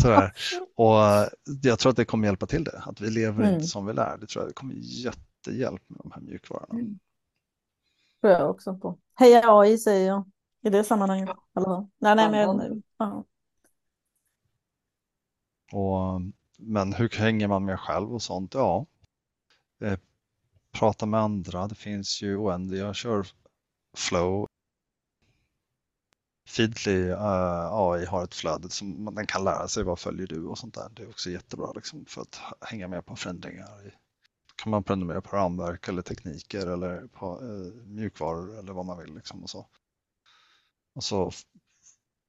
Sådär. 0.00 0.32
Och 0.76 1.28
jag 1.62 1.78
tror 1.78 1.90
att 1.90 1.96
det 1.96 2.04
kommer 2.04 2.28
hjälpa 2.28 2.46
till 2.46 2.64
det, 2.64 2.82
att 2.86 3.00
vi 3.00 3.10
lever 3.10 3.42
mm. 3.42 3.54
inte 3.54 3.66
som 3.66 3.86
vi 3.86 3.92
lär. 3.92 4.18
Det 4.18 4.26
tror 4.26 4.42
jag 4.42 4.50
det 4.50 4.54
kommer 4.54 4.74
jättehjälp 4.74 5.82
med 5.88 6.00
de 6.02 6.12
här 6.14 6.20
mjukvarorna. 6.20 6.74
Mm. 6.80 6.98
Tror 8.22 8.32
jag 8.32 8.50
också 8.50 8.74
på. 8.74 8.98
Heja 9.14 9.42
AI 9.44 9.78
säger 9.78 10.06
jag 10.06 10.30
i 10.62 10.70
det 10.70 10.84
sammanhanget. 10.84 11.30
Ja. 11.52 11.88
Nej, 11.98 12.16
nej, 12.16 12.30
men, 12.30 12.82
ja. 12.98 13.24
Och, 15.72 16.20
men 16.58 16.92
hur 16.92 17.08
hänger 17.08 17.48
man 17.48 17.64
med 17.64 17.80
själv 17.80 18.14
och 18.14 18.22
sånt? 18.22 18.54
Ja, 18.54 18.86
eh, 19.80 19.98
prata 20.72 21.06
med 21.06 21.20
andra. 21.20 21.68
Det 21.68 21.74
finns 21.74 22.22
ju 22.22 22.36
oändliga 22.36 22.94
körflow. 22.94 24.46
Feedly 26.48 27.02
uh, 27.02 27.12
eh, 27.12 27.72
AI 27.72 28.04
har 28.04 28.24
ett 28.24 28.34
flöde 28.34 28.70
som 28.70 29.14
den 29.14 29.26
kan 29.26 29.44
lära 29.44 29.68
sig 29.68 29.84
vad 29.84 29.98
följer 29.98 30.26
du 30.26 30.46
och 30.46 30.58
sånt 30.58 30.74
där. 30.74 30.88
Det 30.88 31.02
är 31.02 31.08
också 31.08 31.30
jättebra 31.30 31.72
liksom, 31.72 32.04
för 32.04 32.20
att 32.22 32.40
hänga 32.60 32.88
med 32.88 33.06
på 33.06 33.16
förändringar. 33.16 33.86
I, 33.86 33.92
kan 34.62 34.70
man 34.70 34.84
prenumerera 34.84 35.20
på 35.20 35.36
ramverk 35.36 35.88
eller 35.88 36.02
tekniker 36.02 36.66
eller 36.66 37.06
på 37.06 37.40
eh, 37.42 37.84
mjukvaror 37.86 38.58
eller 38.58 38.72
vad 38.72 38.86
man 38.86 38.98
vill. 38.98 39.14
Liksom, 39.14 39.42
och 39.42 39.50
så. 39.50 39.66
Och 40.94 41.04
så 41.04 41.32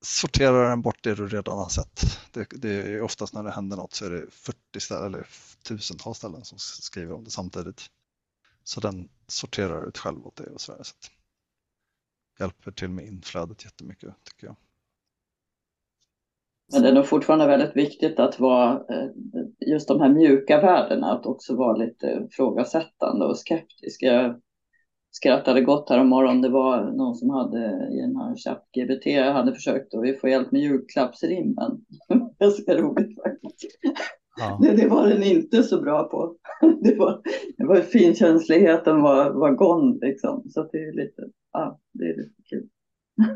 sorterar 0.01 0.69
den 0.69 0.81
bort 0.81 1.03
det 1.03 1.15
du 1.15 1.27
redan 1.27 1.57
har 1.57 1.69
sett. 1.69 2.19
Det, 2.31 2.47
det, 2.49 2.69
är 2.69 3.01
oftast 3.01 3.33
när 3.33 3.43
det 3.43 3.51
händer 3.51 3.77
något 3.77 3.93
så 3.93 4.05
är 4.05 4.09
det 4.09 4.31
40 4.31 4.79
ställen, 4.79 5.05
eller 5.05 5.27
tusentals 5.63 6.17
ställen 6.17 6.45
som 6.45 6.59
skriver 6.59 7.13
om 7.13 7.23
det 7.23 7.31
samtidigt. 7.31 7.85
Så 8.63 8.79
den 8.79 9.09
sorterar 9.27 9.87
ut 9.87 9.97
själv 9.97 10.27
åt 10.27 10.35
det 10.35 10.49
och 10.49 10.61
så, 10.61 10.83
så 10.83 10.93
hjälper 12.39 12.71
till 12.71 12.89
med 12.89 13.05
inflödet 13.05 13.65
jättemycket 13.65 14.13
tycker 14.23 14.47
jag. 14.47 14.55
Men 16.71 16.81
det 16.81 16.89
är 16.89 16.93
nog 16.93 17.05
fortfarande 17.05 17.47
väldigt 17.47 17.75
viktigt 17.75 18.19
att 18.19 18.39
vara 18.39 18.71
eh, 18.71 19.09
just 19.67 19.87
de 19.87 20.01
här 20.01 20.09
mjuka 20.09 20.61
värdena, 20.61 21.11
att 21.11 21.25
också 21.25 21.55
vara 21.55 21.77
lite 21.77 22.27
frågasättande 22.31 23.25
och 23.25 23.37
skeptisk. 23.37 24.03
Jag 24.03 24.41
skrattade 25.11 25.61
gott 25.61 25.89
här 25.89 25.99
om 25.99 26.07
morgonen. 26.07 26.41
Det 26.41 26.49
var 26.49 26.91
någon 26.91 27.15
som 27.15 27.29
hade 27.29 27.89
i 27.91 28.01
den 28.01 28.15
här 28.15 28.35
ChatGPT 28.35 29.33
hade 29.33 29.53
försökt 29.53 29.93
att 29.93 30.21
få 30.21 30.27
hjälp 30.27 30.51
med 30.51 30.61
julklappsrimmen. 30.61 31.81
Ganska 32.39 32.77
roligt 32.77 33.15
faktiskt. 33.23 33.79
Ja. 34.39 34.59
Det, 34.61 34.75
det, 34.75 34.87
var 34.87 35.07
den 35.07 35.23
inte 35.23 35.63
så 35.63 35.81
bra 35.81 36.03
på. 36.03 36.35
Det 36.81 36.95
var, 36.95 37.21
det 37.57 37.65
var 37.65 37.75
finkänsligheten 37.75 39.01
var, 39.01 39.29
var 39.29 39.51
gone 39.51 39.97
liksom. 40.01 40.43
Så 40.49 40.69
det 40.71 40.77
är 40.77 40.93
lite, 40.93 41.21
ja, 41.51 41.79
det 41.93 42.05
är 42.05 42.17
lite 42.17 42.41
kul. 42.49 42.67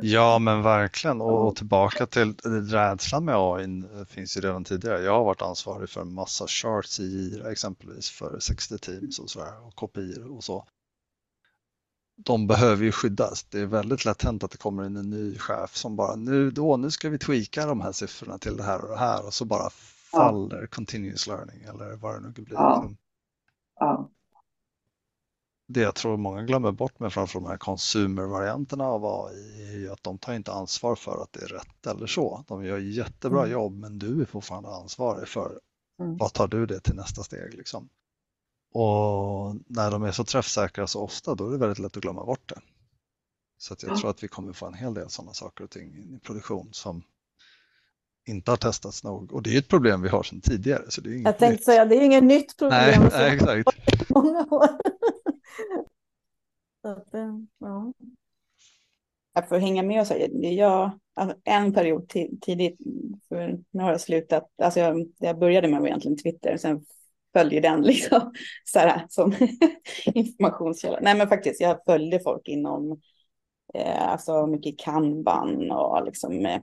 Ja 0.02 0.40
men 0.40 0.62
verkligen 0.62 1.22
och 1.22 1.56
tillbaka 1.56 2.06
till 2.06 2.36
rädslan 2.44 3.26
med 3.26 3.36
AI 3.38 3.84
finns 4.06 4.38
ju 4.38 4.42
redan 4.42 4.64
tidigare. 4.64 5.04
Jag 5.04 5.14
har 5.14 5.24
varit 5.24 5.42
ansvarig 5.42 5.90
för 5.90 6.02
en 6.02 6.14
massa 6.14 6.48
charts 6.48 7.00
i 7.00 7.04
Gira 7.04 7.52
exempelvis 7.52 8.10
för 8.10 8.40
60 8.40 8.78
teams 8.78 9.20
och 9.20 9.30
sådär 9.30 9.68
och 9.68 9.76
kopior 9.76 10.36
och 10.36 10.44
så 10.44 10.68
de 12.18 12.48
behöver 12.48 12.84
ju 12.84 12.92
skyddas. 12.92 13.44
Det 13.44 13.60
är 13.60 13.66
väldigt 13.66 14.06
lätt 14.06 14.24
hänt 14.24 14.44
att 14.44 14.52
det 14.52 14.58
kommer 14.58 14.86
in 14.86 14.96
en 14.96 15.10
ny 15.10 15.38
chef 15.38 15.76
som 15.76 15.96
bara 15.96 16.16
nu, 16.16 16.52
då, 16.52 16.78
nu 16.78 16.92
ska 16.92 17.10
vi 17.10 17.20
tweaka 17.20 17.66
de 17.66 17.82
här 17.82 17.92
siffrorna 17.92 18.38
till 18.38 18.58
det 18.58 18.64
här 18.64 18.82
och 18.82 18.90
det 18.90 18.98
här 18.98 19.26
och 19.26 19.34
så 19.34 19.46
bara 19.46 19.70
faller 20.12 20.62
ja. 20.62 20.68
continuous 20.68 21.28
learning 21.28 21.62
eller 21.62 21.96
vad 21.96 22.16
det 22.16 22.20
nu 22.20 22.30
blir. 22.30 22.54
Ja. 22.54 22.90
Ja. 23.80 24.10
Det 25.68 25.82
jag 25.82 25.96
tror 25.96 26.18
många 26.18 26.44
glömmer 26.44 26.72
bort 26.72 27.00
med 27.00 27.14
framför 27.14 27.40
de 27.40 27.48
här 27.48 27.58
consumer-varianterna 27.58 28.86
av 28.86 29.06
AI 29.06 29.74
är 29.74 29.78
ju 29.78 29.92
att 29.92 30.04
de 30.04 30.18
tar 30.18 30.34
inte 30.34 30.52
ansvar 30.52 30.96
för 30.96 31.24
att 31.24 31.34
det 31.34 31.42
är 31.42 31.48
rätt 31.48 31.88
eller 31.88 32.08
så. 32.08 32.44
De 32.48 32.66
gör 32.66 32.78
jättebra 32.78 33.40
mm. 33.40 33.52
jobb 33.52 33.74
men 33.74 34.00
du 34.00 34.22
är 34.22 34.26
fortfarande 34.26 34.70
ansvarig 34.70 35.28
för 35.28 35.60
mm. 36.02 36.18
vad 36.18 36.34
tar 36.34 36.48
du 36.48 36.66
det 36.66 36.80
till 36.80 36.96
nästa 36.96 37.24
steg 37.24 37.54
liksom. 37.54 37.90
Och 38.74 39.56
när 39.68 39.92
de 39.92 40.04
är 40.04 40.12
så 40.12 40.24
träffsäkra 40.24 40.88
så 40.88 41.02
ofta 41.02 41.36
då 41.36 41.48
är 41.48 41.52
det 41.52 41.58
väldigt 41.58 41.80
lätt 41.80 41.98
att 41.98 42.04
glömma 42.04 42.26
bort 42.26 42.50
det. 42.50 42.60
Så 43.58 43.74
att 43.74 43.84
jag 43.84 43.92
ja. 43.92 43.98
tror 43.98 44.10
att 44.10 44.24
vi 44.24 44.28
kommer 44.28 44.54
få 44.54 44.66
en 44.66 44.74
hel 44.74 44.94
del 44.94 45.10
sådana 45.10 45.34
saker 45.34 45.64
och 45.64 45.70
ting 45.70 45.96
i 46.16 46.20
produktion 46.24 46.70
som 46.72 47.04
inte 48.28 48.52
har 48.52 48.58
testats 48.58 49.04
nog. 49.04 49.34
Och 49.34 49.44
det 49.44 49.56
är 49.56 49.60
ett 49.60 49.68
problem 49.68 50.02
vi 50.02 50.10
har 50.10 50.24
sedan 50.24 50.42
tidigare. 50.42 50.84
Så 50.90 51.02
det 51.02 51.10
är 51.10 51.14
inget 51.14 51.26
jag 51.26 51.38
tänkte 51.38 51.56
nytt. 51.56 51.66
säga, 51.66 51.86
det 51.86 51.96
är 51.96 52.02
inget 52.02 52.24
nytt 52.24 52.58
problem. 52.58 53.02
Nej, 53.02 53.10
nej 53.12 53.34
exakt. 53.34 54.10
Många 54.10 54.48
år. 54.52 54.70
att, 56.84 57.14
eh, 57.14 57.34
ja. 57.58 57.94
För 59.50 59.56
att 59.56 59.62
hänga 59.62 59.84
med 59.84 60.02
och 60.02 60.08
säga, 60.08 60.28
jag, 60.52 61.00
alltså 61.14 61.38
en 61.44 61.74
period 61.74 62.10
tidigt, 62.42 62.80
för 63.30 63.60
nu 63.72 63.84
har 63.84 63.92
jag 63.92 64.02
slutat, 64.02 64.50
alltså 64.62 64.80
jag, 64.80 65.08
jag 65.18 65.40
började 65.40 65.68
med 65.68 65.86
egentligen 65.86 66.18
Twitter, 66.18 66.58
sen 66.58 66.86
följde 67.34 67.60
den 67.60 67.82
liksom 67.84 68.34
så 68.66 68.80
här, 68.80 69.06
som 69.10 69.34
informationskälla. 70.06 71.00
Nej, 71.02 71.18
men 71.18 71.28
faktiskt, 71.28 71.62
jag 71.62 71.78
följde 71.86 72.20
folk 72.20 72.48
inom 72.48 73.02
eh, 73.74 74.12
alltså 74.12 74.48
mycket 74.48 74.80
kanban 74.80 75.72
och 75.72 76.06
liksom 76.06 76.46
eh, 76.46 76.62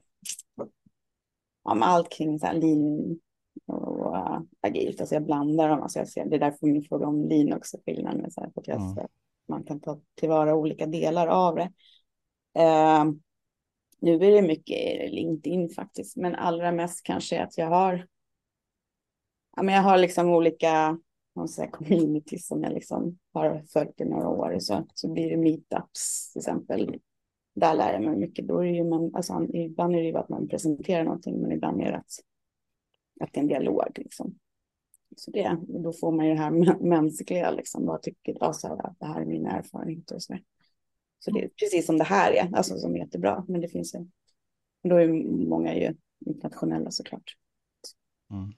om 1.62 1.82
allt 1.82 2.12
kring 2.12 2.38
så 2.38 2.46
här, 2.46 2.54
lean 2.54 3.18
och 3.66 4.14
uh, 4.14 4.40
agilt. 4.60 5.00
Alltså 5.00 5.14
jag 5.14 5.24
blandar 5.24 5.68
dem. 5.68 5.82
Alltså 5.82 5.98
jag 5.98 6.08
ser, 6.08 6.24
det 6.24 6.36
är 6.36 6.40
därför 6.40 6.66
min 6.66 6.82
fråga 6.82 7.06
om 7.06 7.28
lean 7.28 7.52
också 7.52 7.76
skillnad 7.86 8.16
med 8.16 8.32
så 8.32 8.40
här, 8.40 8.52
att 8.56 8.68
mm. 8.68 9.06
man 9.48 9.64
kan 9.64 9.80
ta 9.80 10.00
tillvara 10.14 10.54
olika 10.54 10.86
delar 10.86 11.26
av 11.26 11.54
det. 11.54 11.72
Uh, 12.58 13.12
nu 14.00 14.14
är 14.14 14.32
det 14.32 14.42
mycket 14.42 15.12
LinkedIn 15.12 15.68
faktiskt, 15.68 16.16
men 16.16 16.34
allra 16.34 16.72
mest 16.72 17.02
kanske 17.02 17.42
att 17.42 17.58
jag 17.58 17.66
har 17.66 18.06
ja, 19.56 19.62
men 19.62 19.74
jag 19.74 19.82
har 19.82 19.98
liksom 19.98 20.28
olika 20.28 20.98
säga, 21.48 21.70
communities 21.70 22.46
som 22.46 22.62
jag 22.62 22.72
liksom 22.72 23.18
har 23.32 23.62
följt 23.72 24.00
i 24.00 24.04
några 24.04 24.28
år. 24.28 24.56
Så, 24.58 24.86
så 24.94 25.12
blir 25.12 25.30
det 25.30 25.36
meetups 25.36 26.32
till 26.32 26.40
exempel. 26.40 26.98
Där 27.54 27.74
lär 27.74 27.92
jag 27.92 28.02
mig 28.02 28.16
mycket. 28.16 28.48
Då 28.48 28.58
är 28.58 28.64
det 28.64 28.76
ju 28.76 28.84
man, 28.84 29.14
alltså, 29.14 29.46
ibland 29.52 29.94
är 29.94 29.98
det 29.98 30.08
ju 30.08 30.16
att 30.16 30.28
man 30.28 30.48
presenterar 30.48 31.04
någonting, 31.04 31.40
men 31.40 31.52
ibland 31.52 31.80
är 31.80 31.92
det 31.92 31.98
att, 31.98 32.12
att 33.20 33.32
det 33.32 33.38
är 33.38 33.42
en 33.42 33.48
dialog. 33.48 33.92
Liksom. 33.94 34.38
Så 35.16 35.30
det, 35.30 35.58
då 35.68 35.92
får 35.92 36.12
man 36.12 36.26
ju 36.26 36.34
det 36.34 36.40
här 36.40 36.78
mänskliga, 36.80 37.50
liksom, 37.50 37.86
vad 37.86 38.02
tycker 38.02 38.36
jag, 38.40 38.56
så 38.56 38.68
här, 38.68 38.94
det 38.98 39.06
här 39.06 39.20
är 39.20 39.26
min 39.26 39.46
erfarenhet 39.46 40.10
och 40.10 40.22
så. 40.22 40.38
Så 41.18 41.30
det 41.30 41.44
är 41.44 41.48
precis 41.48 41.86
som 41.86 41.98
det 41.98 42.04
här 42.04 42.32
är, 42.32 42.56
alltså 42.56 42.78
som 42.78 42.94
är 42.94 42.98
jättebra, 42.98 43.44
men 43.48 43.60
det 43.60 43.68
finns 43.68 43.94
ju, 43.94 44.06
då 44.88 44.96
är 44.96 45.08
många 45.48 45.74
ju 45.74 45.94
internationella 46.26 46.90
såklart. 46.90 47.36
Mm. 48.30 48.52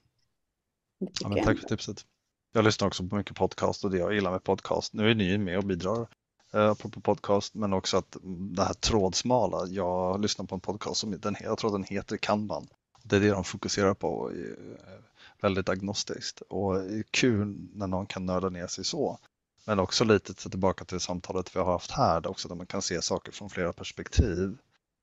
Ja, 1.20 1.28
men 1.28 1.44
tack 1.44 1.58
för 1.58 1.68
tipset. 1.68 2.06
Jag 2.52 2.64
lyssnar 2.64 2.88
också 2.88 3.08
på 3.08 3.16
mycket 3.16 3.36
podcast 3.36 3.84
och 3.84 3.90
det 3.90 3.98
jag 3.98 4.14
gillar 4.14 4.30
med 4.30 4.44
podcast, 4.44 4.92
nu 4.92 5.10
är 5.10 5.14
ni 5.14 5.38
med 5.38 5.58
och 5.58 5.64
bidrar 5.64 6.08
eh, 6.54 6.74
på 6.74 6.88
podcast, 6.88 7.54
men 7.54 7.72
också 7.72 7.96
att 7.96 8.16
det 8.56 8.62
här 8.62 8.74
trådsmala, 8.74 9.66
jag 9.66 10.20
lyssnar 10.20 10.46
på 10.46 10.54
en 10.54 10.60
podcast 10.60 11.00
som 11.00 11.20
den, 11.20 11.36
jag 11.40 11.58
tror 11.58 11.72
den 11.72 11.84
heter 11.84 12.16
Kanban. 12.16 12.66
Det 13.08 13.16
är 13.16 13.20
det 13.20 13.30
de 13.30 13.44
fokuserar 13.44 13.94
på, 13.94 14.30
eh, 14.30 15.00
väldigt 15.40 15.68
agnostiskt 15.68 16.40
och 16.40 16.82
kul 17.10 17.68
när 17.72 17.86
någon 17.86 18.06
kan 18.06 18.26
nörda 18.26 18.48
ner 18.48 18.66
sig 18.66 18.84
så. 18.84 19.18
Men 19.64 19.78
också 19.78 20.04
lite 20.04 20.34
tillbaka 20.34 20.84
till 20.84 21.00
samtalet 21.00 21.56
vi 21.56 21.60
har 21.60 21.72
haft 21.72 21.90
här, 21.90 22.26
också 22.26 22.48
där 22.48 22.54
man 22.54 22.66
kan 22.66 22.82
se 22.82 23.02
saker 23.02 23.32
från 23.32 23.50
flera 23.50 23.72
perspektiv. 23.72 24.58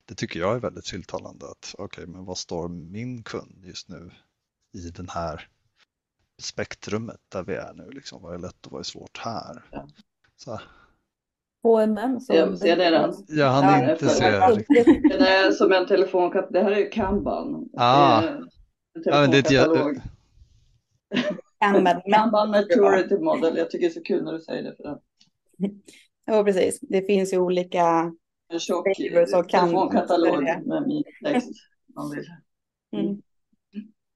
Det 0.06 0.16
tycker 0.16 0.40
jag 0.40 0.56
är 0.56 0.60
väldigt 0.60 0.86
tilltalande 0.86 1.46
att 1.46 1.76
okej, 1.78 1.86
okay, 1.86 2.06
men 2.06 2.26
vad 2.26 2.38
står 2.38 2.68
min 2.68 3.24
kund 3.24 3.64
just 3.66 3.90
nu 3.90 4.12
i 4.74 4.90
den 4.90 5.10
här 5.10 5.50
spektrumet 6.38 7.20
där 7.30 7.44
vi 7.44 7.56
är 7.56 7.74
nu. 7.74 7.92
Liksom. 7.92 8.22
Vad 8.22 8.34
är 8.34 8.38
lätt 8.38 8.66
och 8.66 8.72
vad 8.72 8.80
är 8.80 8.84
svårt 8.84 9.18
här? 9.18 9.64
Så. 10.38 10.62
HMM. 11.64 12.20
Som 12.20 12.36
jag 12.36 12.58
ser 12.58 12.78
det 12.78 12.90
den. 12.90 13.14
Jag 13.28 13.50
hann 13.50 13.90
inte 13.90 14.10
se. 14.10 14.32
Den 14.32 15.22
är 15.22 15.52
som 15.52 15.72
en 15.72 15.88
telefonkatalog. 15.88 16.54
Det 16.54 16.64
här 16.64 16.72
är 16.72 16.92
Kanban. 16.92 17.70
Ah. 17.78 18.22
Det 18.22 19.10
är 19.10 19.24
en 19.24 19.32
telefonkatalog. 19.32 20.02
Ja, 21.60 22.02
Kanban 22.14 22.50
Maturity 22.52 23.18
Model. 23.18 23.58
Jag 23.58 23.72
tycker 23.72 23.86
det 23.86 23.92
är 23.92 23.94
så 23.94 24.04
kul 24.04 24.24
när 24.24 24.34
du 24.34 24.40
säger 24.40 24.64
det. 24.64 24.76
För 24.76 24.84
den. 24.84 25.00
Ja, 26.26 26.44
precis. 26.44 26.80
Det 26.80 27.02
finns 27.02 27.34
ju 27.34 27.38
olika 27.38 28.12
En 28.50 28.60
tjock 28.60 28.86
telefonkatalog 29.52 30.44
med 30.44 30.88
min 30.88 31.04
text. 31.24 31.50
om 31.96 32.04
man 32.04 32.12
vill. 32.12 32.26
Mm. 32.96 33.22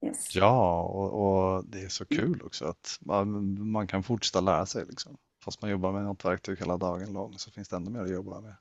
Yes. 0.06 0.36
Ja, 0.36 0.82
och, 0.82 1.12
och 1.12 1.64
det 1.64 1.78
är 1.78 1.88
så 1.88 2.04
kul 2.04 2.42
också 2.44 2.64
att 2.64 2.98
man, 3.00 3.70
man 3.70 3.86
kan 3.86 4.02
fortsätta 4.02 4.40
lära 4.40 4.66
sig. 4.66 4.84
Liksom. 4.88 5.16
Fast 5.48 5.62
man 5.62 5.70
jobbar 5.70 5.92
med 5.92 6.04
något 6.04 6.24
verktyg 6.24 6.58
hela 6.58 6.76
dagen 6.76 7.12
lång 7.12 7.38
så 7.38 7.50
finns 7.50 7.68
det 7.68 7.76
ändå 7.76 7.90
mer 7.90 8.00
att 8.00 8.10
jobba 8.10 8.40
med. 8.40 8.54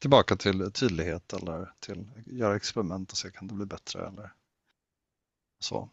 Tillbaka 0.00 0.36
till 0.36 0.72
tydlighet 0.72 1.32
eller 1.32 1.72
till 1.80 2.04
göra 2.26 2.56
experiment 2.56 3.12
och 3.12 3.16
se 3.18 3.30
kan 3.30 3.48
det 3.48 3.54
bli 3.54 3.66
bättre 3.66 4.06
eller 4.06 4.32
så. 5.58 5.88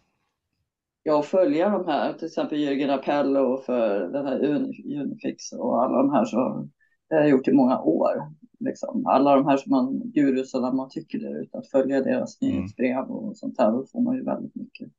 Jag 1.03 1.25
följer 1.25 1.69
de 1.69 1.86
här, 1.88 2.13
till 2.13 2.27
exempel 2.27 2.57
Jürgen 2.57 2.93
Appello 2.93 3.57
för 3.57 3.99
den 3.99 4.25
här 4.25 4.39
Uni- 4.39 5.01
Unifix 5.01 5.51
och 5.51 5.84
alla 5.84 5.97
de 5.97 6.11
här 6.11 6.25
så 6.25 6.67
det 7.09 7.15
har 7.15 7.21
jag 7.21 7.29
gjort 7.29 7.47
i 7.47 7.53
många 7.53 7.82
år. 7.82 8.34
Liksom. 8.59 9.05
Alla 9.07 9.36
de 9.36 9.45
här 9.47 9.57
som 9.57 9.69
man, 9.69 10.01
gurusarna 10.11 10.73
man 10.73 10.89
tycker 10.89 11.19
där 11.19 11.41
ute, 11.41 11.57
att 11.57 11.67
följa 11.69 12.01
deras 12.01 12.41
Mm. 12.41 12.55
nyhetsbrev 12.55 13.03
och 13.11 13.38
sånt 13.38 13.59
här, 13.59 13.71
då 13.71 13.86
får 13.86 14.01
man 14.01 14.15
ju 14.15 14.23
väldigt 14.23 14.55
mycket 14.55 14.91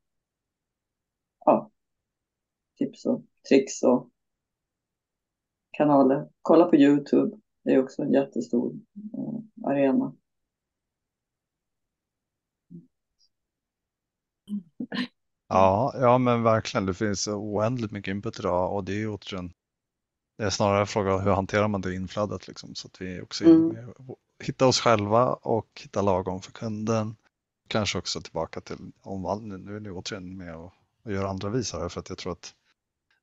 ja, 1.45 1.71
tips 2.79 3.07
och 3.07 3.23
tricks 3.49 3.83
och 3.83 4.09
kanaler. 5.73 6.29
Kolla 6.43 6.65
på 6.65 6.77
Youtube, 6.77 7.37
det 7.65 7.75
är 7.75 7.83
också 7.83 8.03
en 8.03 8.13
jättestor 8.13 8.73
eh, 8.95 9.71
arena. 9.71 10.15
Ja, 15.49 15.93
ja 16.01 16.19
men 16.19 16.43
verkligen. 16.43 16.87
Det 16.87 16.95
finns 16.95 17.29
oändligt 17.29 17.91
mycket 17.91 18.13
input 18.13 18.39
idag 18.39 18.73
och 18.73 18.85
det 18.85 18.93
är 18.93 18.97
ju 18.97 19.09
återigen 19.09 19.53
det 20.39 20.45
är 20.45 20.51
snarare 20.51 20.81
en 20.81 20.87
fråga 20.87 21.19
hur 21.19 21.31
hanterar 21.31 21.69
man 21.69 21.81
det 21.81 21.95
inflödet 21.95 22.49
liksom 22.49 22.75
så 22.75 22.89
att 22.89 23.01
vi 23.01 23.21
också 23.21 23.45
Mm. 23.45 23.69
med, 23.69 23.95
hitta 24.43 24.67
oss 24.67 24.81
själva 24.81 25.33
och 25.33 25.81
hitta 25.83 26.03
lagom 26.03 26.41
för 26.41 26.53
kunden. 26.53 27.17
Kanske 27.69 27.99
också 27.99 28.21
tillbaka 28.21 28.61
till 28.61 28.93
omvandling. 29.03 29.65
Nu 29.65 29.77
är 29.77 29.81
det 29.81 29.91
återigen 29.91 30.37
med 30.37 30.57
och, 30.57 30.73
och 31.05 31.13
göra 31.13 31.29
andra 31.29 31.49
visare 31.49 31.89
för 31.89 32.01
att 32.01 32.09
jag 32.09 32.19
tror 32.19 32.33
att 32.33 32.55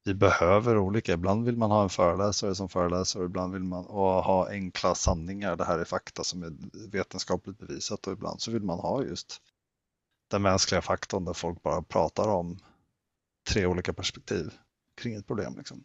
vi 0.04 0.14
behöver 0.14 0.78
olika. 0.78 1.14
Ibland 1.14 1.46
vill 1.46 1.58
man 1.58 1.72
ha 1.72 1.84
en 1.84 1.90
föreläsare 1.90 2.56
som 2.56 2.70
föreläser 2.70 3.20
och 3.20 3.26
ibland 3.26 3.54
vill 3.54 3.64
man 3.64 3.86
ha 3.86 4.50
enkla 4.50 4.96
sanningar. 4.96 5.56
Det 5.56 5.66
här 5.66 5.80
är 5.80 5.86
fakta 5.86 6.24
som 6.24 6.44
är 6.44 6.54
vetenskapligt 6.92 7.60
bevisat 7.60 8.08
och 8.08 8.14
ibland 8.14 8.42
så 8.42 8.52
vill 8.52 8.64
man 8.64 8.80
ha 8.80 9.04
just 9.04 9.42
den 10.28 10.42
mänskliga 10.42 10.82
faktorn 10.82 11.26
där 11.26 11.34
folk 11.34 11.64
bara 11.64 11.82
pratar 11.82 12.28
om 12.28 12.60
tre 13.48 13.66
olika 13.66 13.94
perspektiv 13.94 14.54
kring 14.96 15.14
ett 15.14 15.28
problem. 15.28 15.58
Liksom. 15.58 15.84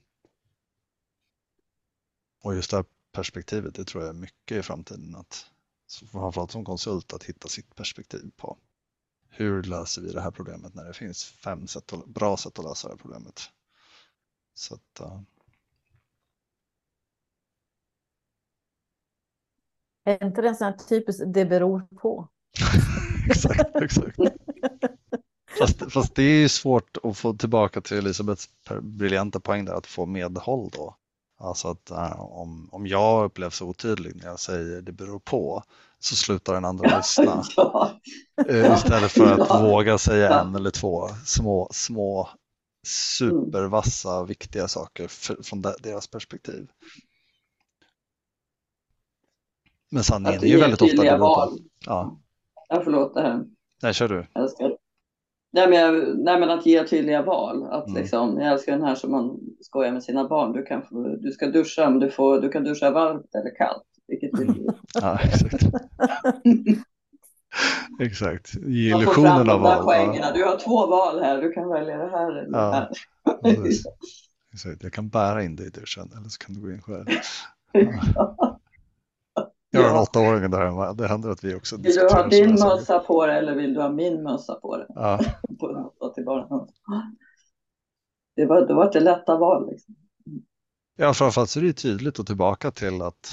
Och 2.43 2.55
just 2.55 2.71
det 2.71 2.77
här 2.77 2.85
perspektivet, 3.13 3.75
det 3.75 3.85
tror 3.85 4.03
jag 4.03 4.11
är 4.11 4.21
mycket 4.21 4.59
i 4.59 4.63
framtiden. 4.63 5.15
Att, 5.17 5.47
framförallt 6.13 6.51
som 6.51 6.65
konsult, 6.65 7.13
att 7.13 7.25
hitta 7.25 7.49
sitt 7.49 7.75
perspektiv 7.75 8.31
på 8.37 8.59
hur 9.29 9.63
löser 9.63 10.03
vi 10.03 10.13
det 10.13 10.21
här 10.21 10.31
problemet 10.31 10.75
när 10.75 10.85
det 10.85 10.95
finns 10.95 11.25
fem 11.25 11.67
sätt 11.67 11.93
att, 11.93 12.07
bra 12.07 12.37
sätt 12.37 12.59
att 12.59 12.65
lösa 12.65 12.89
det 12.89 12.95
här 12.95 12.99
problemet. 12.99 13.51
Så 14.55 14.75
att, 14.75 15.01
uh, 15.01 15.21
Är 20.05 20.25
inte 20.27 20.43
det 20.43 20.49
en 20.49 20.57
sån 20.57 20.65
här 20.67 20.73
typiskt 20.89 21.23
det 21.27 21.45
beror 21.45 21.81
på? 22.03 22.29
exakt, 23.31 23.77
exakt. 23.77 24.17
Fast, 25.59 25.93
fast 25.93 26.15
det 26.15 26.23
är 26.23 26.41
ju 26.41 26.49
svårt 26.49 26.97
att 27.03 27.19
få 27.19 27.35
tillbaka 27.35 27.81
till 27.81 27.97
Elisabeths 27.99 28.49
briljanta 28.83 29.41
poäng 29.41 29.65
där, 29.65 29.75
att 29.75 29.87
få 29.87 30.07
medhåll 30.07 30.71
då. 30.73 30.97
Alltså 31.39 31.69
att 31.69 31.91
äh, 31.91 32.21
om, 32.21 32.69
om 32.73 32.87
jag 32.87 33.25
upplevs 33.25 33.63
otydlig 33.63 34.17
när 34.17 34.27
jag 34.27 34.41
säger 34.41 34.83
det 34.83 34.93
beror 34.93 35.19
på 35.19 35.63
så 35.99 36.17
slutar 36.17 36.55
den 36.55 36.65
andra 36.65 36.97
lyssna. 36.97 37.43
ja. 37.57 38.01
Eh, 38.49 38.75
Istället 38.75 39.13
för 39.13 39.33
att 39.33 39.49
Ja. 39.49 39.63
våga 39.63 39.99
säga 39.99 40.27
Ja. 40.31 40.41
en 40.41 40.55
eller 40.55 40.71
två 40.71 41.09
små, 41.25 41.69
små 41.73 42.29
supervassa 42.85 44.25
viktiga 44.25 44.69
saker 44.69 45.09
för, 45.09 45.43
från 45.43 45.63
de- 45.63 45.75
deras 45.83 46.07
perspektiv. 46.09 46.69
Men 49.91 50.05
sanningen 50.05 50.41
är 50.43 50.47
ju 50.47 50.59
väldigt 50.61 50.83
ofta 50.83 50.97
det 51.03 51.11
beror 51.11 51.19
på. 51.35 51.59
Ja, 51.87 52.21
Ja, 52.69 52.81
förlåt, 52.85 53.13
här. 53.17 53.45
nej, 53.83 53.95
kör 53.95 54.09
du. 54.09 54.27
Älskar. 54.35 54.77
Nej, 55.53 55.69
men, 55.69 55.79
jag, 55.81 56.19
nej, 56.19 56.41
men 56.41 56.51
att 56.51 56.67
ge 56.67 56.85
tydliga 56.87 57.23
val. 57.23 57.65
Att 57.67 57.89
Mm. 57.89 58.03
liksom, 58.03 58.41
jag 58.41 58.53
älskar 58.53 58.73
den 58.73 58.83
här 58.83 58.95
som 58.95 59.11
man 59.11 59.41
skojar 59.61 59.93
med 59.93 60.03
sina 60.05 60.29
barn. 60.29 60.53
Du, 60.53 60.63
kan 60.65 60.83
du 61.23 61.33
ska 61.33 61.47
duscha, 61.47 61.91
men 61.91 61.99
du, 62.01 62.11
får, 62.11 62.41
du 62.41 62.49
kan 62.49 62.65
duscha 62.65 62.91
varmt 62.91 63.35
eller 63.35 63.55
kallt. 63.57 63.85
Vilket 64.07 64.41
vill 64.41 64.47
du? 64.47 64.67
Ja, 64.95 65.19
exakt. 65.19 65.65
exakt. 68.01 68.55
Ge 68.55 68.89
illusionen 68.97 69.51
av 69.51 69.61
val. 69.61 69.85
poängerna. 69.85 70.27
Ja, 70.27 70.33
Du 70.33 70.45
har 70.45 70.59
två 70.59 70.87
val 70.87 71.21
här. 71.23 71.43
Du 71.43 71.53
kan 71.53 71.69
välja 71.69 71.97
det 71.97 72.11
här 72.11 72.31
eller 72.39 72.59
Ja. 72.59 72.89
det 73.43 73.49
här. 73.49 73.67
exakt. 74.53 74.83
Jag 74.83 74.93
kan 74.93 75.09
bära 75.09 75.43
in 75.45 75.57
dig 75.57 75.67
i 75.67 75.71
duschen 75.71 76.11
eller 76.19 76.29
så 76.29 76.39
kan 76.39 76.55
du 76.55 76.61
gå 76.61 76.71
in 76.71 76.83
själv. 76.83 77.07
Jag 79.71 79.81
har 79.83 79.89
en 79.89 79.95
Ja. 79.95 80.03
åttaåring 80.03 80.51
där 80.51 80.65
hemma. 80.67 80.93
Det 80.93 81.09
händer 81.09 81.31
att 81.31 81.45
vi 81.45 81.55
också 81.55 81.77
Vill 81.77 81.95
du 81.95 82.09
ha 82.15 82.27
din 82.27 82.51
mössa 82.51 82.99
på 82.99 83.27
dig 83.27 83.39
eller 83.39 83.55
vill 83.55 83.75
du 83.75 83.81
ha 83.81 83.89
min 83.89 84.23
mössa 84.23 84.55
på 84.55 84.77
dig? 84.77 84.87
Ja, 84.89 85.19
till 86.15 86.25
barnen. 86.25 86.69
Det 88.37 88.47
var, 88.47 88.67
då 88.67 88.75
var 88.75 88.93
det 88.93 89.01
lätta 89.01 89.37
val. 89.37 89.71
Liksom. 89.71 89.95
Ja, 90.97 91.15
framförallt 91.15 91.51
så 91.51 91.61
är 91.61 91.65
det 91.65 91.73
tydligt 91.73 92.19
och 92.19 92.27
tillbaka 92.27 92.71
till 92.71 93.03
att 93.03 93.31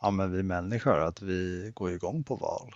ja, 0.00 0.10
men 0.10 0.32
vi 0.32 0.42
människor, 0.42 0.98
att 1.00 1.22
vi 1.22 1.72
går 1.74 1.90
igång 1.92 2.24
på 2.24 2.36
val 2.36 2.74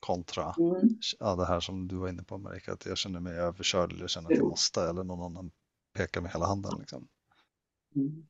kontra 0.00 0.54
Mm. 0.58 0.88
ja, 1.18 1.36
det 1.36 1.46
här 1.46 1.60
som 1.60 1.88
du 1.88 1.96
var 1.96 2.08
inne 2.08 2.22
på 2.22 2.38
Marika, 2.38 2.72
att 2.72 2.86
jag 2.86 2.98
känner 2.98 3.20
mig 3.20 3.32
överkörd 3.32 3.92
eller 3.92 4.06
känner 4.06 4.30
att 4.32 4.36
jag 4.36 4.48
måste 4.48 4.82
eller 4.82 5.04
någon 5.04 5.22
annan 5.22 5.50
pekar 5.96 6.20
med 6.20 6.32
hela 6.32 6.46
handen. 6.46 6.72
Liksom. 6.78 7.08
Mm. 7.96 8.26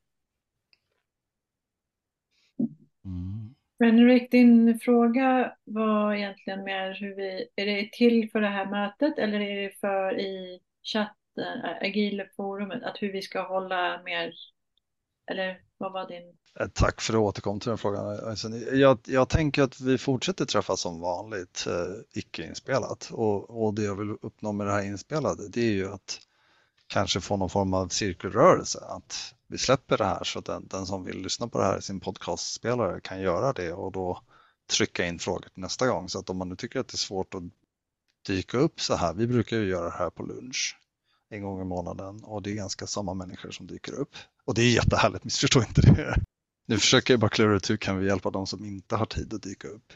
Mm. 3.05 3.55
Men 3.79 4.05
Rick, 4.05 4.31
din 4.31 4.79
fråga 4.79 5.55
var 5.63 6.13
egentligen 6.13 6.63
mer 6.63 6.93
hur 6.93 7.15
vi, 7.15 7.47
är 7.55 7.65
det 7.65 7.89
till 7.91 8.29
för 8.31 8.41
det 8.41 8.47
här 8.47 8.65
mötet 8.69 9.17
eller 9.17 9.39
är 9.39 9.61
det 9.61 9.79
för 9.79 10.19
i 10.19 10.59
chatten, 10.83 11.61
Agile-forumet, 11.81 12.83
att 12.83 13.01
hur 13.01 13.11
vi 13.11 13.21
ska 13.21 13.47
hålla 13.47 14.01
mer, 14.03 14.33
eller 15.29 15.61
vad 15.77 15.91
var 15.91 16.07
din? 16.07 16.35
Eh, 16.59 16.67
tack 16.73 17.01
för 17.01 17.13
att 17.13 17.15
du 17.15 17.19
återkom 17.19 17.59
till 17.59 17.69
den 17.69 17.77
frågan. 17.77 18.35
Jag, 18.71 18.99
jag 19.05 19.29
tänker 19.29 19.63
att 19.63 19.79
vi 19.79 19.97
fortsätter 19.97 20.45
träffas 20.45 20.81
som 20.81 20.99
vanligt, 20.99 21.65
eh, 21.67 22.19
icke-inspelat. 22.19 23.09
Och, 23.11 23.65
och 23.65 23.73
det 23.73 23.83
jag 23.83 23.95
vill 23.95 24.15
uppnå 24.21 24.51
med 24.51 24.67
det 24.67 24.73
här 24.73 24.83
inspelade, 24.83 25.49
det 25.49 25.61
är 25.61 25.71
ju 25.71 25.91
att 25.91 26.19
kanske 26.87 27.21
få 27.21 27.37
någon 27.37 27.49
form 27.49 27.73
av 27.73 27.87
cirkelrörelse. 27.87 28.79
Att 28.79 29.35
vi 29.47 29.57
släpper 29.57 29.97
det 29.97 30.05
här 30.05 30.23
så 30.23 30.39
att 30.39 30.45
den, 30.45 30.67
den 30.67 30.85
som 30.85 31.03
vill 31.03 31.21
lyssna 31.21 31.47
på 31.47 31.57
det 31.57 31.65
här 31.65 31.77
i 31.77 31.81
sin 31.81 31.99
podcastspelare 31.99 33.01
kan 33.01 33.21
göra 33.21 33.53
det 33.53 33.73
och 33.73 33.91
då 33.91 34.21
trycka 34.71 35.05
in 35.05 35.19
frågor 35.19 35.49
till 35.49 35.61
nästa 35.61 35.87
gång. 35.87 36.09
Så 36.09 36.19
att 36.19 36.29
om 36.29 36.37
man 36.37 36.49
nu 36.49 36.55
tycker 36.55 36.79
att 36.79 36.87
det 36.87 36.95
är 36.95 36.97
svårt 36.97 37.35
att 37.35 37.43
dyka 38.27 38.57
upp 38.57 38.81
så 38.81 38.95
här, 38.95 39.13
vi 39.13 39.27
brukar 39.27 39.57
ju 39.57 39.69
göra 39.69 39.85
det 39.85 39.97
här 39.97 40.09
på 40.09 40.23
lunch 40.23 40.77
en 41.29 41.41
gång 41.41 41.61
i 41.61 41.65
månaden 41.65 42.23
och 42.23 42.41
det 42.41 42.51
är 42.51 42.55
ganska 42.55 42.87
samma 42.87 43.13
människor 43.13 43.51
som 43.51 43.67
dyker 43.67 43.93
upp. 43.93 44.15
Och 44.45 44.53
det 44.53 44.61
är 44.61 44.71
jättehärligt, 44.73 45.23
missförstå 45.23 45.59
inte 45.59 45.81
det. 45.81 46.15
Nu 46.67 46.77
försöker 46.77 47.13
jag 47.13 47.19
bara 47.19 47.29
klura 47.29 47.55
ut 47.55 47.69
hur 47.69 47.77
kan 47.77 47.97
vi 47.99 48.07
hjälpa 48.07 48.29
de 48.31 48.47
som 48.47 48.65
inte 48.65 48.95
har 48.95 49.05
tid 49.05 49.33
att 49.33 49.43
dyka 49.43 49.67
upp. 49.67 49.93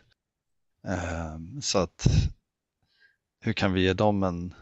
Ehm, 0.88 1.62
Så 1.62 1.78
att 1.80 2.08
hur 3.40 3.54
kan 3.54 3.74
vi 3.74 3.82
ge 3.84 3.94
dem 3.94 4.24
en, 4.24 4.54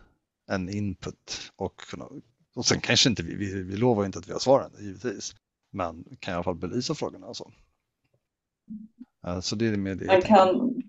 en 0.52 0.70
input 0.70 1.52
och, 1.56 1.78
kunna, 1.80 2.08
och 2.56 2.66
sen 2.66 2.82
kanske 2.82 3.10
inte 3.10 3.24
vi, 3.24 3.36
vi, 3.36 3.64
vi 3.64 3.78
lovar 3.78 4.06
inte 4.06 4.20
att 4.20 4.28
vi 4.28 4.34
har 4.34 4.40
svaren 4.40 4.72
givetvis, 4.80 5.36
men 5.72 6.06
kan 6.20 6.32
i 6.32 6.36
alla 6.36 6.44
fall 6.44 6.56
belysa 6.56 6.96
frågorna 6.96 7.28
och 7.28 7.38
så. 7.38 7.52
Eh, 9.28 9.40
Så 9.40 9.56
det 9.56 9.66
är 9.68 9.78
med 9.78 9.98
det. 9.98 10.08
Tänker. 10.08 10.28
kan, 10.28 10.82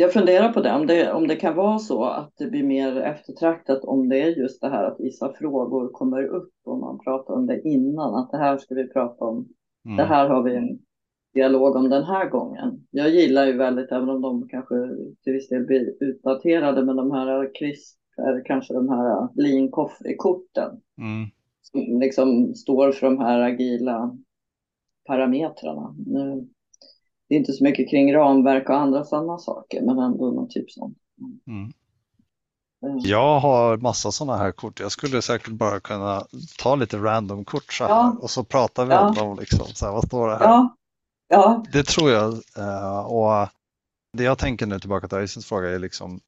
jag 0.00 0.12
funderar 0.12 0.52
på 0.52 0.60
det 0.60 0.74
om, 0.74 0.86
det, 0.86 1.12
om 1.12 1.28
det 1.28 1.36
kan 1.36 1.56
vara 1.56 1.78
så 1.78 2.04
att 2.04 2.32
det 2.38 2.46
blir 2.46 2.62
mer 2.62 2.96
eftertraktat 3.00 3.84
om 3.84 4.08
det 4.08 4.22
är 4.22 4.28
just 4.28 4.60
det 4.60 4.68
här 4.68 4.84
att 4.84 5.00
vissa 5.00 5.32
frågor 5.32 5.88
kommer 5.92 6.22
upp 6.24 6.52
och 6.64 6.78
man 6.78 6.98
pratar 6.98 7.34
om 7.34 7.46
det 7.46 7.62
innan. 7.62 8.14
Att 8.14 8.30
det 8.30 8.36
här 8.38 8.58
ska 8.58 8.74
vi 8.74 8.88
prata 8.88 9.24
om. 9.24 9.48
Det 9.84 9.90
Mm. 9.90 10.06
här 10.08 10.28
har 10.28 10.42
vi 10.42 10.54
en 10.56 10.78
dialog 11.34 11.76
om 11.76 11.90
den 11.90 12.04
här 12.04 12.28
gången. 12.28 12.86
Jag 12.90 13.08
gillar 13.10 13.46
ju 13.46 13.56
väldigt, 13.56 13.92
även 13.92 14.08
om 14.08 14.20
de 14.20 14.48
kanske 14.48 14.74
till 15.24 15.32
viss 15.32 15.48
del 15.48 15.66
blir 15.66 15.94
utdaterade, 16.00 16.84
men 16.84 16.96
de 16.96 17.10
här 17.10 17.50
CRISP, 17.54 17.98
eller 18.18 18.44
kanske 18.44 18.74
de 18.74 18.88
här 18.88 19.28
lean 19.34 19.70
coffee-korten 19.70 20.70
Mm. 20.98 21.28
som 21.62 22.00
liksom 22.00 22.54
står 22.54 22.92
för 22.92 23.06
de 23.06 23.18
här 23.18 23.40
agila 23.40 24.18
parametrarna. 25.06 25.94
Nu, 26.06 26.48
det 27.30 27.34
är 27.34 27.38
inte 27.38 27.52
så 27.52 27.64
mycket 27.64 27.90
kring 27.90 28.14
ramverk 28.14 28.68
och 28.68 28.76
andra 28.76 29.04
sådana 29.04 29.38
saker, 29.38 29.82
men 29.82 29.98
ändå 29.98 30.30
någon 30.30 30.48
typ 30.48 30.70
sånt. 30.70 30.98
Mm. 31.46 31.64
Eh, 32.86 33.10
Jag 33.10 33.40
har 33.40 33.76
massa 33.76 34.12
sådana 34.12 34.38
här 34.38 34.52
kort. 34.52 34.80
Jag 34.80 34.92
skulle 34.92 35.22
säkert 35.22 35.48
bara 35.52 35.80
kunna 35.80 36.26
ta 36.58 36.74
lite 36.74 36.96
random 36.98 37.44
kort 37.44 37.72
så 37.72 37.84
här 37.84 37.90
Ja. 37.90 38.16
och 38.20 38.30
så 38.30 38.44
pratar 38.44 38.84
vi 38.86 38.92
Ja. 38.92 39.08
om 39.08 39.14
dem 39.14 39.38
liksom. 39.38 39.66
Så 39.66 39.86
här, 39.86 39.92
vad 39.92 40.06
står 40.06 40.28
det 40.28 40.36
här? 40.36 40.44
Ja, 40.44 40.76
Ja, 41.32 41.64
Det 41.72 41.82
tror 41.86 42.10
jag. 42.10 42.32
eh, 42.58 43.00
Och 43.06 43.48
det 44.16 44.22
jag 44.24 44.38
tänker 44.38 44.66
nu 44.66 44.78
tillbaka 44.78 45.08
till 45.08 45.18
Aisens 45.18 45.46
fråga 45.46 45.70
är 45.70 45.78
liksom 45.78 46.20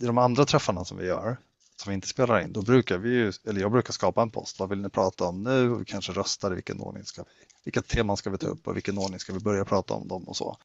i 0.00 0.06
de 0.06 0.18
andra 0.18 0.44
träffarna 0.44 0.84
som 0.84 0.98
vi 0.98 1.06
gör, 1.06 1.36
som 1.80 1.90
vi 1.90 1.94
inte 1.94 2.08
spelar 2.08 2.40
in, 2.40 2.52
då 2.52 2.62
brukar 2.62 2.98
vi 2.98 3.10
ju, 3.10 3.32
eller 3.44 3.60
jag 3.60 3.72
brukar 3.72 3.92
skapa 3.92 4.22
en 4.22 4.30
post. 4.30 4.58
Vad 4.58 4.68
vill 4.68 4.80
ni 4.80 4.88
prata 4.88 5.24
om 5.24 5.42
nu? 5.42 5.70
Och 5.70 5.80
vi 5.80 5.84
kanske 5.84 6.12
röstar 6.12 6.52
i 6.52 6.54
vilken 6.54 6.80
ordning 6.80 7.04
ska 7.04 7.22
vi, 7.22 7.28
vilka 7.64 7.82
teman 7.82 8.16
ska 8.16 8.30
vi 8.30 8.38
ta 8.38 8.46
upp 8.46 8.66
och 8.66 8.76
vilken 8.76 8.98
ordning 8.98 9.20
ska 9.20 9.32
vi 9.32 9.40
börja 9.40 9.64
prata 9.64 9.94
om 9.94 10.08
dem 10.08 10.28
och 10.28 10.36
så. 10.36 10.56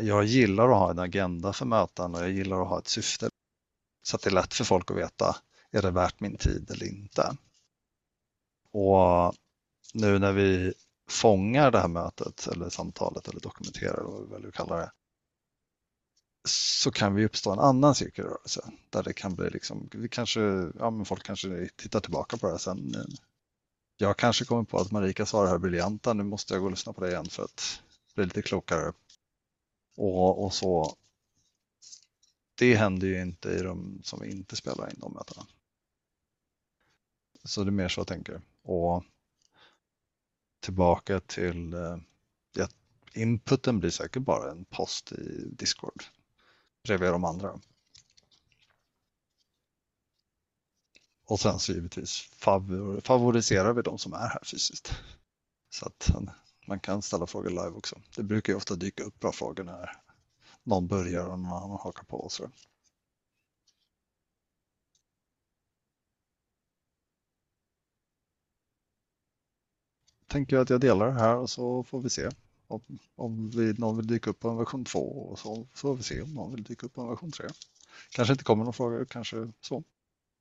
Jag 0.00 0.24
gillar 0.24 0.68
att 0.68 0.78
ha 0.78 0.90
en 0.90 0.98
agenda 0.98 1.52
för 1.52 1.66
möten 1.66 2.14
och 2.14 2.22
jag 2.22 2.30
gillar 2.30 2.62
att 2.62 2.68
ha 2.68 2.78
ett 2.78 2.88
syfte 2.88 3.30
så 4.02 4.16
att 4.16 4.22
det 4.22 4.30
är 4.30 4.34
lätt 4.34 4.54
för 4.54 4.64
folk 4.64 4.90
att 4.90 4.96
veta, 4.96 5.36
är 5.70 5.82
det 5.82 5.90
värt 5.90 6.20
min 6.20 6.36
tid 6.36 6.70
eller 6.70 6.86
inte? 6.86 7.36
Och 8.72 9.34
nu 9.94 10.18
när 10.18 10.32
vi 10.32 10.72
fångar 11.10 11.70
det 11.70 11.78
här 11.78 11.88
mötet 11.88 12.46
eller 12.46 12.68
samtalet 12.68 13.28
eller 13.28 13.40
dokumenterar 13.40 14.02
vad 14.02 14.22
vi 14.22 14.32
väljer 14.32 14.48
att 14.48 14.54
kalla 14.54 14.76
det 14.76 14.90
så 16.44 16.90
kan 16.90 17.14
vi 17.14 17.24
uppstå 17.24 17.52
en 17.52 17.58
annan 17.58 17.94
cirkelrörelse 17.94 18.70
där 18.90 19.02
det 19.02 19.12
kan 19.12 19.34
bli 19.34 19.50
liksom, 19.50 19.88
vi 19.92 20.08
kanske, 20.08 20.40
ja 20.78 20.90
men 20.90 21.04
folk 21.04 21.22
kanske 21.22 21.68
tittar 21.76 22.00
tillbaka 22.00 22.36
på 22.36 22.46
det 22.46 22.52
här 22.52 22.58
sen. 22.58 22.94
Jag 23.96 24.16
kanske 24.16 24.44
kommer 24.44 24.64
på 24.64 24.78
att 24.78 24.90
Marika 24.90 25.26
sa 25.26 25.42
det 25.42 25.48
här 25.48 25.58
briljanta, 25.58 26.12
nu 26.12 26.22
måste 26.22 26.54
jag 26.54 26.60
gå 26.60 26.66
och 26.66 26.70
lyssna 26.70 26.92
på 26.92 27.00
det 27.00 27.10
igen 27.10 27.28
för 27.30 27.44
att 27.44 27.82
bli 28.14 28.24
lite 28.24 28.42
klokare. 28.42 28.92
Och, 29.96 30.44
och 30.44 30.54
så. 30.54 30.96
Det 32.54 32.74
händer 32.74 33.06
ju 33.06 33.22
inte 33.22 33.50
i 33.50 33.62
de 33.62 34.00
som 34.04 34.20
vi 34.20 34.30
inte 34.30 34.56
spelar 34.56 34.90
in 34.90 35.00
de 35.00 35.12
mötena. 35.12 35.46
Så 37.44 37.64
det 37.64 37.68
är 37.68 37.72
mer 37.72 37.88
så 37.88 38.00
jag 38.00 38.06
tänker. 38.06 38.40
Och 38.62 39.04
tillbaka 40.60 41.20
till 41.20 41.74
eh, 41.74 41.96
ja, 42.52 42.68
inputen 43.14 43.80
blir 43.80 43.90
säkert 43.90 44.22
bara 44.22 44.50
en 44.50 44.64
post 44.64 45.12
i 45.12 45.48
Discord 45.52 46.04
bredvid 46.88 47.10
de 47.10 47.24
andra. 47.24 47.60
Och 51.24 51.40
sen 51.40 51.58
så 51.58 51.72
givetvis 51.72 52.20
favor, 52.20 53.00
favoriserar 53.00 53.72
vi 53.72 53.82
de 53.82 53.98
som 53.98 54.12
är 54.12 54.18
här 54.18 54.44
fysiskt. 54.44 54.94
Så 55.70 55.86
att 55.86 56.10
man 56.66 56.80
kan 56.80 57.02
ställa 57.02 57.26
frågor 57.26 57.50
live 57.50 57.70
också. 57.70 58.00
Det 58.16 58.22
brukar 58.22 58.52
ju 58.52 58.56
ofta 58.56 58.74
dyka 58.74 59.02
upp 59.02 59.20
bra 59.20 59.32
frågor 59.32 59.64
när 59.64 59.90
någon 60.62 60.86
börjar 60.86 61.26
och 61.26 61.38
någon 61.38 61.52
annan 61.52 61.78
hakar 61.78 62.04
på. 62.04 62.16
Och 62.16 62.32
så. 62.32 62.50
Tänker 70.26 70.56
jag 70.56 70.62
att 70.62 70.70
jag 70.70 70.80
delar 70.80 71.06
det 71.06 71.20
här 71.20 71.36
och 71.36 71.50
så 71.50 71.84
får 71.84 72.00
vi 72.00 72.10
se 72.10 72.30
om, 72.68 72.98
om 73.16 73.50
vi, 73.50 73.72
någon 73.72 73.96
vill 73.96 74.06
dyka 74.06 74.30
upp 74.30 74.40
på 74.40 74.48
en 74.48 74.56
version 74.56 74.84
2 74.84 74.98
och 75.00 75.38
så 75.38 75.66
får 75.74 75.96
vi 75.96 76.02
se 76.02 76.22
om 76.22 76.34
någon 76.34 76.54
vill 76.54 76.64
dyka 76.64 76.86
upp 76.86 76.94
på 76.94 77.00
en 77.00 77.08
version 77.08 77.32
3. 77.32 77.46
Kanske 78.10 78.32
inte 78.32 78.44
kommer 78.44 78.64
några 78.64 78.72
frågor, 78.72 79.04
kanske 79.04 79.52
så. 79.60 79.84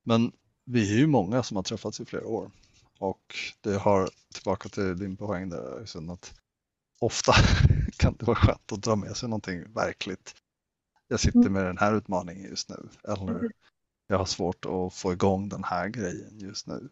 Men 0.03 0.31
vi 0.65 0.93
är 0.93 0.97
ju 0.97 1.07
många 1.07 1.43
som 1.43 1.57
har 1.57 1.63
träffats 1.63 1.99
i 1.99 2.05
flera 2.05 2.27
år 2.27 2.51
och 2.99 3.35
det 3.61 3.77
har, 3.77 4.09
tillbaka 4.33 4.69
till 4.69 4.97
din 4.97 5.17
poäng 5.17 5.49
där, 5.49 5.85
sen 5.85 6.09
att 6.09 6.33
ofta 6.99 7.33
kan 7.97 8.15
det 8.19 8.25
vara 8.25 8.37
skönt 8.37 8.71
att 8.71 8.81
dra 8.81 8.95
med 8.95 9.17
sig 9.17 9.29
någonting 9.29 9.73
verkligt. 9.73 10.35
Jag 11.07 11.19
sitter 11.19 11.49
med 11.49 11.65
den 11.65 11.77
här 11.77 11.95
utmaningen 11.95 12.49
just 12.49 12.69
nu 12.69 12.89
eller 13.03 13.51
jag 14.07 14.17
har 14.17 14.25
svårt 14.25 14.65
att 14.65 14.93
få 14.93 15.13
igång 15.13 15.49
den 15.49 15.63
här 15.63 15.87
grejen 15.87 16.39
just 16.39 16.67
nu. 16.67 16.89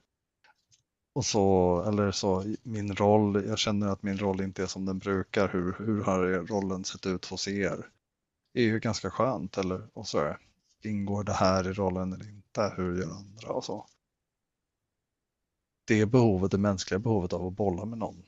Och 1.16 1.26
så, 1.26 1.84
eller 1.88 2.12
så, 2.12 2.56
min 2.64 2.96
roll, 2.96 3.46
jag 3.48 3.58
känner 3.58 3.88
att 3.88 4.04
min 4.04 4.18
roll 4.18 4.42
inte 4.42 4.64
är 4.64 4.68
som 4.68 4.86
den 4.86 5.00
brukar. 5.00 5.48
Hur, 5.50 5.76
hur 5.80 6.04
har 6.04 6.48
rollen 6.48 6.84
sett 6.84 7.06
ut 7.06 7.26
hos 7.26 7.48
er? 7.48 7.90
Det 8.54 8.60
är 8.60 8.66
ju 8.66 8.80
ganska 8.80 9.12
skönt, 9.12 9.58
eller 9.58 9.88
och 9.94 10.08
så 10.08 10.20
är 10.20 10.38
Ingår 10.84 11.24
det 11.24 11.34
här 11.34 11.70
i 11.70 11.74
rollen 11.74 12.14
eller 12.14 12.30
inte? 12.30 12.74
Hur 12.78 13.02
gör 13.02 13.12
andra 13.12 13.50
och 13.50 13.66
så? 13.66 13.88
Det 15.86 16.06
behovet, 16.06 16.52
det 16.52 16.58
mänskliga 16.58 17.00
behovet 17.00 17.34
av 17.34 17.48
att 17.48 17.54
bolla 17.54 17.86
med 17.86 17.98
någon 17.98 18.24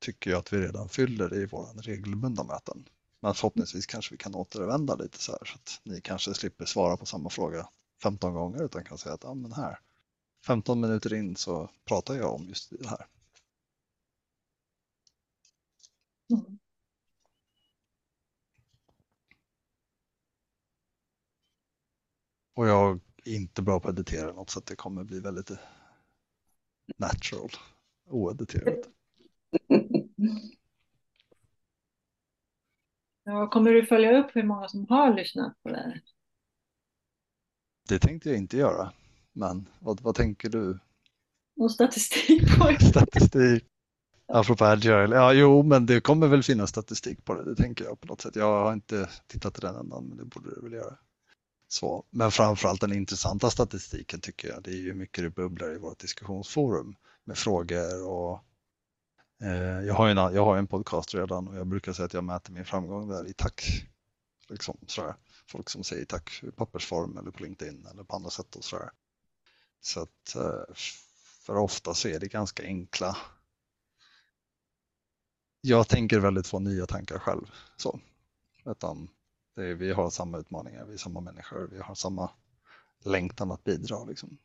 tycker 0.00 0.30
jag 0.30 0.38
att 0.38 0.52
vi 0.52 0.58
redan 0.58 0.88
fyller 0.88 1.34
i 1.34 1.46
våra 1.46 1.72
regelbundna 1.72 2.44
möten. 2.44 2.88
Men 3.20 3.34
förhoppningsvis 3.34 3.86
kanske 3.86 4.14
vi 4.14 4.18
kan 4.18 4.34
återvända 4.34 4.94
lite 4.94 5.18
så 5.18 5.32
här 5.32 5.44
så 5.44 5.54
att 5.54 5.80
ni 5.82 6.00
kanske 6.00 6.34
slipper 6.34 6.64
svara 6.64 6.96
på 6.96 7.06
samma 7.06 7.30
fråga 7.30 7.68
15 8.02 8.34
gånger 8.34 8.62
utan 8.62 8.84
kan 8.84 8.98
säga 8.98 9.14
att 9.14 9.24
ja, 9.24 9.34
men 9.34 9.52
här, 9.52 9.78
15 10.46 10.80
minuter 10.80 11.14
in 11.14 11.36
så 11.36 11.70
pratar 11.84 12.14
jag 12.14 12.34
om 12.34 12.48
just 12.48 12.70
det 12.70 12.88
här. 12.88 13.06
Mm. 16.30 16.58
Och 22.54 22.68
jag 22.68 23.00
är 23.24 23.34
inte 23.34 23.62
bra 23.62 23.80
på 23.80 23.88
att 23.88 23.94
editera 23.98 24.32
något 24.32 24.50
så 24.50 24.60
det 24.60 24.76
kommer 24.76 25.04
bli 25.04 25.20
väldigt 25.20 25.50
natural, 26.96 27.50
oediterat. 28.04 28.88
Ja, 33.28 33.50
kommer 33.50 33.70
du 33.70 33.86
följa 33.86 34.18
upp 34.18 34.36
hur 34.36 34.42
många 34.42 34.68
som 34.68 34.86
har 34.88 35.14
lyssnat 35.14 35.62
på 35.62 35.68
det 35.68 35.76
här? 35.76 36.02
Det 37.88 37.98
tänkte 37.98 38.28
jag 38.28 38.38
inte 38.38 38.56
göra. 38.56 38.92
Men 39.36 39.68
vad, 39.78 40.00
vad 40.00 40.14
tänker 40.14 40.48
du? 40.48 40.78
Och 41.60 41.72
statistik 41.72 42.58
på 42.58 42.70
det? 42.70 42.80
Statistik. 42.90 43.64
Apropå 44.28 44.64
Agile. 44.64 45.16
Ja, 45.16 45.32
jo, 45.32 45.62
men 45.62 45.86
det 45.86 46.00
kommer 46.00 46.26
väl 46.26 46.42
finnas 46.42 46.70
statistik 46.70 47.24
på 47.24 47.34
det. 47.34 47.44
Det 47.44 47.56
tänker 47.56 47.84
jag 47.84 48.00
på 48.00 48.06
något 48.06 48.20
sätt. 48.20 48.36
Jag 48.36 48.64
har 48.64 48.72
inte 48.72 49.08
tittat 49.26 49.58
i 49.58 49.60
den 49.60 49.76
ändan, 49.76 50.04
men 50.04 50.16
det 50.18 50.24
borde 50.24 50.54
det 50.54 50.60
väl 50.62 50.72
göra. 50.72 50.96
Så, 51.68 52.04
men 52.10 52.30
framförallt 52.30 52.80
den 52.80 52.92
intressanta 52.92 53.50
statistiken 53.50 54.20
tycker 54.20 54.48
jag. 54.48 54.62
Det 54.62 54.70
är 54.70 54.82
ju 54.82 54.94
mycket 54.94 55.24
det 55.24 55.30
bubblar 55.30 55.74
i 55.74 55.78
vårt 55.78 55.98
diskussionsforum 55.98 56.96
med 57.24 57.38
frågor 57.38 58.08
och 58.08 58.44
eh, 59.42 59.86
jag, 59.86 59.94
har 59.94 60.08
en, 60.08 60.16
jag 60.16 60.44
har 60.44 60.56
en 60.56 60.66
podcast 60.66 61.14
redan 61.14 61.48
och 61.48 61.56
jag 61.56 61.66
brukar 61.66 61.92
säga 61.92 62.06
att 62.06 62.14
jag 62.14 62.24
mäter 62.24 62.52
min 62.52 62.64
framgång 62.64 63.08
där 63.08 63.28
i 63.28 63.32
tack. 63.32 63.86
Liksom, 64.48 64.78
sådär. 64.86 65.14
Folk 65.48 65.70
som 65.70 65.84
säger 65.84 66.04
tack 66.04 66.42
i 66.42 66.50
pappersform 66.50 67.18
eller 67.18 67.30
på 67.30 67.42
LinkedIn 67.42 67.86
eller 67.90 68.04
på 68.04 68.16
andra 68.16 68.30
sätt 68.30 68.56
och 68.56 68.64
sådär. 68.64 68.90
Så 69.80 70.00
att 70.00 70.34
eh, 70.36 70.74
för 71.46 71.56
ofta 71.56 71.94
så 71.94 72.08
är 72.08 72.20
det 72.20 72.28
ganska 72.28 72.62
enkla. 72.62 73.16
Jag 75.60 75.88
tänker 75.88 76.20
väldigt 76.20 76.46
få 76.46 76.58
nya 76.58 76.86
tankar 76.86 77.18
själv. 77.18 77.50
Så. 77.76 78.00
Utan 78.64 79.08
är, 79.56 79.74
vi 79.74 79.92
har 79.92 80.10
samma 80.10 80.38
utmaningar, 80.38 80.84
vi 80.84 80.94
är 80.94 80.98
samma 80.98 81.20
människor, 81.20 81.68
vi 81.72 81.78
har 81.78 81.94
samma 81.94 82.30
längtan 83.04 83.50
att 83.50 83.64
bidra. 83.64 84.04
Liksom. 84.04 84.38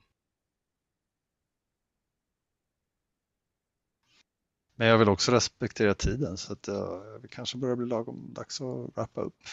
Men 4.76 4.88
jag 4.88 4.98
vill 4.98 5.10
också 5.10 5.32
respektera 5.32 5.94
tiden 5.94 6.38
så 6.38 6.54
att 6.54 6.68
eh, 6.68 7.02
det 7.22 7.28
kanske 7.28 7.58
börjar 7.58 7.76
bli 7.76 7.88
lagom 7.88 8.34
dags 8.34 8.62
att 8.62 8.98
wrappa 8.98 9.22
upp. 9.22 9.44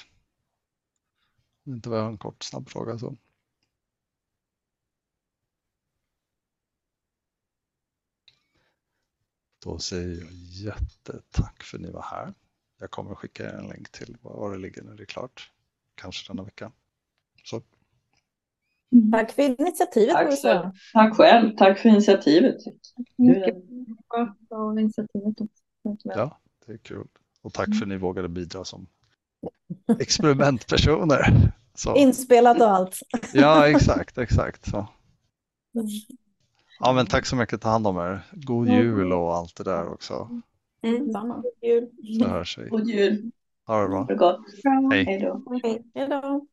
Om 1.64 1.72
det 1.72 1.76
inte 1.76 1.90
var 1.90 2.08
en 2.08 2.18
kort 2.18 2.42
snabb 2.42 2.68
fråga 2.68 2.98
så. 2.98 3.16
Då 9.64 9.78
säger 9.78 10.20
jag 10.20 10.32
jättetack 10.32 11.62
för 11.62 11.76
att 11.76 11.82
ni 11.82 11.90
var 11.90 12.02
här. 12.02 12.34
Jag 12.80 12.90
kommer 12.90 13.12
att 13.12 13.18
skicka 13.18 13.44
er 13.44 13.54
en 13.54 13.68
länk 13.68 13.90
till 13.90 14.16
var 14.20 14.52
det 14.52 14.58
ligger 14.58 14.82
när 14.82 14.94
det 14.94 15.02
är 15.02 15.06
klart. 15.06 15.52
Kanske 15.94 16.32
denna 16.32 16.42
vecka. 16.42 16.72
Så. 17.44 17.62
Tack 19.12 19.32
för 19.32 19.42
initiativet. 19.42 20.14
Tack, 20.14 20.38
så, 20.38 20.72
tack 20.92 21.16
själv. 21.16 21.56
Tack 21.56 21.78
för 21.78 21.88
initiativet. 21.88 22.56
Mycket 23.16 23.54
bra 24.08 24.36
av 24.50 24.78
initiativet. 24.78 25.34
Ja, 26.02 26.40
det 26.66 26.72
är 26.72 26.78
kul. 26.78 27.06
Och 27.42 27.52
tack 27.52 27.76
för 27.76 27.82
att 27.82 27.88
ni 27.88 27.96
vågade 27.96 28.28
bidra 28.28 28.64
som 28.64 28.86
experimentpersoner. 30.00 31.52
Så. 31.74 31.96
Inspelat 31.96 32.60
och 32.60 32.70
allt. 32.70 33.00
Ja, 33.32 33.68
exakt, 33.68 34.18
exakt. 34.18 34.70
Så. 34.70 34.88
Ja, 36.80 36.92
men 36.92 37.06
tack 37.06 37.26
så 37.26 37.36
mycket. 37.36 37.60
Ta 37.60 37.68
hand 37.68 37.86
om 37.86 37.98
er. 37.98 38.20
God 38.32 38.68
jul 38.68 39.12
och 39.12 39.34
allt 39.34 39.56
det 39.56 39.64
där 39.64 39.92
också. 39.92 40.28
Mm, 40.82 41.12
samma. 41.12 41.42
Jul. 41.62 41.88
Så 42.18 42.28
hörs 42.28 42.58
vi. 42.58 42.68
God 42.68 42.88
jul. 42.88 43.30
Ha 43.66 43.82
det 43.82 43.88
bra. 43.88 43.98
Ha 43.98 44.06
det 44.06 44.14
gott. 44.14 44.40
Hej. 44.92 45.04
Hej 45.04 45.20
då. 45.20 45.60
Hej 45.94 46.08
då. 46.08 46.46